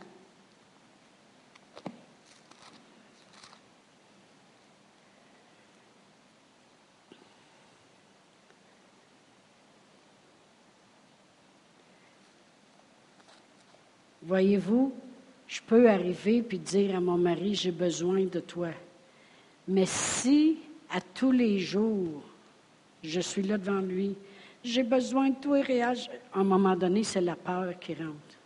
Voyez-vous, 14.32 14.94
je 15.46 15.60
peux 15.60 15.90
arriver 15.90 16.40
puis 16.40 16.58
dire 16.58 16.96
à 16.96 17.00
mon 17.00 17.18
mari, 17.18 17.54
j'ai 17.54 17.70
besoin 17.70 18.24
de 18.24 18.40
toi. 18.40 18.70
Mais 19.68 19.84
si 19.84 20.56
à 20.88 21.02
tous 21.02 21.32
les 21.32 21.58
jours, 21.58 22.22
je 23.04 23.20
suis 23.20 23.42
là 23.42 23.58
devant 23.58 23.82
lui, 23.82 24.16
j'ai 24.64 24.84
besoin 24.84 25.28
de 25.28 25.34
toi, 25.34 25.60
et 25.68 25.82
à 25.82 25.92
un 26.32 26.44
moment 26.44 26.74
donné, 26.74 27.04
c'est 27.04 27.20
la 27.20 27.36
peur 27.36 27.78
qui 27.78 27.92
rentre. 27.92 28.38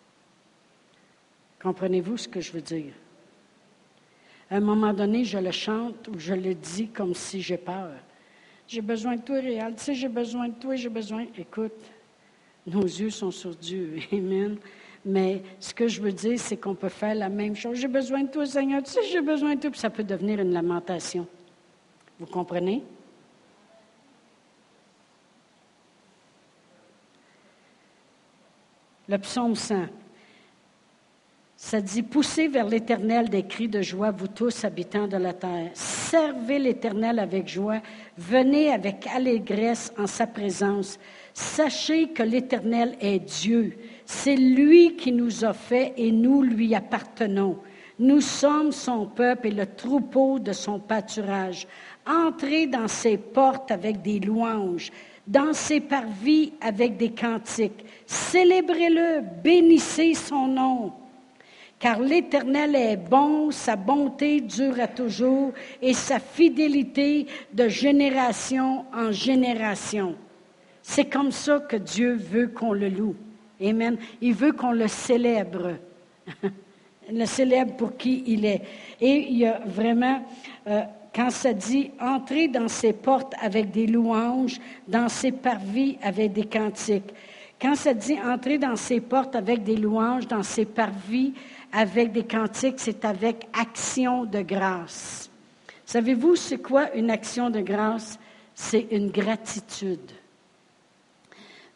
Comprenez-vous 1.63 2.17
ce 2.17 2.27
que 2.27 2.41
je 2.41 2.51
veux 2.51 2.63
dire? 2.63 2.93
À 4.51 4.57
un 4.57 4.61
moment 4.61 4.93
donné, 4.93 5.23
je 5.23 5.39
le 5.39 5.53
chante 5.53 6.09
ou 6.09 6.19
je 6.19 6.35
le 6.35 6.53
dis 6.57 6.89
comme 6.89 7.15
si 7.15 7.41
j'ai 7.41 7.59
peur. 7.59 7.93
J'ai 8.67 8.83
besoin 8.83 9.15
de 9.15 9.23
toi, 9.23 9.39
réel. 9.39 9.75
Tu 9.77 9.85
sais, 9.85 9.95
j'ai 9.95 10.09
besoin 10.09 10.49
de 10.49 10.55
toi, 10.55 10.75
j'ai 10.75 10.89
besoin. 10.89 11.27
Écoute, 11.39 11.79
nos 12.67 12.83
yeux 12.83 13.11
sont 13.11 13.31
sur 13.31 13.55
Dieu. 13.55 14.01
Amen. 14.13 14.59
Mais 15.09 15.41
ce 15.61 15.73
que 15.73 15.87
je 15.87 16.03
veux 16.03 16.11
dire, 16.11 16.37
c'est 16.37 16.57
qu'on 16.57 16.75
peut 16.75 16.89
faire 16.89 17.15
la 17.15 17.29
même 17.29 17.55
chose. 17.55 17.79
J'ai 17.79 17.87
besoin 17.87 18.25
de 18.25 18.29
toi, 18.29 18.45
Seigneur. 18.45 18.83
Tu 18.83 18.91
sais, 18.91 19.05
j'ai 19.05 19.21
besoin 19.21 19.55
de 19.55 19.61
toi. 19.61 19.71
Puis 19.71 19.79
ça 19.79 19.89
peut 19.89 20.03
devenir 20.03 20.41
une 20.41 20.53
lamentation. 20.53 21.29
Vous 22.19 22.27
comprenez? 22.27 22.83
Le 29.09 29.19
psaume 29.19 29.55
100. 29.55 29.87
Ça 31.57 31.81
dit, 31.81 32.03
poussez 32.03 32.49
vers 32.49 32.67
l'Éternel 32.67 33.29
des 33.29 33.45
cris 33.45 33.69
de 33.69 33.83
joie, 33.83 34.11
vous 34.11 34.27
tous 34.27 34.65
habitants 34.65 35.07
de 35.07 35.17
la 35.17 35.33
terre. 35.33 35.71
Servez 35.75 36.59
l'Éternel 36.59 37.21
avec 37.21 37.47
joie. 37.49 37.81
Venez 38.19 38.73
avec 38.73 39.07
allégresse 39.07 39.93
en 39.97 40.09
sa 40.09 40.27
présence. 40.27 40.99
Sachez 41.33 42.09
que 42.09 42.25
l'Éternel 42.25 42.97
est 43.01 43.21
Dieu. 43.21 43.79
C'est 44.07 44.37
lui 44.37 44.95
qui 44.95 45.11
nous 45.11 45.45
a 45.45 45.53
fait 45.53 45.93
et 45.97 46.13
nous 46.13 46.41
lui 46.41 46.77
appartenons. 46.77 47.59
Nous 47.99 48.21
sommes 48.21 48.71
son 48.71 49.07
peuple 49.07 49.49
et 49.49 49.51
le 49.51 49.67
troupeau 49.67 50.39
de 50.39 50.53
son 50.53 50.79
pâturage. 50.79 51.67
Entrez 52.07 52.69
dans 52.69 52.87
ses 52.87 53.17
portes 53.17 53.73
avec 53.73 54.03
des 54.03 54.21
louanges, 54.21 54.93
dans 55.27 55.53
ses 55.53 55.81
parvis 55.81 56.53
avec 56.61 56.97
des 56.97 57.11
cantiques. 57.11 57.85
Célébrez-le, 58.07 59.25
bénissez 59.43 60.15
son 60.15 60.47
nom. 60.47 60.93
Car 61.81 61.99
l'Éternel 61.99 62.77
est 62.77 62.97
bon, 62.97 63.51
sa 63.51 63.75
bonté 63.75 64.41
dure 64.41 64.79
à 64.79 64.87
toujours 64.87 65.53
et 65.83 65.95
sa 65.95 66.21
fidélité 66.21 67.27
de 67.53 67.69
génération 67.69 68.85
en 68.95 69.11
génération. 69.11 70.15
C'est 70.81 71.07
comme 71.07 71.33
ça 71.33 71.59
que 71.59 71.77
Dieu 71.77 72.15
veut 72.15 72.47
qu'on 72.47 72.73
le 72.73 72.89
loue. 72.89 73.17
Amen. 73.61 73.97
Il 74.21 74.35
veut 74.35 74.53
qu'on 74.53 74.73
le 74.73 74.89
célèbre. 74.89 75.77
le 77.13 77.25
célèbre 77.27 77.75
pour 77.77 77.97
qui 77.97 78.25
il 78.27 78.45
est. 78.45 78.63
Et 79.01 79.29
il 79.31 79.39
y 79.39 79.47
a 79.47 79.61
vraiment, 79.65 80.25
euh, 80.67 80.83
quand 81.15 81.31
ça 81.31 81.53
dit 81.53 81.91
entrer 82.01 82.49
dans 82.49 82.69
ses 82.69 82.93
portes 82.93 83.35
avec 83.41 83.71
des 83.71 83.87
louanges, 83.87 84.59
dans 84.87 85.09
ses 85.09 85.33
parvis 85.33 85.99
avec 86.03 86.33
des 86.33 86.47
cantiques. 86.47 87.15
Quand 87.61 87.75
ça 87.75 87.95
dit 87.95 88.19
entrer 88.21 88.59
dans 88.59 88.77
ses 88.77 89.01
portes 89.01 89.35
avec 89.35 89.65
des 89.65 89.77
louanges, 89.77 90.27
dans 90.27 90.43
ses 90.43 90.67
parvis 90.67 91.33
avec 91.73 92.13
des 92.13 92.25
cantiques, 92.25 92.79
c'est 92.79 93.05
avec 93.05 93.47
action 93.59 94.25
de 94.25 94.43
grâce. 94.43 95.31
Savez-vous 95.87 96.37
c'est 96.37 96.59
quoi 96.59 96.95
une 96.95 97.11
action 97.11 97.49
de 97.49 97.61
grâce? 97.61 98.19
C'est 98.55 98.89
une 98.91 99.11
gratitude. 99.11 100.11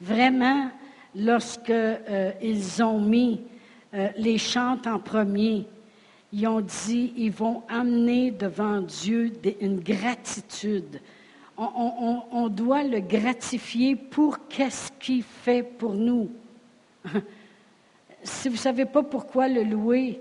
Vraiment, 0.00 0.70
lorsqu'ils 1.14 1.74
euh, 1.74 2.82
ont 2.82 3.00
mis 3.00 3.40
euh, 3.94 4.08
les 4.16 4.38
chantes 4.38 4.86
en 4.86 4.98
premier, 4.98 5.66
ils 6.32 6.46
ont 6.46 6.60
dit, 6.60 7.12
ils 7.16 7.32
vont 7.32 7.62
amener 7.68 8.30
devant 8.30 8.80
Dieu 8.80 9.32
une 9.60 9.80
gratitude. 9.80 11.00
on, 11.56 12.48
doit 12.48 12.84
le 12.84 13.00
gratifier 13.00 13.96
pour 13.96 14.46
qu'est-ce 14.48 14.92
qu'il 15.00 15.24
fait 15.24 15.62
pour 15.62 15.94
nous. 15.94 16.30
si 18.22 18.48
vous 18.48 18.54
ne 18.54 18.60
savez 18.60 18.84
pas 18.84 19.02
pourquoi 19.02 19.48
le 19.48 19.64
louer, 19.64 20.20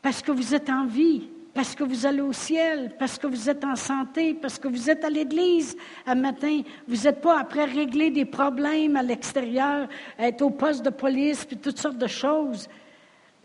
parce 0.00 0.22
que 0.22 0.32
vous 0.32 0.54
êtes 0.54 0.70
en 0.70 0.86
vie, 0.86 1.28
parce 1.54 1.74
que 1.74 1.84
vous 1.84 2.06
allez 2.06 2.22
au 2.22 2.32
ciel, 2.32 2.92
parce 2.98 3.18
que 3.18 3.26
vous 3.26 3.50
êtes 3.50 3.64
en 3.64 3.76
santé, 3.76 4.34
parce 4.34 4.58
que 4.58 4.68
vous 4.68 4.88
êtes 4.88 5.04
à 5.04 5.10
l'église 5.10 5.76
un 6.06 6.14
matin. 6.14 6.62
Vous 6.88 7.04
n'êtes 7.04 7.20
pas 7.20 7.38
après 7.38 7.64
régler 7.64 8.10
des 8.10 8.24
problèmes 8.24 8.96
à 8.96 9.02
l'extérieur, 9.02 9.88
être 10.18 10.42
au 10.42 10.50
poste 10.50 10.82
de 10.82 10.90
police, 10.90 11.44
puis 11.44 11.58
toutes 11.58 11.78
sortes 11.78 11.98
de 11.98 12.06
choses. 12.06 12.68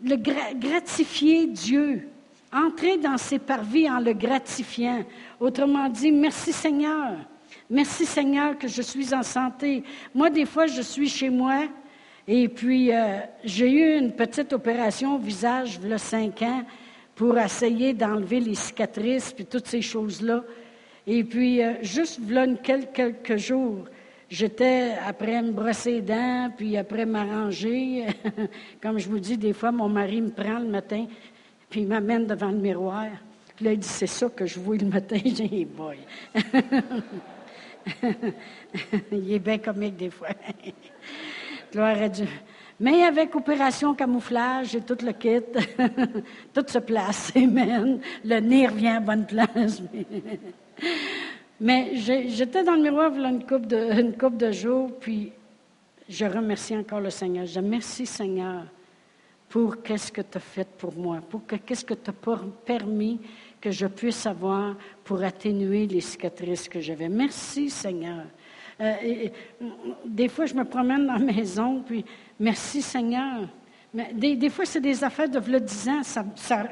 Le 0.02 0.16
gratifier 0.16 1.46
Dieu, 1.46 2.08
entrer 2.52 2.96
dans 2.96 3.18
ses 3.18 3.38
parvis 3.38 3.90
en 3.90 4.00
le 4.00 4.14
gratifiant. 4.14 5.04
Autrement 5.38 5.88
dit, 5.88 6.10
merci 6.10 6.52
Seigneur. 6.52 7.16
Merci 7.68 8.06
Seigneur 8.06 8.56
que 8.56 8.68
je 8.68 8.80
suis 8.80 9.12
en 9.14 9.22
santé. 9.22 9.82
Moi, 10.14 10.30
des 10.30 10.46
fois, 10.46 10.66
je 10.66 10.80
suis 10.80 11.08
chez 11.08 11.28
moi 11.28 11.64
et 12.26 12.48
puis 12.48 12.92
euh, 12.92 13.18
j'ai 13.44 13.70
eu 13.70 13.98
une 13.98 14.12
petite 14.12 14.52
opération 14.54 15.16
au 15.16 15.18
visage, 15.18 15.78
a 15.90 15.98
cinq 15.98 16.40
ans 16.42 16.62
pour 17.18 17.36
essayer 17.36 17.92
d'enlever 17.94 18.38
les 18.38 18.54
cicatrices, 18.54 19.32
puis 19.32 19.44
toutes 19.44 19.66
ces 19.66 19.82
choses-là. 19.82 20.44
Et 21.04 21.24
puis, 21.24 21.60
euh, 21.60 21.72
juste 21.82 22.20
là, 22.30 22.46
quelques, 22.62 23.36
jours, 23.38 23.86
j'étais 24.30 24.92
après 25.04 25.42
me 25.42 25.50
brosser 25.50 25.94
les 25.94 26.02
dents, 26.02 26.48
puis 26.56 26.76
après 26.76 27.04
m'arranger. 27.04 28.06
Comme 28.80 29.00
je 29.00 29.08
vous 29.08 29.18
dis, 29.18 29.36
des 29.36 29.52
fois, 29.52 29.72
mon 29.72 29.88
mari 29.88 30.20
me 30.20 30.30
prend 30.30 30.60
le 30.60 30.68
matin, 30.68 31.06
puis 31.68 31.80
il 31.80 31.88
m'amène 31.88 32.24
devant 32.24 32.52
le 32.52 32.58
miroir. 32.58 33.08
Puis 33.56 33.64
là, 33.64 33.72
il 33.72 33.80
dit, 33.80 33.88
c'est 33.88 34.06
ça 34.06 34.28
que 34.28 34.46
je 34.46 34.60
vois 34.60 34.76
le 34.76 34.86
matin. 34.86 35.18
J'ai 35.24 35.48
dit, 35.48 35.64
boy. 35.64 35.98
il 39.10 39.32
est 39.32 39.40
bien 39.40 39.58
comique 39.58 39.96
des 39.96 40.10
fois. 40.10 40.28
Gloire 41.72 42.00
à 42.00 42.08
Dieu. 42.08 42.28
Mais 42.80 43.02
avec 43.02 43.34
opération 43.34 43.94
camouflage 43.94 44.76
et 44.76 44.80
tout 44.80 44.98
le 45.04 45.12
kit, 45.12 45.40
tout 46.54 46.64
se 46.66 46.78
place, 46.78 47.32
amen. 47.36 48.00
Le 48.24 48.40
nez 48.40 48.66
revient 48.68 48.88
à 48.88 49.00
bonne 49.00 49.26
place. 49.26 49.82
Mais 51.60 51.96
j'étais 51.96 52.62
dans 52.62 52.74
le 52.74 52.82
miroir 52.82 53.10
voilà 53.10 53.30
une 53.30 53.44
coupe 53.44 53.66
de, 53.66 54.00
une 54.00 54.16
couple 54.16 54.36
de 54.36 54.52
jours, 54.52 54.92
puis 55.00 55.32
je 56.08 56.24
remercie 56.24 56.76
encore 56.76 57.00
le 57.00 57.10
Seigneur. 57.10 57.46
Je 57.46 57.58
merci 57.58 58.06
Seigneur 58.06 58.62
pour 59.48 59.82
qu'est-ce 59.82 60.12
que 60.12 60.20
tu 60.20 60.36
as 60.36 60.40
fait 60.40 60.68
pour 60.76 60.94
moi, 60.94 61.20
pour 61.28 61.42
qu'est-ce 61.46 61.84
que 61.84 61.94
tu 61.94 62.10
as 62.10 62.38
permis 62.64 63.18
que 63.60 63.72
je 63.72 63.86
puisse 63.86 64.24
avoir 64.24 64.76
pour 65.02 65.22
atténuer 65.22 65.88
les 65.88 66.00
cicatrices 66.00 66.68
que 66.68 66.80
j'avais. 66.80 67.08
Merci 67.08 67.70
Seigneur. 67.70 68.24
Euh, 68.80 68.94
des 70.04 70.28
fois, 70.28 70.46
je 70.46 70.54
me 70.54 70.64
promène 70.64 71.06
dans 71.06 71.14
la 71.14 71.18
maison, 71.18 71.82
puis 71.86 72.04
merci 72.38 72.82
Seigneur. 72.82 73.48
Mais 73.94 74.12
des, 74.12 74.50
fois, 74.50 74.66
c'est 74.66 74.80
des 74.80 75.02
affaires 75.02 75.30
de 75.30 75.40
le 75.50 75.60
10 75.60 75.88
ans, 75.88 76.02
ça, 76.02 76.24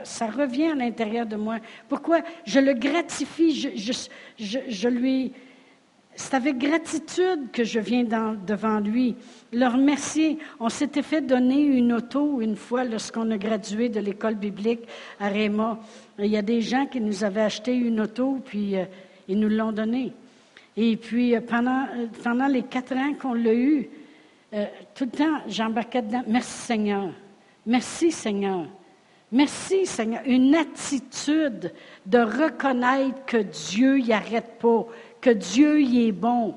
ça, 0.04 0.26
revient 0.26 0.66
à 0.66 0.74
l'intérieur 0.74 1.24
de 1.24 1.36
moi. 1.36 1.56
Pourquoi? 1.88 2.20
Je 2.44 2.60
le 2.60 2.74
gratifie, 2.74 3.54
je, 3.54 3.68
je, 4.38 4.58
je, 4.68 4.88
lui... 4.88 5.32
C'est 6.14 6.34
avec 6.34 6.58
gratitude 6.58 7.50
que 7.52 7.64
je 7.64 7.80
viens 7.80 8.04
devant 8.04 8.80
lui. 8.80 9.16
Le 9.52 9.66
remercier. 9.66 10.38
On 10.60 10.68
s'était 10.68 11.02
fait 11.02 11.22
donner 11.22 11.62
une 11.62 11.94
auto 11.94 12.40
une 12.40 12.56
fois 12.56 12.84
lorsqu'on 12.84 13.30
a 13.30 13.38
gradué 13.38 13.88
de 13.88 14.00
l'école 14.00 14.34
biblique 14.34 14.86
à 15.18 15.28
Réma. 15.28 15.78
Il 16.18 16.26
y 16.26 16.36
a 16.36 16.42
des 16.42 16.60
gens 16.60 16.86
qui 16.86 17.00
nous 17.00 17.24
avaient 17.24 17.42
acheté 17.42 17.74
une 17.74 18.00
auto, 18.00 18.40
puis 18.44 18.76
euh, 18.76 18.84
ils 19.26 19.38
nous 19.38 19.48
l'ont 19.48 19.72
donnée. 19.72 20.12
Et 20.76 20.96
puis, 20.96 21.34
euh, 21.34 21.40
pendant, 21.40 21.84
euh, 21.84 22.06
pendant 22.22 22.46
les 22.46 22.62
quatre 22.62 22.94
ans 22.94 23.14
qu'on 23.14 23.34
l'a 23.34 23.54
eu, 23.54 23.88
euh, 24.52 24.66
tout 24.94 25.04
le 25.04 25.10
temps, 25.10 25.40
j'embarquais 25.48 26.02
dedans. 26.02 26.22
Merci 26.26 26.66
Seigneur. 26.66 27.10
Merci 27.64 28.12
Seigneur. 28.12 28.66
Merci 29.32 29.86
Seigneur. 29.86 30.22
Une 30.26 30.54
attitude 30.54 31.72
de 32.04 32.18
reconnaître 32.18 33.24
que 33.24 33.38
Dieu 33.38 33.96
n'y 33.96 34.12
arrête 34.12 34.58
pas, 34.60 34.86
que 35.20 35.30
Dieu 35.30 35.80
y 35.80 36.08
est 36.08 36.12
bon. 36.12 36.54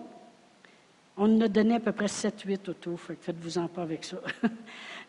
On 1.17 1.27
nous 1.27 1.45
a 1.45 1.47
donné 1.47 1.75
à 1.75 1.79
peu 1.79 1.91
près 1.91 2.05
7-8 2.05 2.69
autour, 2.69 2.99
faites-vous-en 2.99 3.67
pas 3.67 3.81
avec 3.81 4.05
ça. 4.05 4.17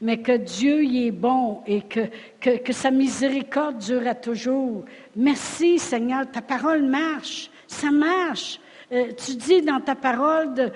Mais 0.00 0.18
que 0.20 0.36
Dieu 0.36 0.82
y 0.82 1.06
est 1.06 1.12
bon 1.12 1.62
et 1.66 1.82
que, 1.82 2.00
que, 2.40 2.58
que 2.58 2.72
sa 2.72 2.90
miséricorde 2.90 3.78
durera 3.78 4.14
toujours. 4.14 4.84
Merci 5.14 5.78
Seigneur, 5.78 6.28
ta 6.30 6.42
parole 6.42 6.82
marche, 6.82 7.50
ça 7.66 7.90
marche. 7.90 8.58
Euh, 8.92 9.12
tu 9.16 9.36
dis 9.36 9.62
dans 9.62 9.80
ta 9.80 9.94
parole 9.94 10.52
de, 10.52 10.72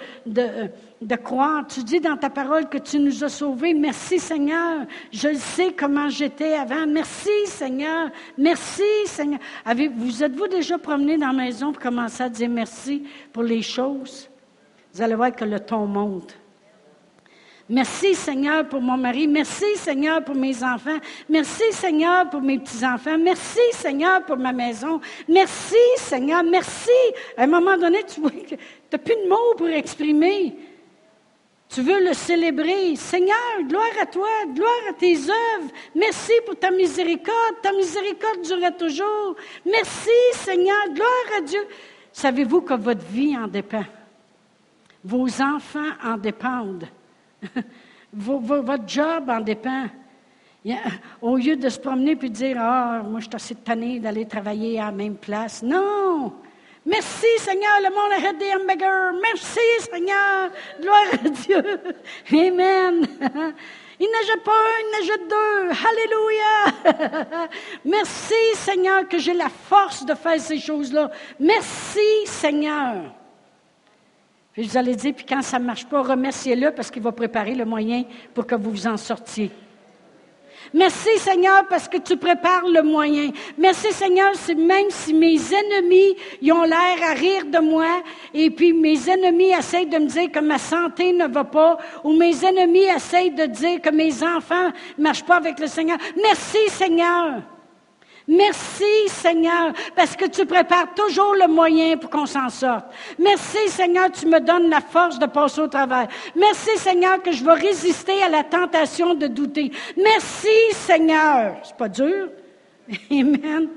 de, 1.00 1.16
croire, 1.16 1.66
tu 1.66 1.82
dis 1.82 1.98
dans 1.98 2.16
ta 2.16 2.30
parole 2.30 2.68
que 2.68 2.78
tu 2.78 3.00
nous 3.00 3.24
as 3.24 3.28
sauvés. 3.28 3.74
Merci 3.74 4.20
Seigneur. 4.20 4.86
Je 5.10 5.34
sais 5.34 5.72
comment 5.72 6.08
j'étais 6.08 6.54
avant. 6.54 6.86
Merci 6.86 7.46
Seigneur. 7.46 8.10
Merci 8.38 8.82
Seigneur. 9.06 9.40
Vous 9.96 10.22
êtes-vous 10.22 10.46
déjà 10.46 10.78
promené 10.78 11.18
dans 11.18 11.28
la 11.28 11.32
maison 11.32 11.72
pour 11.72 11.82
commencer 11.82 12.22
à 12.22 12.28
dire 12.28 12.48
merci 12.48 13.04
pour 13.32 13.42
les 13.42 13.62
choses? 13.62 14.30
Vous 14.92 15.02
allez 15.02 15.16
voir 15.16 15.34
que 15.34 15.44
le 15.44 15.58
ton 15.58 15.86
monte. 15.86 16.36
Merci 17.68 18.14
Seigneur 18.14 18.68
pour 18.68 18.82
mon 18.82 18.98
mari. 18.98 19.26
Merci 19.26 19.64
Seigneur 19.76 20.22
pour 20.22 20.34
mes 20.34 20.62
enfants. 20.62 20.98
Merci 21.30 21.62
Seigneur 21.70 22.28
pour 22.28 22.42
mes 22.42 22.58
petits-enfants. 22.58 23.16
Merci 23.18 23.60
Seigneur 23.72 24.22
pour 24.24 24.36
ma 24.36 24.52
maison. 24.52 25.00
Merci 25.26 25.76
Seigneur. 25.96 26.42
Merci. 26.42 26.90
À 27.38 27.44
un 27.44 27.46
moment 27.46 27.78
donné, 27.78 28.02
tu 28.04 28.20
n'as 28.20 28.98
plus 28.98 29.14
de 29.14 29.28
mots 29.28 29.54
pour 29.56 29.68
exprimer. 29.68 30.54
Tu 31.70 31.80
veux 31.80 32.04
le 32.04 32.12
célébrer. 32.12 32.96
Seigneur, 32.96 33.62
gloire 33.66 33.98
à 34.00 34.06
toi, 34.06 34.28
gloire 34.54 34.90
à 34.90 34.92
tes 34.92 35.16
œuvres. 35.16 35.70
Merci 35.94 36.32
pour 36.44 36.56
ta 36.56 36.70
miséricorde. 36.70 37.62
Ta 37.62 37.72
miséricorde 37.72 38.42
durera 38.42 38.72
toujours. 38.72 39.36
Merci 39.64 40.10
Seigneur, 40.32 40.84
gloire 40.92 41.38
à 41.38 41.40
Dieu. 41.40 41.66
Savez-vous 42.12 42.60
que 42.60 42.74
votre 42.74 43.04
vie 43.06 43.36
en 43.36 43.48
dépend? 43.48 43.84
Vos 45.02 45.26
enfants 45.40 45.90
en 46.04 46.18
dépendent. 46.18 46.86
votre 48.12 48.88
job 48.88 49.28
en 49.28 49.40
dépend. 49.40 49.86
au 51.20 51.36
lieu 51.36 51.56
de 51.56 51.68
se 51.68 51.78
promener 51.78 52.16
puis 52.16 52.30
de 52.30 52.34
dire 52.34 52.56
Ah, 52.58 53.02
moi, 53.04 53.20
je 53.20 53.26
suis 53.26 53.34
assez 53.34 53.54
tanné 53.54 54.00
d'aller 54.00 54.26
travailler 54.26 54.80
à 54.80 54.86
la 54.86 54.92
même 54.92 55.16
place. 55.16 55.62
Non! 55.62 56.32
Merci, 56.86 57.26
Seigneur, 57.38 57.80
le 57.82 57.88
monde 57.88 58.12
arrête 58.12 58.38
des 58.38 58.52
hamburgers. 58.52 59.18
Merci, 59.22 59.60
Seigneur. 59.90 60.50
Gloire 60.80 61.06
à 61.24 61.28
Dieu. 61.30 61.62
Amen. 62.48 63.06
Il 64.00 64.08
n'agit 64.10 64.40
pas 64.44 64.50
un, 64.50 64.80
il 64.80 64.90
n'agit 64.90 65.22
deux. 65.30 65.70
Alléluia. 65.88 67.38
Merci, 67.84 68.34
Seigneur, 68.54 69.08
que 69.08 69.18
j'ai 69.18 69.34
la 69.34 69.48
force 69.48 70.04
de 70.04 70.14
faire 70.14 70.40
ces 70.40 70.58
choses-là. 70.58 71.12
Merci, 71.38 72.26
Seigneur. 72.26 73.14
Puis 74.54 74.62
vous 74.62 74.76
allez 74.78 74.94
dire, 74.94 75.12
puis 75.14 75.26
quand 75.28 75.42
ça 75.42 75.58
ne 75.58 75.64
marche 75.64 75.84
pas, 75.84 76.00
remerciez-le 76.00 76.70
parce 76.70 76.88
qu'il 76.88 77.02
va 77.02 77.10
préparer 77.10 77.56
le 77.56 77.64
moyen 77.64 78.04
pour 78.32 78.46
que 78.46 78.54
vous 78.54 78.70
vous 78.70 78.86
en 78.86 78.96
sortiez. 78.96 79.50
Merci 80.72 81.18
Seigneur 81.18 81.66
parce 81.68 81.88
que 81.88 81.98
tu 81.98 82.16
prépares 82.16 82.66
le 82.66 82.82
moyen. 82.82 83.30
Merci 83.58 83.92
Seigneur, 83.92 84.32
même 84.56 84.86
si 84.90 85.12
mes 85.12 85.36
ennemis 85.52 86.16
ont 86.52 86.62
l'air 86.62 86.96
à 87.02 87.14
rire 87.14 87.44
de 87.46 87.58
moi 87.58 88.02
et 88.32 88.48
puis 88.50 88.72
mes 88.72 89.08
ennemis 89.10 89.52
essayent 89.52 89.86
de 89.86 89.98
me 89.98 90.06
dire 90.06 90.30
que 90.30 90.38
ma 90.38 90.58
santé 90.58 91.12
ne 91.12 91.26
va 91.26 91.44
pas 91.44 91.76
ou 92.04 92.12
mes 92.12 92.44
ennemis 92.44 92.84
essayent 92.84 93.32
de 93.32 93.46
dire 93.46 93.80
que 93.82 93.90
mes 93.90 94.22
enfants 94.22 94.70
ne 94.96 95.02
marchent 95.02 95.24
pas 95.24 95.36
avec 95.36 95.58
le 95.58 95.66
Seigneur. 95.66 95.98
Merci 96.16 96.58
Seigneur. 96.68 97.42
Merci 98.26 99.08
Seigneur, 99.08 99.74
parce 99.94 100.16
que 100.16 100.24
tu 100.24 100.46
prépares 100.46 100.94
toujours 100.94 101.34
le 101.34 101.46
moyen 101.46 101.98
pour 101.98 102.08
qu'on 102.08 102.24
s'en 102.24 102.48
sorte. 102.48 102.86
Merci 103.18 103.68
Seigneur, 103.68 104.10
tu 104.10 104.26
me 104.26 104.40
donnes 104.40 104.70
la 104.70 104.80
force 104.80 105.18
de 105.18 105.26
passer 105.26 105.60
au 105.60 105.68
travers. 105.68 106.08
Merci 106.34 106.70
Seigneur 106.78 107.22
que 107.22 107.32
je 107.32 107.44
vais 107.44 107.52
résister 107.52 108.22
à 108.22 108.30
la 108.30 108.42
tentation 108.42 109.14
de 109.14 109.26
douter. 109.26 109.70
Merci 109.96 110.48
Seigneur. 110.72 111.56
C'est 111.64 111.76
pas 111.76 111.88
dur. 111.88 112.28
Amen. 113.10 113.68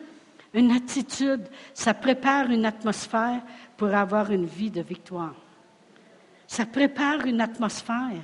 Une 0.54 0.72
attitude, 0.72 1.44
ça 1.74 1.94
prépare 1.94 2.50
une 2.50 2.66
atmosphère 2.66 3.42
pour 3.76 3.94
avoir 3.94 4.32
une 4.32 4.46
vie 4.46 4.72
de 4.72 4.82
victoire. 4.82 5.36
Ça 6.48 6.66
prépare 6.66 7.26
une 7.26 7.42
atmosphère. 7.42 8.22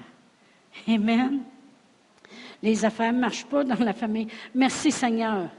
Amen. 0.88 1.42
Les 2.62 2.86
affaires 2.86 3.12
ne 3.12 3.20
marchent 3.20 3.46
pas 3.46 3.66
dans 3.66 3.84
la 3.84 3.94
famille. 3.94 4.28
Merci 4.56 4.90
Seigneur 4.90 5.50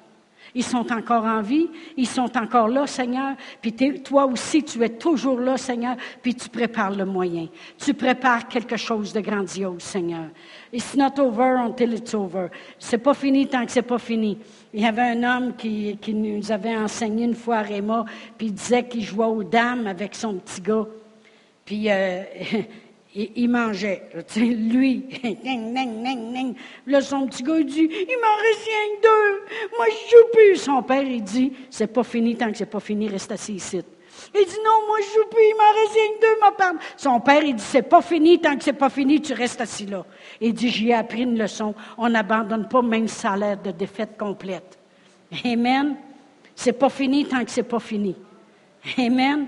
Ils 0.54 0.62
sont 0.62 0.92
encore 0.92 1.24
en 1.24 1.42
vie, 1.42 1.68
ils 1.96 2.06
sont 2.06 2.36
encore 2.36 2.68
là, 2.68 2.86
Seigneur. 2.86 3.34
Puis 3.60 3.72
toi 4.02 4.26
aussi, 4.26 4.62
tu 4.62 4.82
es 4.84 4.88
toujours 4.88 5.40
là, 5.40 5.56
Seigneur, 5.56 5.96
puis 6.22 6.34
tu 6.34 6.48
prépares 6.48 6.92
le 6.92 7.04
moyen. 7.04 7.48
Tu 7.78 7.92
prépares 7.92 8.46
quelque 8.46 8.76
chose 8.76 9.12
de 9.12 9.20
grandiose, 9.20 9.82
Seigneur. 9.82 10.28
It's 10.72 10.96
not 10.96 11.18
over 11.18 11.56
until 11.58 11.94
it's 11.94 12.14
over. 12.14 12.48
C'est 12.78 12.98
pas 12.98 13.14
fini 13.14 13.48
tant 13.48 13.66
que 13.66 13.72
c'est 13.72 13.82
pas 13.82 13.98
fini. 13.98 14.38
Il 14.72 14.82
y 14.82 14.86
avait 14.86 15.02
un 15.02 15.22
homme 15.22 15.54
qui, 15.56 15.98
nous 16.08 16.52
avait 16.52 16.76
enseigné 16.76 17.24
une 17.24 17.34
fois 17.34 17.56
à 17.56 17.62
Réma, 17.62 18.04
puis 18.38 18.48
il 18.48 18.54
disait 18.54 18.86
qu'il 18.86 19.02
jouait 19.02 19.26
aux 19.26 19.42
dames 19.42 19.86
avec 19.86 20.14
son 20.14 20.34
petit 20.34 20.60
gars. 20.60 20.86
Puis 21.64 21.90
euh, 21.90 22.22
il, 23.14 23.48
mangeait. 23.48 24.02
lui, 24.36 25.06
là, 26.86 27.00
son 27.00 27.26
petit 27.26 27.42
gars, 27.42 27.58
il 27.58 27.66
dit, 27.66 27.88
il 27.90 28.18
m'en 28.20 28.36
reste 28.42 28.64
rien 28.64 28.96
que 28.96 29.02
deux. 29.02 29.76
Moi, 29.76 29.86
je 29.88 30.10
joue 30.10 30.26
plus. 30.32 30.56
Son 30.56 30.82
père, 30.82 31.02
il 31.02 31.22
dit, 31.22 31.52
c'est 31.70 31.86
pas 31.86 32.02
fini 32.02 32.36
tant 32.36 32.50
que 32.50 32.58
c'est 32.58 32.66
pas 32.66 32.80
fini, 32.80 33.08
reste 33.08 33.30
assis 33.30 33.54
ici. 33.54 33.82
Il 34.34 34.44
dit, 34.44 34.56
non, 34.64 34.86
moi, 34.88 34.98
je 35.00 35.14
joue 35.14 35.28
plus, 35.30 35.42
il 35.42 35.54
m'en 35.56 35.80
reste 35.80 35.94
rien 35.94 36.08
que 36.16 36.20
deux, 36.20 36.40
ma 36.40 36.52
part. 36.52 36.72
Son 36.96 37.20
père, 37.20 37.44
il 37.44 37.54
dit, 37.54 37.62
c'est 37.62 37.82
pas 37.82 38.02
fini 38.02 38.40
tant 38.40 38.56
que 38.56 38.64
c'est 38.64 38.72
pas 38.72 38.90
fini, 38.90 39.20
tu 39.20 39.32
restes 39.32 39.60
assis 39.60 39.86
là. 39.86 40.04
Il 40.40 40.52
dit, 40.52 40.68
j'y 40.68 40.90
ai 40.90 40.94
appris 40.94 41.22
une 41.22 41.38
leçon. 41.38 41.74
On 41.96 42.08
n'abandonne 42.08 42.68
pas 42.68 42.82
même 42.82 43.06
salaire 43.06 43.60
de 43.62 43.70
défaite 43.70 44.18
complète. 44.18 44.78
Amen. 45.44 45.96
C'est 46.56 46.72
pas 46.72 46.88
fini 46.88 47.26
tant 47.26 47.44
que 47.44 47.50
c'est 47.50 47.62
pas 47.62 47.80
fini. 47.80 48.16
Amen. 48.98 49.46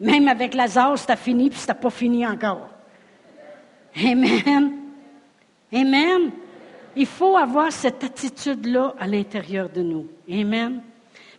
Même 0.00 0.28
avec 0.28 0.54
Lazare, 0.54 0.98
c'était 0.98 1.16
fini, 1.16 1.50
puis 1.50 1.58
c'était 1.58 1.74
pas 1.74 1.90
fini 1.90 2.26
encore. 2.26 2.68
Amen. 3.96 4.72
Amen. 5.72 6.30
Il 6.94 7.06
faut 7.06 7.36
avoir 7.36 7.72
cette 7.72 8.02
attitude-là 8.04 8.94
à 8.98 9.06
l'intérieur 9.06 9.68
de 9.68 9.82
nous. 9.82 10.06
Amen. 10.30 10.80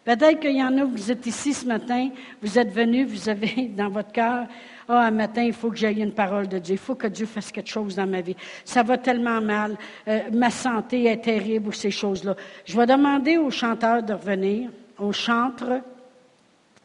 Peut-être 0.03 0.39
qu'il 0.39 0.55
y 0.55 0.63
en 0.63 0.77
a, 0.77 0.85
vous 0.85 1.11
êtes 1.11 1.25
ici 1.25 1.53
ce 1.53 1.65
matin, 1.65 2.09
vous 2.41 2.57
êtes 2.57 2.71
venus, 2.71 3.07
vous 3.07 3.27
avez 3.27 3.67
dans 3.77 3.89
votre 3.89 4.11
cœur, 4.11 4.47
ah, 4.87 5.01
un 5.01 5.11
matin, 5.11 5.43
il 5.43 5.51
faut 5.51 5.69
que 5.69 5.75
j'aille 5.75 6.01
une 6.01 6.13
parole 6.13 6.47
de 6.47 6.59
Dieu. 6.59 6.75
Il 6.75 6.79
faut 6.79 6.95
que 6.95 7.07
Dieu 7.07 7.25
fasse 7.25 7.51
quelque 7.51 7.69
chose 7.69 7.95
dans 7.95 8.07
ma 8.07 8.21
vie. 8.21 8.37
Ça 8.63 8.83
va 8.83 8.97
tellement 8.97 9.41
mal. 9.41 9.77
Euh, 10.07 10.21
ma 10.31 10.49
santé 10.49 11.05
est 11.05 11.17
terrible 11.17 11.67
ou 11.67 11.71
ces 11.73 11.91
choses-là. 11.91 12.37
Je 12.63 12.77
vais 12.77 12.85
demander 12.85 13.37
aux 13.37 13.51
chanteurs 13.51 14.01
de 14.01 14.13
revenir, 14.13 14.69
aux 14.97 15.11
chantres, 15.11 15.81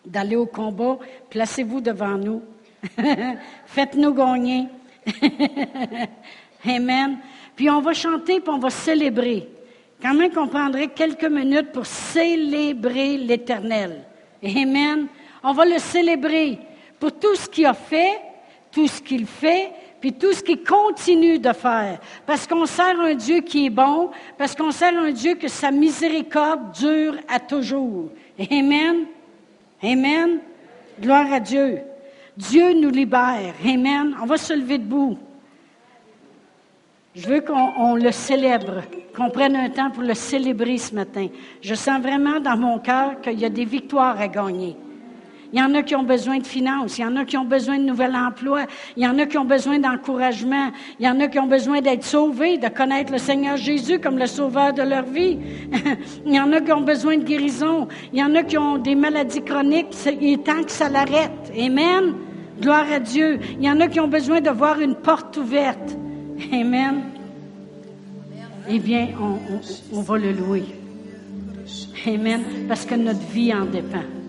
d'aller 0.04 0.34
au 0.34 0.46
combat. 0.46 0.98
Placez-vous 1.30 1.80
devant 1.80 2.18
nous. 2.18 2.42
Faites-nous 3.66 4.14
gagner. 4.14 4.66
Amen. 6.66 7.18
Puis 7.56 7.68
on 7.70 7.80
va 7.80 7.92
chanter, 7.92 8.40
puis 8.40 8.52
on 8.52 8.58
va 8.58 8.70
célébrer. 8.70 9.48
Quand 10.00 10.14
même 10.14 10.32
qu'on 10.32 10.48
prendrait 10.48 10.88
quelques 10.88 11.24
minutes 11.24 11.72
pour 11.72 11.86
célébrer 11.86 13.16
l'Éternel. 13.18 14.04
Amen. 14.44 15.06
On 15.42 15.52
va 15.52 15.64
le 15.64 15.78
célébrer 15.78 16.58
pour 16.98 17.12
tout 17.12 17.34
ce 17.36 17.48
qu'il 17.48 17.66
a 17.66 17.74
fait, 17.74 18.20
tout 18.70 18.86
ce 18.86 19.00
qu'il 19.00 19.26
fait, 19.26 19.70
puis 20.00 20.12
tout 20.12 20.32
ce 20.32 20.42
qu'il 20.42 20.64
continue 20.64 21.38
de 21.38 21.52
faire. 21.52 22.00
Parce 22.26 22.46
qu'on 22.46 22.66
sert 22.66 22.98
un 23.00 23.14
Dieu 23.14 23.40
qui 23.40 23.66
est 23.66 23.70
bon, 23.70 24.10
parce 24.36 24.56
qu'on 24.56 24.72
sert 24.72 24.98
un 24.98 25.12
Dieu 25.12 25.36
que 25.36 25.46
sa 25.46 25.70
miséricorde 25.70 26.72
dure 26.72 27.14
à 27.28 27.38
toujours. 27.38 28.08
Amen. 28.50 29.04
Amen. 29.82 30.40
Gloire 31.00 31.32
à 31.32 31.38
Dieu. 31.38 31.80
Dieu 32.36 32.72
nous 32.74 32.90
libère. 32.90 33.54
Amen. 33.64 34.16
On 34.22 34.26
va 34.26 34.36
se 34.36 34.52
lever 34.52 34.78
debout. 34.78 35.18
Je 37.14 37.28
veux 37.28 37.40
qu'on 37.42 37.94
le 37.94 38.10
célèbre, 38.10 38.82
qu'on 39.14 39.28
prenne 39.28 39.54
un 39.54 39.68
temps 39.68 39.90
pour 39.90 40.02
le 40.02 40.14
célébrer 40.14 40.78
ce 40.78 40.94
matin. 40.94 41.28
Je 41.60 41.74
sens 41.74 42.00
vraiment 42.00 42.40
dans 42.40 42.56
mon 42.56 42.78
cœur 42.78 43.20
qu'il 43.20 43.38
y 43.38 43.44
a 43.44 43.50
des 43.50 43.66
victoires 43.66 44.18
à 44.18 44.28
gagner. 44.28 44.76
Il 45.52 45.58
y 45.58 45.62
en 45.62 45.74
a 45.74 45.82
qui 45.82 45.94
ont 45.94 46.02
besoin 46.02 46.38
de 46.38 46.46
finances, 46.46 46.98
il 46.98 47.02
y 47.02 47.04
en 47.04 47.14
a 47.16 47.24
qui 47.24 47.36
ont 47.36 47.44
besoin 47.44 47.78
de 47.78 47.84
nouvel 47.84 48.16
emploi, 48.16 48.62
il 48.96 49.02
y 49.02 49.06
en 49.06 49.18
a 49.18 49.26
qui 49.26 49.36
ont 49.36 49.44
besoin 49.44 49.78
d'encouragement, 49.78 50.70
il 50.98 51.06
y 51.06 51.08
en 51.08 51.20
a 51.20 51.28
qui 51.28 51.38
ont 51.38 51.46
besoin 51.46 51.82
d'être 51.82 52.04
sauvés, 52.04 52.56
de 52.56 52.68
connaître 52.68 53.12
le 53.12 53.18
Seigneur 53.18 53.56
Jésus 53.58 53.98
comme 53.98 54.18
le 54.18 54.26
sauveur 54.26 54.72
de 54.72 54.82
leur 54.82 55.04
vie. 55.04 55.38
il 56.26 56.34
y 56.34 56.40
en 56.40 56.52
a 56.52 56.60
qui 56.60 56.72
ont 56.72 56.80
besoin 56.80 57.18
de 57.18 57.24
guérison, 57.24 57.86
il 58.12 58.20
y 58.20 58.22
en 58.22 58.34
a 58.34 58.42
qui 58.42 58.56
ont 58.56 58.78
des 58.78 58.94
maladies 58.94 59.42
chroniques, 59.42 59.94
il 60.20 60.34
est 60.34 60.44
temps 60.44 60.62
que 60.64 60.72
ça 60.72 60.88
l'arrête. 60.88 61.52
Amen. 61.58 62.14
Gloire 62.60 62.90
à 62.90 63.00
Dieu. 63.00 63.38
Il 63.58 63.64
y 63.64 63.70
en 63.70 63.80
a 63.80 63.88
qui 63.88 64.00
ont 64.00 64.08
besoin 64.08 64.40
de 64.40 64.50
voir 64.50 64.80
une 64.80 64.94
porte 64.94 65.36
ouverte. 65.36 65.96
Amen. 66.52 67.02
Eh 68.68 68.78
bien, 68.78 69.08
on, 69.92 70.00
va 70.00 70.18
le 70.18 70.32
louer. 70.32 70.64
Amen. 72.06 72.42
Parce 72.68 72.86
que 72.86 72.94
notre 72.94 73.26
vie 73.32 73.52
en 73.52 73.64
dépend. 73.64 74.21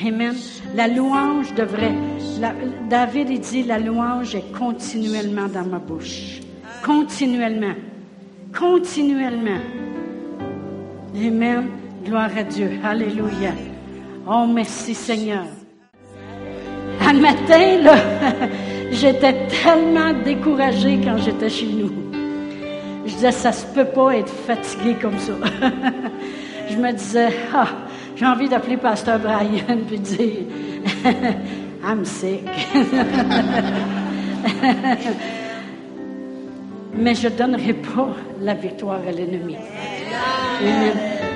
Amen. 0.00 0.34
La 0.74 0.88
louange 0.88 1.54
devrait. 1.54 1.94
David, 2.88 3.30
il 3.30 3.40
dit 3.40 3.62
la 3.62 3.78
louange 3.78 4.34
est 4.34 4.52
continuellement 4.56 5.48
dans 5.48 5.64
ma 5.64 5.78
bouche. 5.78 6.40
Continuellement. 6.84 7.74
Continuellement. 8.58 9.60
Amen. 11.14 11.68
Gloire 12.04 12.30
à 12.36 12.42
Dieu. 12.42 12.70
Alléluia. 12.82 13.52
Oh, 14.26 14.46
merci 14.52 14.94
Seigneur. 14.94 15.44
Un 17.00 17.14
matin, 17.14 17.82
là, 17.82 17.96
j'étais 18.90 19.46
tellement 19.48 20.12
découragée 20.24 21.00
quand 21.02 21.18
j'étais 21.18 21.48
chez 21.48 21.66
nous. 21.66 21.92
Je 23.04 23.14
disais, 23.14 23.32
ça 23.32 23.52
se 23.52 23.66
peut 23.66 23.84
pas 23.84 24.16
être 24.16 24.32
fatigué 24.32 24.96
comme 25.00 25.18
ça. 25.18 25.32
je 26.70 26.76
me 26.76 26.92
disais, 26.92 27.28
ah, 27.54 27.68
j'ai 28.22 28.28
envie 28.28 28.48
d'appeler 28.48 28.76
Pasteur 28.76 29.18
Brian 29.18 29.78
puis 29.88 29.98
dire 29.98 30.44
I'm 31.84 32.04
sick. 32.04 32.44
Mais 36.94 37.16
je 37.16 37.26
ne 37.26 37.32
donnerai 37.32 37.72
pas 37.72 38.10
la 38.40 38.54
victoire 38.54 39.00
à 39.08 39.10
l'ennemi. 39.10 39.56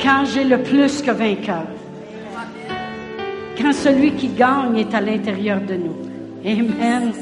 Quand 0.01 0.24
j'ai 0.26 0.45
le 0.45 0.62
plus 0.62 1.03
que 1.03 1.11
vainqueur. 1.11 1.66
Quand 3.61 3.72
celui 3.72 4.12
qui 4.12 4.28
gagne 4.28 4.76
est 4.76 4.95
à 4.95 5.01
l'intérieur 5.01 5.61
de 5.62 5.74
nous. 5.74 5.97
Amen. 6.45 7.12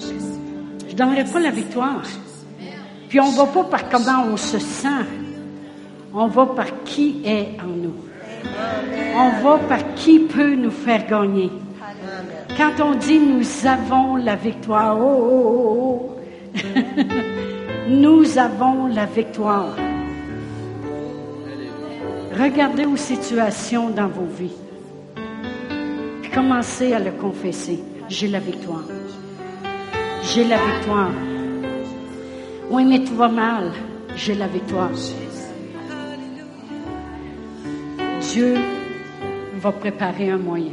Je 0.00 0.92
ne 0.92 0.96
donnerai 0.96 1.24
pas 1.24 1.40
la 1.40 1.50
victoire. 1.50 2.04
Puis 3.10 3.20
on 3.20 3.30
ne 3.30 3.36
va 3.36 3.44
pas 3.44 3.64
par 3.64 3.86
comment 3.90 4.24
on 4.32 4.38
se 4.38 4.58
sent. 4.58 5.04
On 6.14 6.28
va 6.28 6.46
par 6.46 6.84
qui 6.84 7.20
est 7.22 7.60
en 7.62 7.66
nous. 7.66 8.09
On 9.16 9.42
va 9.42 9.58
par 9.58 9.94
qui 9.94 10.20
peut 10.20 10.54
nous 10.54 10.70
faire 10.70 11.06
gagner. 11.06 11.50
Quand 12.56 12.80
on 12.82 12.94
dit 12.94 13.18
nous 13.18 13.66
avons 13.66 14.16
la 14.16 14.36
victoire, 14.36 14.98
oh, 15.00 15.26
oh, 15.30 15.76
oh, 15.76 16.16
oh. 16.54 16.60
nous 17.88 18.38
avons 18.38 18.86
la 18.86 19.06
victoire. 19.06 19.76
Regardez 22.38 22.86
aux 22.86 22.96
situations 22.96 23.90
dans 23.90 24.08
vos 24.08 24.26
vies. 24.26 24.56
Puis 26.22 26.30
commencez 26.30 26.92
à 26.92 26.98
le 26.98 27.12
confesser. 27.12 27.80
J'ai 28.08 28.28
la 28.28 28.40
victoire. 28.40 28.84
J'ai 30.22 30.44
la 30.44 30.56
victoire. 30.56 31.10
Oui, 32.70 32.84
mais 32.84 33.00
tout 33.04 33.16
va 33.16 33.28
mal. 33.28 33.72
J'ai 34.16 34.34
la 34.34 34.46
victoire. 34.46 34.90
Dieu 38.32 38.54
va 39.56 39.72
préparer 39.72 40.30
un 40.30 40.38
moyen. 40.38 40.72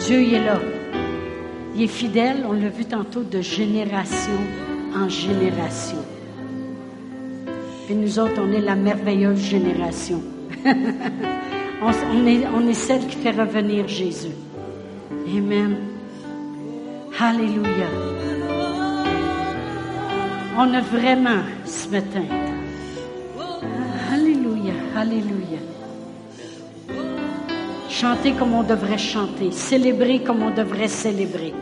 Dieu 0.00 0.20
il 0.20 0.34
est 0.34 0.44
là. 0.44 0.60
Il 1.74 1.82
est 1.82 1.86
fidèle, 1.86 2.44
on 2.46 2.52
l'a 2.52 2.68
vu 2.68 2.84
tantôt, 2.84 3.22
de 3.22 3.40
génération 3.40 4.38
en 4.94 5.08
génération. 5.08 5.96
Et 7.88 7.94
nous 7.94 8.18
autres, 8.18 8.38
on 8.38 8.52
est 8.52 8.60
la 8.60 8.74
merveilleuse 8.74 9.40
génération. 9.40 10.22
on, 10.66 12.26
est, 12.26 12.46
on 12.54 12.68
est 12.68 12.74
celle 12.74 13.06
qui 13.06 13.16
fait 13.16 13.30
revenir 13.30 13.88
Jésus. 13.88 14.36
Amen. 15.26 15.76
Alléluia. 17.18 17.88
On 20.58 20.74
a 20.74 20.80
vraiment 20.82 21.42
ce 21.64 21.88
matin 21.88 22.45
Alléluia. 24.96 25.58
Chanter 27.90 28.32
comme 28.32 28.54
on 28.54 28.62
devrait 28.62 28.96
chanter, 28.96 29.50
célébrer 29.50 30.20
comme 30.20 30.42
on 30.42 30.50
devrait 30.50 30.88
célébrer. 30.88 31.52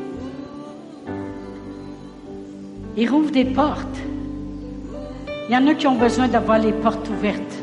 Il 2.97 3.11
rouvre 3.11 3.33
des 3.33 3.47
portes. 3.47 3.99
Il 5.49 5.53
y 5.53 5.57
en 5.57 5.67
a 5.67 5.75
qui 5.75 5.89
ont 5.89 5.97
besoin 5.97 6.29
d'avoir 6.29 6.61
les 6.61 6.73
portes 6.73 7.09
ouvertes. 7.11 7.59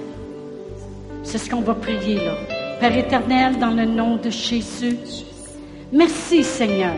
C'est 1.24 1.38
ce 1.38 1.50
qu'on 1.50 1.62
va 1.62 1.76
prier 1.76 2.16
là. 2.16 2.36
Père 2.82 2.98
éternel, 2.98 3.58
dans 3.58 3.72
le 3.72 3.86
nom 3.86 4.18
de 4.18 4.30
Jésus, 4.30 4.98
merci 5.94 6.44
Seigneur. 6.44 6.96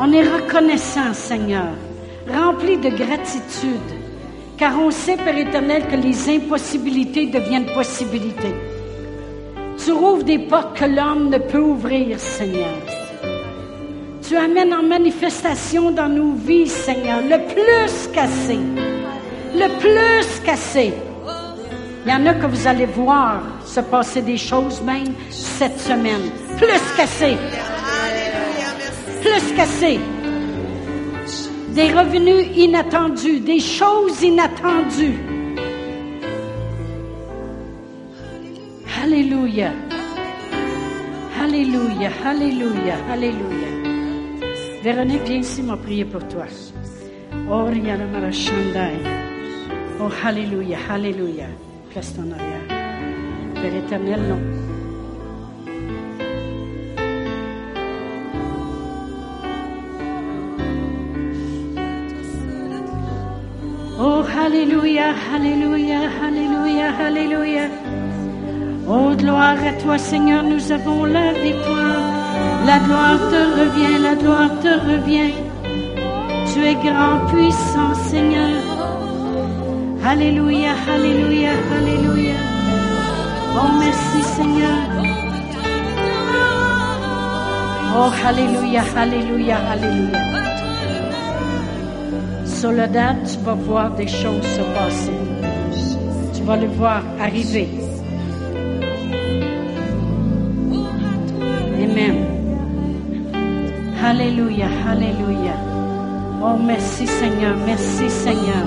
On 0.00 0.12
est 0.12 0.28
reconnaissant 0.28 1.14
Seigneur, 1.14 1.70
rempli 2.28 2.78
de 2.78 2.88
gratitude 2.88 3.97
Car 4.58 4.76
on 4.76 4.90
sait, 4.90 5.16
Père 5.16 5.38
éternel, 5.38 5.86
que 5.86 5.94
les 5.94 6.28
impossibilités 6.28 7.26
deviennent 7.26 7.72
possibilités. 7.72 8.54
Tu 9.84 9.92
rouvres 9.92 10.24
des 10.24 10.40
portes 10.40 10.76
que 10.76 10.84
l'homme 10.84 11.30
ne 11.30 11.38
peut 11.38 11.60
ouvrir, 11.60 12.18
Seigneur. 12.18 12.74
Tu 14.26 14.36
amènes 14.36 14.74
en 14.74 14.82
manifestation 14.82 15.92
dans 15.92 16.08
nos 16.08 16.32
vies, 16.32 16.66
Seigneur, 16.66 17.20
le 17.22 17.38
plus 17.46 18.08
cassé. 18.12 18.58
Le 19.54 19.68
plus 19.78 20.40
cassé. 20.44 20.92
Il 22.04 22.10
y 22.10 22.14
en 22.14 22.26
a 22.26 22.34
que 22.34 22.46
vous 22.46 22.66
allez 22.66 22.86
voir 22.86 23.40
se 23.64 23.80
passer 23.80 24.22
des 24.22 24.36
choses 24.36 24.82
même 24.82 25.14
cette 25.30 25.78
semaine. 25.78 26.30
Plus 26.56 26.96
cassé. 26.96 27.36
Plus 29.20 29.54
cassé. 29.54 30.00
Des 31.78 31.92
revenus 31.92 32.44
inattendus, 32.56 33.38
des 33.38 33.60
choses 33.60 34.20
inattendues. 34.24 35.20
Alléluia. 39.00 39.70
Alléluia, 41.40 42.10
Alléluia, 42.24 42.96
Alléluia. 43.08 43.70
Véronique, 44.82 45.22
viens 45.24 45.38
ici, 45.38 45.62
m'a 45.62 45.76
prié 45.76 46.04
pour 46.04 46.26
toi. 46.26 46.46
Oh. 47.48 47.68
Oh, 50.00 50.08
Alléluia, 50.24 50.78
Alléluia. 50.90 51.46
Place 51.90 52.12
ton 52.12 52.32
arrière. 52.32 52.66
Père 53.54 53.76
éternel, 53.76 54.20
non. 54.28 54.67
Alléluia, 64.48 65.14
Alléluia, 65.34 66.00
Alléluia, 66.26 66.86
Alléluia. 67.06 67.68
Oh, 68.88 69.14
gloire 69.14 69.62
à 69.62 69.72
toi, 69.82 69.98
Seigneur, 69.98 70.42
nous 70.42 70.72
avons 70.72 71.04
la 71.04 71.34
victoire. 71.34 72.00
La 72.64 72.78
gloire 72.78 73.18
te 73.32 73.40
revient, 73.60 73.98
la 74.02 74.14
gloire 74.14 74.50
te 74.62 74.72
revient. 74.90 75.34
Tu 76.50 76.64
es 76.64 76.76
grand, 76.76 77.26
puissant, 77.30 77.92
Seigneur. 78.10 78.56
Alléluia, 80.02 80.72
Alléluia, 80.94 81.50
Alléluia. 81.78 82.38
Oh, 83.54 83.70
merci, 83.78 84.22
Seigneur. 84.34 84.80
Oh, 87.94 88.10
Alléluia, 88.26 88.82
Alléluia, 88.96 89.58
Alléluia. 89.72 90.57
Soledad, 92.60 93.18
tu 93.24 93.38
vas 93.44 93.54
voir 93.54 93.94
des 93.94 94.08
choses 94.08 94.42
se 94.42 94.62
passer. 94.74 95.12
Tu 96.34 96.42
vas 96.42 96.56
le 96.56 96.66
voir 96.66 97.04
arriver. 97.20 97.68
Amen. 101.84 102.16
Alléluia, 104.04 104.66
Alléluia. 104.90 105.54
Oh, 106.42 106.56
merci 106.60 107.06
Seigneur, 107.06 107.54
merci 107.64 108.10
Seigneur. 108.10 108.66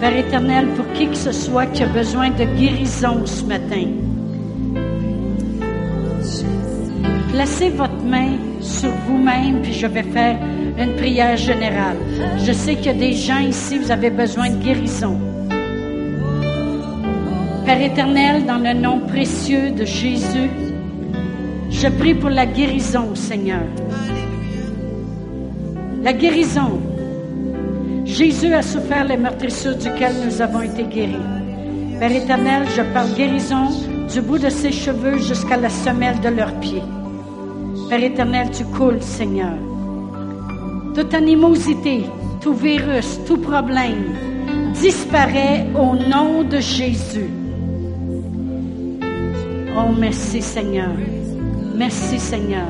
Père 0.00 0.16
éternel, 0.16 0.68
pour 0.68 0.90
qui 0.94 1.08
que 1.08 1.16
ce 1.16 1.32
soit 1.32 1.66
qui 1.66 1.82
a 1.82 1.86
besoin 1.88 2.30
de 2.30 2.44
guérison 2.44 3.26
ce 3.26 3.44
matin, 3.44 3.88
placez 7.30 7.68
votre 7.68 8.02
main 8.04 8.38
sur 8.62 8.90
vous-même, 9.06 9.60
puis 9.60 9.74
je 9.74 9.86
vais 9.86 10.02
faire 10.02 10.38
une 10.78 10.94
prière 10.96 11.36
générale. 11.36 11.96
Je 12.38 12.52
sais 12.52 12.76
qu'il 12.76 12.92
y 12.92 12.98
des 12.98 13.12
gens 13.12 13.38
ici, 13.38 13.78
vous 13.78 13.90
avez 13.90 14.10
besoin 14.10 14.50
de 14.50 14.56
guérison. 14.62 15.18
Père 17.64 17.80
éternel, 17.80 18.44
dans 18.44 18.58
le 18.58 18.74
nom 18.74 19.00
précieux 19.00 19.70
de 19.70 19.84
Jésus, 19.84 20.50
je 21.70 21.88
prie 21.88 22.14
pour 22.14 22.30
la 22.30 22.46
guérison, 22.46 23.14
Seigneur. 23.14 23.62
La 26.02 26.12
guérison. 26.12 26.80
Jésus 28.04 28.52
a 28.52 28.62
souffert 28.62 29.04
les 29.04 29.16
meurtrissures 29.16 29.76
duquel 29.76 30.12
nous 30.24 30.42
avons 30.42 30.62
été 30.62 30.82
guéris. 30.84 31.16
Père 31.98 32.12
éternel, 32.12 32.64
je 32.76 32.82
parle 32.92 33.12
guérison 33.14 33.68
du 34.12 34.20
bout 34.20 34.38
de 34.38 34.48
ses 34.48 34.72
cheveux 34.72 35.18
jusqu'à 35.18 35.56
la 35.56 35.70
semelle 35.70 36.20
de 36.20 36.28
leurs 36.28 36.54
pieds. 36.60 36.82
Père 37.88 38.02
éternel, 38.02 38.48
tu 38.50 38.64
coules, 38.64 39.00
Seigneur. 39.00 39.54
Toute 40.94 41.14
animosité, 41.14 42.04
tout 42.40 42.52
virus, 42.52 43.18
tout 43.26 43.38
problème 43.38 44.14
disparaît 44.74 45.66
au 45.74 45.96
nom 45.96 46.42
de 46.42 46.58
Jésus. 46.58 47.30
Oh, 49.74 49.90
merci 49.98 50.42
Seigneur. 50.42 50.94
Merci 51.74 52.18
Seigneur. 52.18 52.68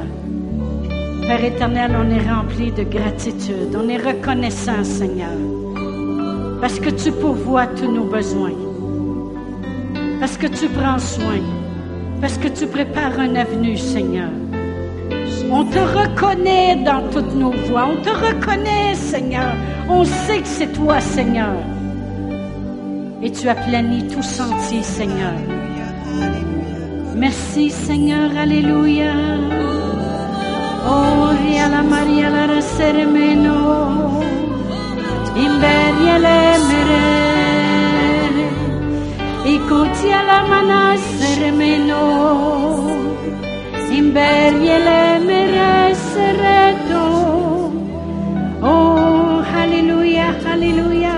Père 1.22 1.44
éternel, 1.44 1.92
on 1.96 2.10
est 2.10 2.30
rempli 2.30 2.70
de 2.70 2.84
gratitude. 2.84 3.76
On 3.76 3.88
est 3.88 3.98
reconnaissant, 3.98 4.84
Seigneur. 4.84 5.36
Parce 6.60 6.78
que 6.78 6.90
tu 6.90 7.10
pourvois 7.10 7.66
tous 7.66 7.90
nos 7.90 8.04
besoins. 8.04 8.54
Parce 10.20 10.36
que 10.36 10.46
tu 10.46 10.68
prends 10.68 10.98
soin. 10.98 11.40
Parce 12.20 12.38
que 12.38 12.48
tu 12.48 12.66
prépares 12.66 13.18
un 13.18 13.34
avenue, 13.34 13.76
Seigneur. 13.76 14.30
On 15.54 15.64
te 15.64 15.78
reconnaît 15.78 16.76
dans 16.76 17.02
toutes 17.12 17.34
nos 17.34 17.50
voies. 17.50 17.88
On 17.92 18.02
te 18.02 18.08
reconnaît, 18.08 18.94
Seigneur. 18.94 19.54
On 19.88 20.02
sait 20.04 20.40
que 20.40 20.46
c'est 20.48 20.72
toi, 20.72 20.98
Seigneur. 21.00 21.56
Et 23.22 23.30
tu 23.30 23.48
as 23.48 23.54
plani 23.54 24.08
tout 24.08 24.22
sentier, 24.22 24.82
Seigneur. 24.82 25.34
Merci, 27.14 27.68
Seigneur. 27.68 28.30
Alléluia. 28.36 29.12
Oh, 30.88 31.32
la 31.70 31.82
Maria 31.82 32.30
la 32.30 32.46
rasermeno. 32.46 33.58
Imberiele 35.36 36.38
mere. 36.68 37.06
Ikotia 39.54 40.22
la 40.22 40.40
mana 40.48 40.96
sermeno. 40.96 42.02
Imberiele 42.80 43.01
Oh, 48.62 49.40
Alléluia. 50.50 51.12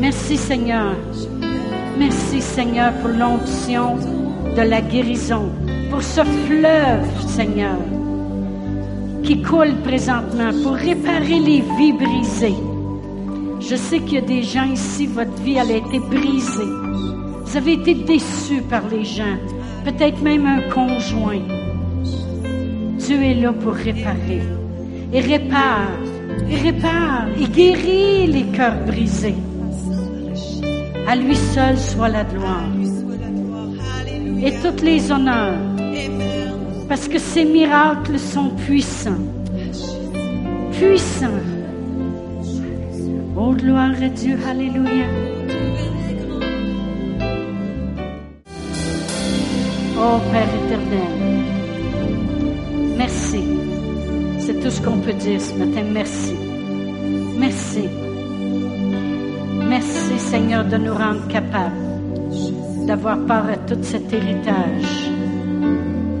Merci 0.00 0.36
Seigneur. 0.36 0.94
Merci 1.98 2.40
Seigneur 2.40 2.92
pour 3.00 3.10
l'onction 3.10 3.96
de 4.56 4.62
la 4.62 4.80
guérison, 4.80 5.50
pour 5.90 6.02
ce 6.02 6.22
fleuve, 6.46 7.26
Seigneur, 7.26 7.78
qui 9.24 9.42
coule 9.42 9.74
présentement, 9.82 10.52
pour 10.62 10.74
réparer 10.74 11.40
les 11.40 11.62
vies 11.76 11.92
brisées. 11.92 12.54
Je 13.60 13.74
sais 13.74 13.98
qu'il 14.00 14.14
y 14.14 14.18
a 14.18 14.20
des 14.20 14.42
gens 14.44 14.70
ici, 14.72 15.06
votre 15.06 15.34
vie, 15.42 15.56
elle 15.56 15.72
a 15.72 15.76
été 15.76 15.98
brisée. 15.98 16.72
Vous 17.44 17.56
avez 17.56 17.72
été 17.72 17.94
déçus 17.94 18.62
par 18.62 18.82
les 18.88 19.04
gens, 19.04 19.38
peut-être 19.84 20.20
même 20.22 20.46
un 20.46 20.62
conjoint. 20.70 21.42
Dieu 22.98 23.22
est 23.22 23.34
là 23.34 23.52
pour 23.52 23.74
réparer. 23.74 24.42
Et 25.12 25.20
répare, 25.20 25.98
et 26.50 26.56
répare, 26.56 27.28
et 27.40 27.46
guérit 27.46 28.26
les 28.26 28.44
cœurs 28.56 28.84
brisés. 28.86 29.34
À 31.06 31.16
lui 31.16 31.34
seul 31.34 31.78
soit 31.78 32.08
la 32.08 32.24
gloire 32.24 32.68
et 34.44 34.52
toutes 34.62 34.82
les 34.82 35.10
honneurs. 35.10 35.58
Parce 36.88 37.08
que 37.08 37.18
ces 37.18 37.44
miracles 37.44 38.18
sont 38.18 38.50
puissants. 38.50 39.24
Puissants. 40.72 41.42
Oh, 43.36 43.52
gloire 43.52 44.02
à 44.02 44.08
Dieu. 44.08 44.38
Alléluia. 44.48 45.37
Oh, 50.00 50.18
Père 50.30 50.48
éternel. 50.60 51.12
Merci. 52.96 53.42
C'est 54.38 54.60
tout 54.60 54.70
ce 54.70 54.80
qu'on 54.80 54.98
peut 54.98 55.12
dire 55.12 55.40
ce 55.40 55.54
matin. 55.54 55.82
Merci. 55.92 56.34
Merci. 57.38 57.88
Merci, 59.68 60.18
Seigneur, 60.18 60.64
de 60.64 60.76
nous 60.76 60.94
rendre 60.94 61.26
capables 61.28 61.76
d'avoir 62.86 63.18
part 63.26 63.46
à 63.50 63.56
tout 63.56 63.78
cet 63.82 64.10
héritage 64.12 65.10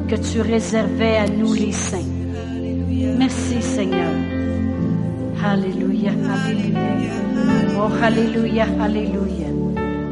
que 0.08 0.16
tu 0.16 0.40
réservais 0.42 1.16
à 1.16 1.26
nous 1.28 1.54
les 1.54 1.72
saints. 1.72 2.12
Merci 3.18 3.62
Seigneur. 3.62 4.12
Alléluia, 5.42 6.10
Alléluia. 6.44 6.78
Oh, 7.78 7.88
Alléluia, 8.02 8.66
Alléluia. 8.80 9.48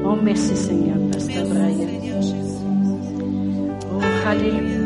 Oh, 0.04 0.16
merci 0.22 0.56
Seigneur, 0.56 0.96
Pasteur. 1.12 1.44
Alléluia. 4.26 4.76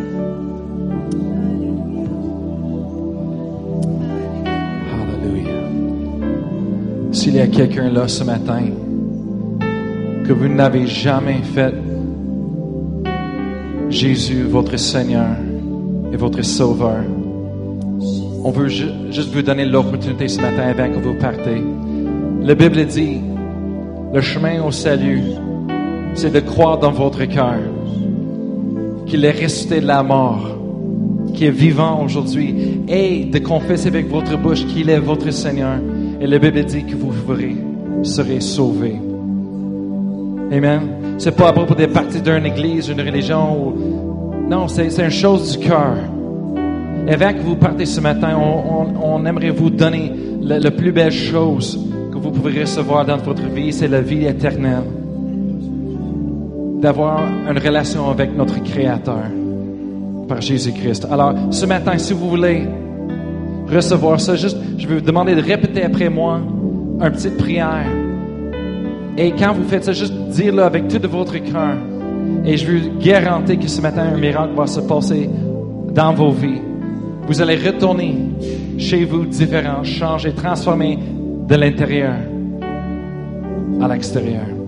Hallelujah. 4.92 5.68
S'il 7.12 7.36
y 7.36 7.40
a 7.40 7.46
quelqu'un 7.46 7.90
là 7.90 8.08
ce 8.08 8.24
matin 8.24 8.62
que 10.26 10.32
vous 10.32 10.48
n'avez 10.48 10.86
jamais 10.86 11.40
fait 11.42 11.74
Jésus, 13.88 14.44
votre 14.44 14.76
Seigneur 14.76 15.36
et 16.12 16.16
votre 16.16 16.42
Sauveur, 16.42 17.02
on 18.44 18.50
veut 18.50 18.68
ju- 18.68 18.90
juste 19.10 19.34
vous 19.34 19.42
donner 19.42 19.64
l'opportunité 19.66 20.28
ce 20.28 20.40
matin 20.40 20.68
avant 20.68 20.88
que 20.90 20.98
vous 21.02 21.14
partez. 21.14 21.62
La 22.42 22.54
Bible 22.54 22.84
dit, 22.86 23.20
le 24.14 24.20
chemin 24.20 24.62
au 24.62 24.70
salut, 24.70 25.22
c'est 26.14 26.32
de 26.32 26.40
croire 26.40 26.78
dans 26.78 26.92
votre 26.92 27.24
cœur 27.24 27.58
qu'il 29.10 29.24
est 29.24 29.30
resté 29.32 29.80
de 29.80 29.86
la 29.86 30.02
mort, 30.02 30.56
qui 31.34 31.44
est 31.46 31.50
vivant 31.50 32.02
aujourd'hui, 32.04 32.54
et 32.88 33.24
de 33.24 33.38
confesser 33.40 33.88
avec 33.88 34.08
votre 34.08 34.38
bouche 34.38 34.64
qu'il 34.66 34.88
est 34.88 34.98
votre 35.00 35.30
Seigneur. 35.32 35.78
Et 36.20 36.26
la 36.26 36.38
Bible 36.38 36.64
dit 36.64 36.84
que 36.84 36.94
vous 36.94 37.12
serez 38.02 38.40
sauvés. 38.40 38.96
Amen. 40.52 40.80
C'est 41.18 41.36
pas 41.36 41.48
à 41.48 41.52
propos 41.52 41.74
des 41.74 41.86
parties 41.88 42.20
d'une 42.22 42.46
église, 42.46 42.88
une 42.88 43.00
religion. 43.00 43.74
Non, 44.48 44.68
c'est 44.68 44.86
une 44.98 45.10
chose 45.10 45.58
du 45.58 45.66
cœur. 45.66 45.96
Et 47.06 47.12
avant 47.14 47.32
que 47.32 47.40
vous 47.40 47.56
partez 47.56 47.86
ce 47.86 48.00
matin, 48.00 48.36
on, 48.36 48.82
on- 48.82 49.14
on 49.20 49.26
aimerait 49.26 49.50
vous 49.50 49.70
donner 49.70 50.12
la 50.42 50.70
plus 50.70 50.92
belle 50.92 51.12
chose 51.12 51.78
que 52.12 52.18
vous 52.18 52.30
pouvez 52.30 52.60
recevoir 52.60 53.04
dans 53.04 53.16
votre 53.18 53.42
vie, 53.48 53.72
c'est 53.72 53.88
la 53.88 54.00
vie 54.00 54.24
éternelle. 54.26 54.82
D'avoir 56.80 57.20
une 57.48 57.58
relation 57.58 58.08
avec 58.10 58.34
notre 58.34 58.62
Créateur 58.62 59.24
par 60.26 60.40
Jésus-Christ. 60.40 61.06
Alors, 61.10 61.34
ce 61.50 61.66
matin, 61.66 61.98
si 61.98 62.14
vous 62.14 62.30
voulez 62.30 62.66
recevoir 63.68 64.20
ça, 64.20 64.34
juste, 64.34 64.56
je 64.78 64.86
vais 64.86 64.94
vous 64.94 65.00
demander 65.00 65.34
de 65.34 65.42
répéter 65.42 65.82
après 65.82 66.08
moi 66.08 66.40
une 67.00 67.10
petite 67.10 67.36
prière. 67.36 67.84
Et 69.18 69.32
quand 69.32 69.52
vous 69.52 69.64
faites 69.68 69.84
ça, 69.84 69.92
juste 69.92 70.14
dire-le 70.30 70.62
avec 70.62 70.88
tout 70.88 70.98
de 70.98 71.06
votre 71.06 71.36
cœur. 71.38 71.74
Et 72.44 72.56
je 72.56 72.70
vous 72.70 72.98
garantis 72.98 73.58
que 73.58 73.68
ce 73.68 73.80
matin, 73.80 74.04
un 74.14 74.18
miracle 74.18 74.54
va 74.54 74.66
se 74.66 74.80
passer 74.80 75.28
dans 75.92 76.14
vos 76.14 76.30
vies. 76.30 76.62
Vous 77.26 77.42
allez 77.42 77.56
retourner 77.56 78.16
chez 78.78 79.04
vous 79.04 79.26
différent, 79.26 79.84
changer, 79.84 80.32
transformer 80.32 80.98
de 81.46 81.54
l'intérieur 81.56 82.14
à 83.80 83.88
l'extérieur. 83.88 84.59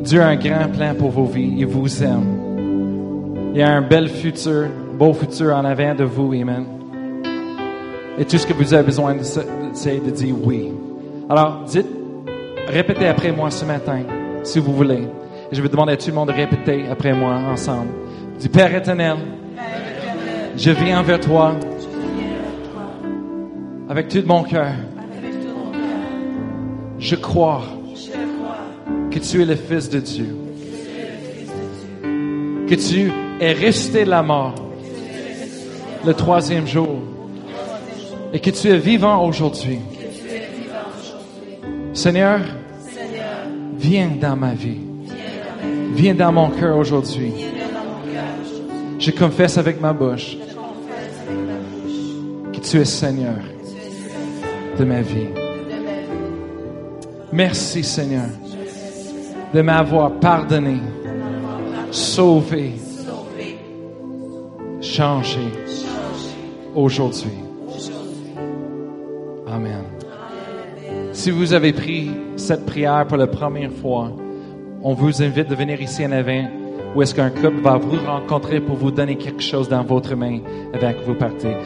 Dieu 0.00 0.22
a 0.22 0.28
un 0.28 0.36
grand 0.36 0.68
plan 0.68 0.94
pour 0.94 1.10
vos 1.10 1.26
vies. 1.26 1.54
Il 1.58 1.66
vous 1.66 2.02
aime. 2.02 3.52
Il 3.52 3.58
y 3.58 3.62
a 3.62 3.70
un 3.70 3.82
bel 3.82 4.08
futur, 4.08 4.68
beau 4.98 5.12
futur 5.12 5.54
en 5.54 5.64
avant 5.64 5.94
de 5.94 6.04
vous. 6.04 6.32
Amen. 6.32 6.64
Et 8.18 8.24
tout 8.24 8.38
ce 8.38 8.46
que 8.46 8.54
vous 8.54 8.72
avez 8.72 8.84
besoin, 8.84 9.16
c'est 9.72 10.04
de 10.04 10.10
dire 10.10 10.34
oui. 10.42 10.72
Alors, 11.28 11.64
dites, 11.66 11.86
répétez 12.68 13.08
après 13.08 13.30
moi 13.30 13.50
ce 13.50 13.64
matin, 13.64 14.00
si 14.42 14.58
vous 14.58 14.72
voulez. 14.72 15.02
Et 15.52 15.54
je 15.54 15.60
vais 15.60 15.68
demander 15.68 15.92
à 15.92 15.96
tout 15.96 16.08
le 16.08 16.14
monde 16.14 16.28
de 16.28 16.34
répéter 16.34 16.84
après 16.90 17.12
moi 17.12 17.34
ensemble. 17.34 17.88
Dis, 18.38 18.48
Père 18.48 18.74
éternel, 18.74 19.16
je 20.56 20.70
viens 20.70 21.02
vers 21.02 21.20
toi 21.20 21.54
avec 23.88 24.08
tout 24.08 24.22
mon 24.26 24.44
cœur. 24.44 24.72
Je 26.98 27.16
crois 27.16 27.62
que 29.10 29.18
tu 29.18 29.42
es 29.42 29.44
le 29.44 29.56
Fils 29.56 29.88
de 29.88 30.00
Dieu. 30.00 30.36
Que 32.68 32.74
tu 32.74 33.12
es 33.40 33.52
resté 33.52 34.04
la 34.04 34.22
mort 34.22 34.54
le 36.04 36.14
troisième 36.14 36.66
jour 36.66 37.00
et 38.32 38.40
que 38.40 38.50
tu 38.50 38.68
es 38.68 38.78
vivant 38.78 39.24
aujourd'hui. 39.24 39.80
Seigneur, 41.92 42.40
viens 43.76 44.10
dans 44.20 44.36
ma 44.36 44.54
vie. 44.54 44.80
Viens 45.94 46.14
dans 46.14 46.32
mon 46.32 46.48
cœur 46.50 46.76
aujourd'hui. 46.76 47.32
Je 48.98 49.10
confesse 49.10 49.58
avec 49.58 49.80
ma 49.80 49.92
bouche 49.92 50.36
que 52.52 52.60
tu 52.60 52.78
es 52.78 52.84
Seigneur 52.84 53.40
de 54.78 54.84
ma 54.84 55.02
vie. 55.02 55.28
Merci 57.32 57.82
Seigneur 57.82 58.28
de 59.52 59.62
m'avoir 59.62 60.12
pardonné, 60.12 60.78
sauvé, 61.90 62.72
changé 64.80 65.40
aujourd'hui. 66.74 67.30
Amen. 69.48 69.84
Si 71.12 71.30
vous 71.30 71.52
avez 71.52 71.72
pris 71.72 72.10
cette 72.36 72.64
prière 72.64 73.06
pour 73.06 73.16
la 73.16 73.26
première 73.26 73.72
fois, 73.72 74.12
on 74.82 74.94
vous 74.94 75.22
invite 75.22 75.48
de 75.48 75.54
venir 75.54 75.80
ici 75.80 76.06
en 76.06 76.12
avant 76.12 76.48
où 76.94 77.02
est-ce 77.02 77.14
qu'un 77.14 77.30
couple 77.30 77.60
va 77.62 77.76
vous 77.76 77.98
rencontrer 78.04 78.60
pour 78.60 78.76
vous 78.76 78.90
donner 78.90 79.16
quelque 79.16 79.42
chose 79.42 79.68
dans 79.68 79.82
votre 79.82 80.14
main 80.14 80.40
avant 80.72 80.92
que 80.92 81.04
vous 81.04 81.14
partez. 81.14 81.56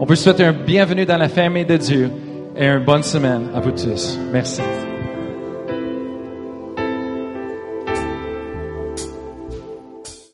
On 0.00 0.04
vous 0.04 0.16
souhaite 0.16 0.40
un 0.40 0.52
bienvenue 0.52 1.06
dans 1.06 1.16
la 1.16 1.28
famille 1.28 1.64
de 1.64 1.76
Dieu 1.76 2.10
et 2.56 2.66
une 2.66 2.84
bonne 2.84 3.02
semaine 3.02 3.48
à 3.54 3.60
vous 3.60 3.72
tous. 3.72 4.18
Merci. 4.32 4.62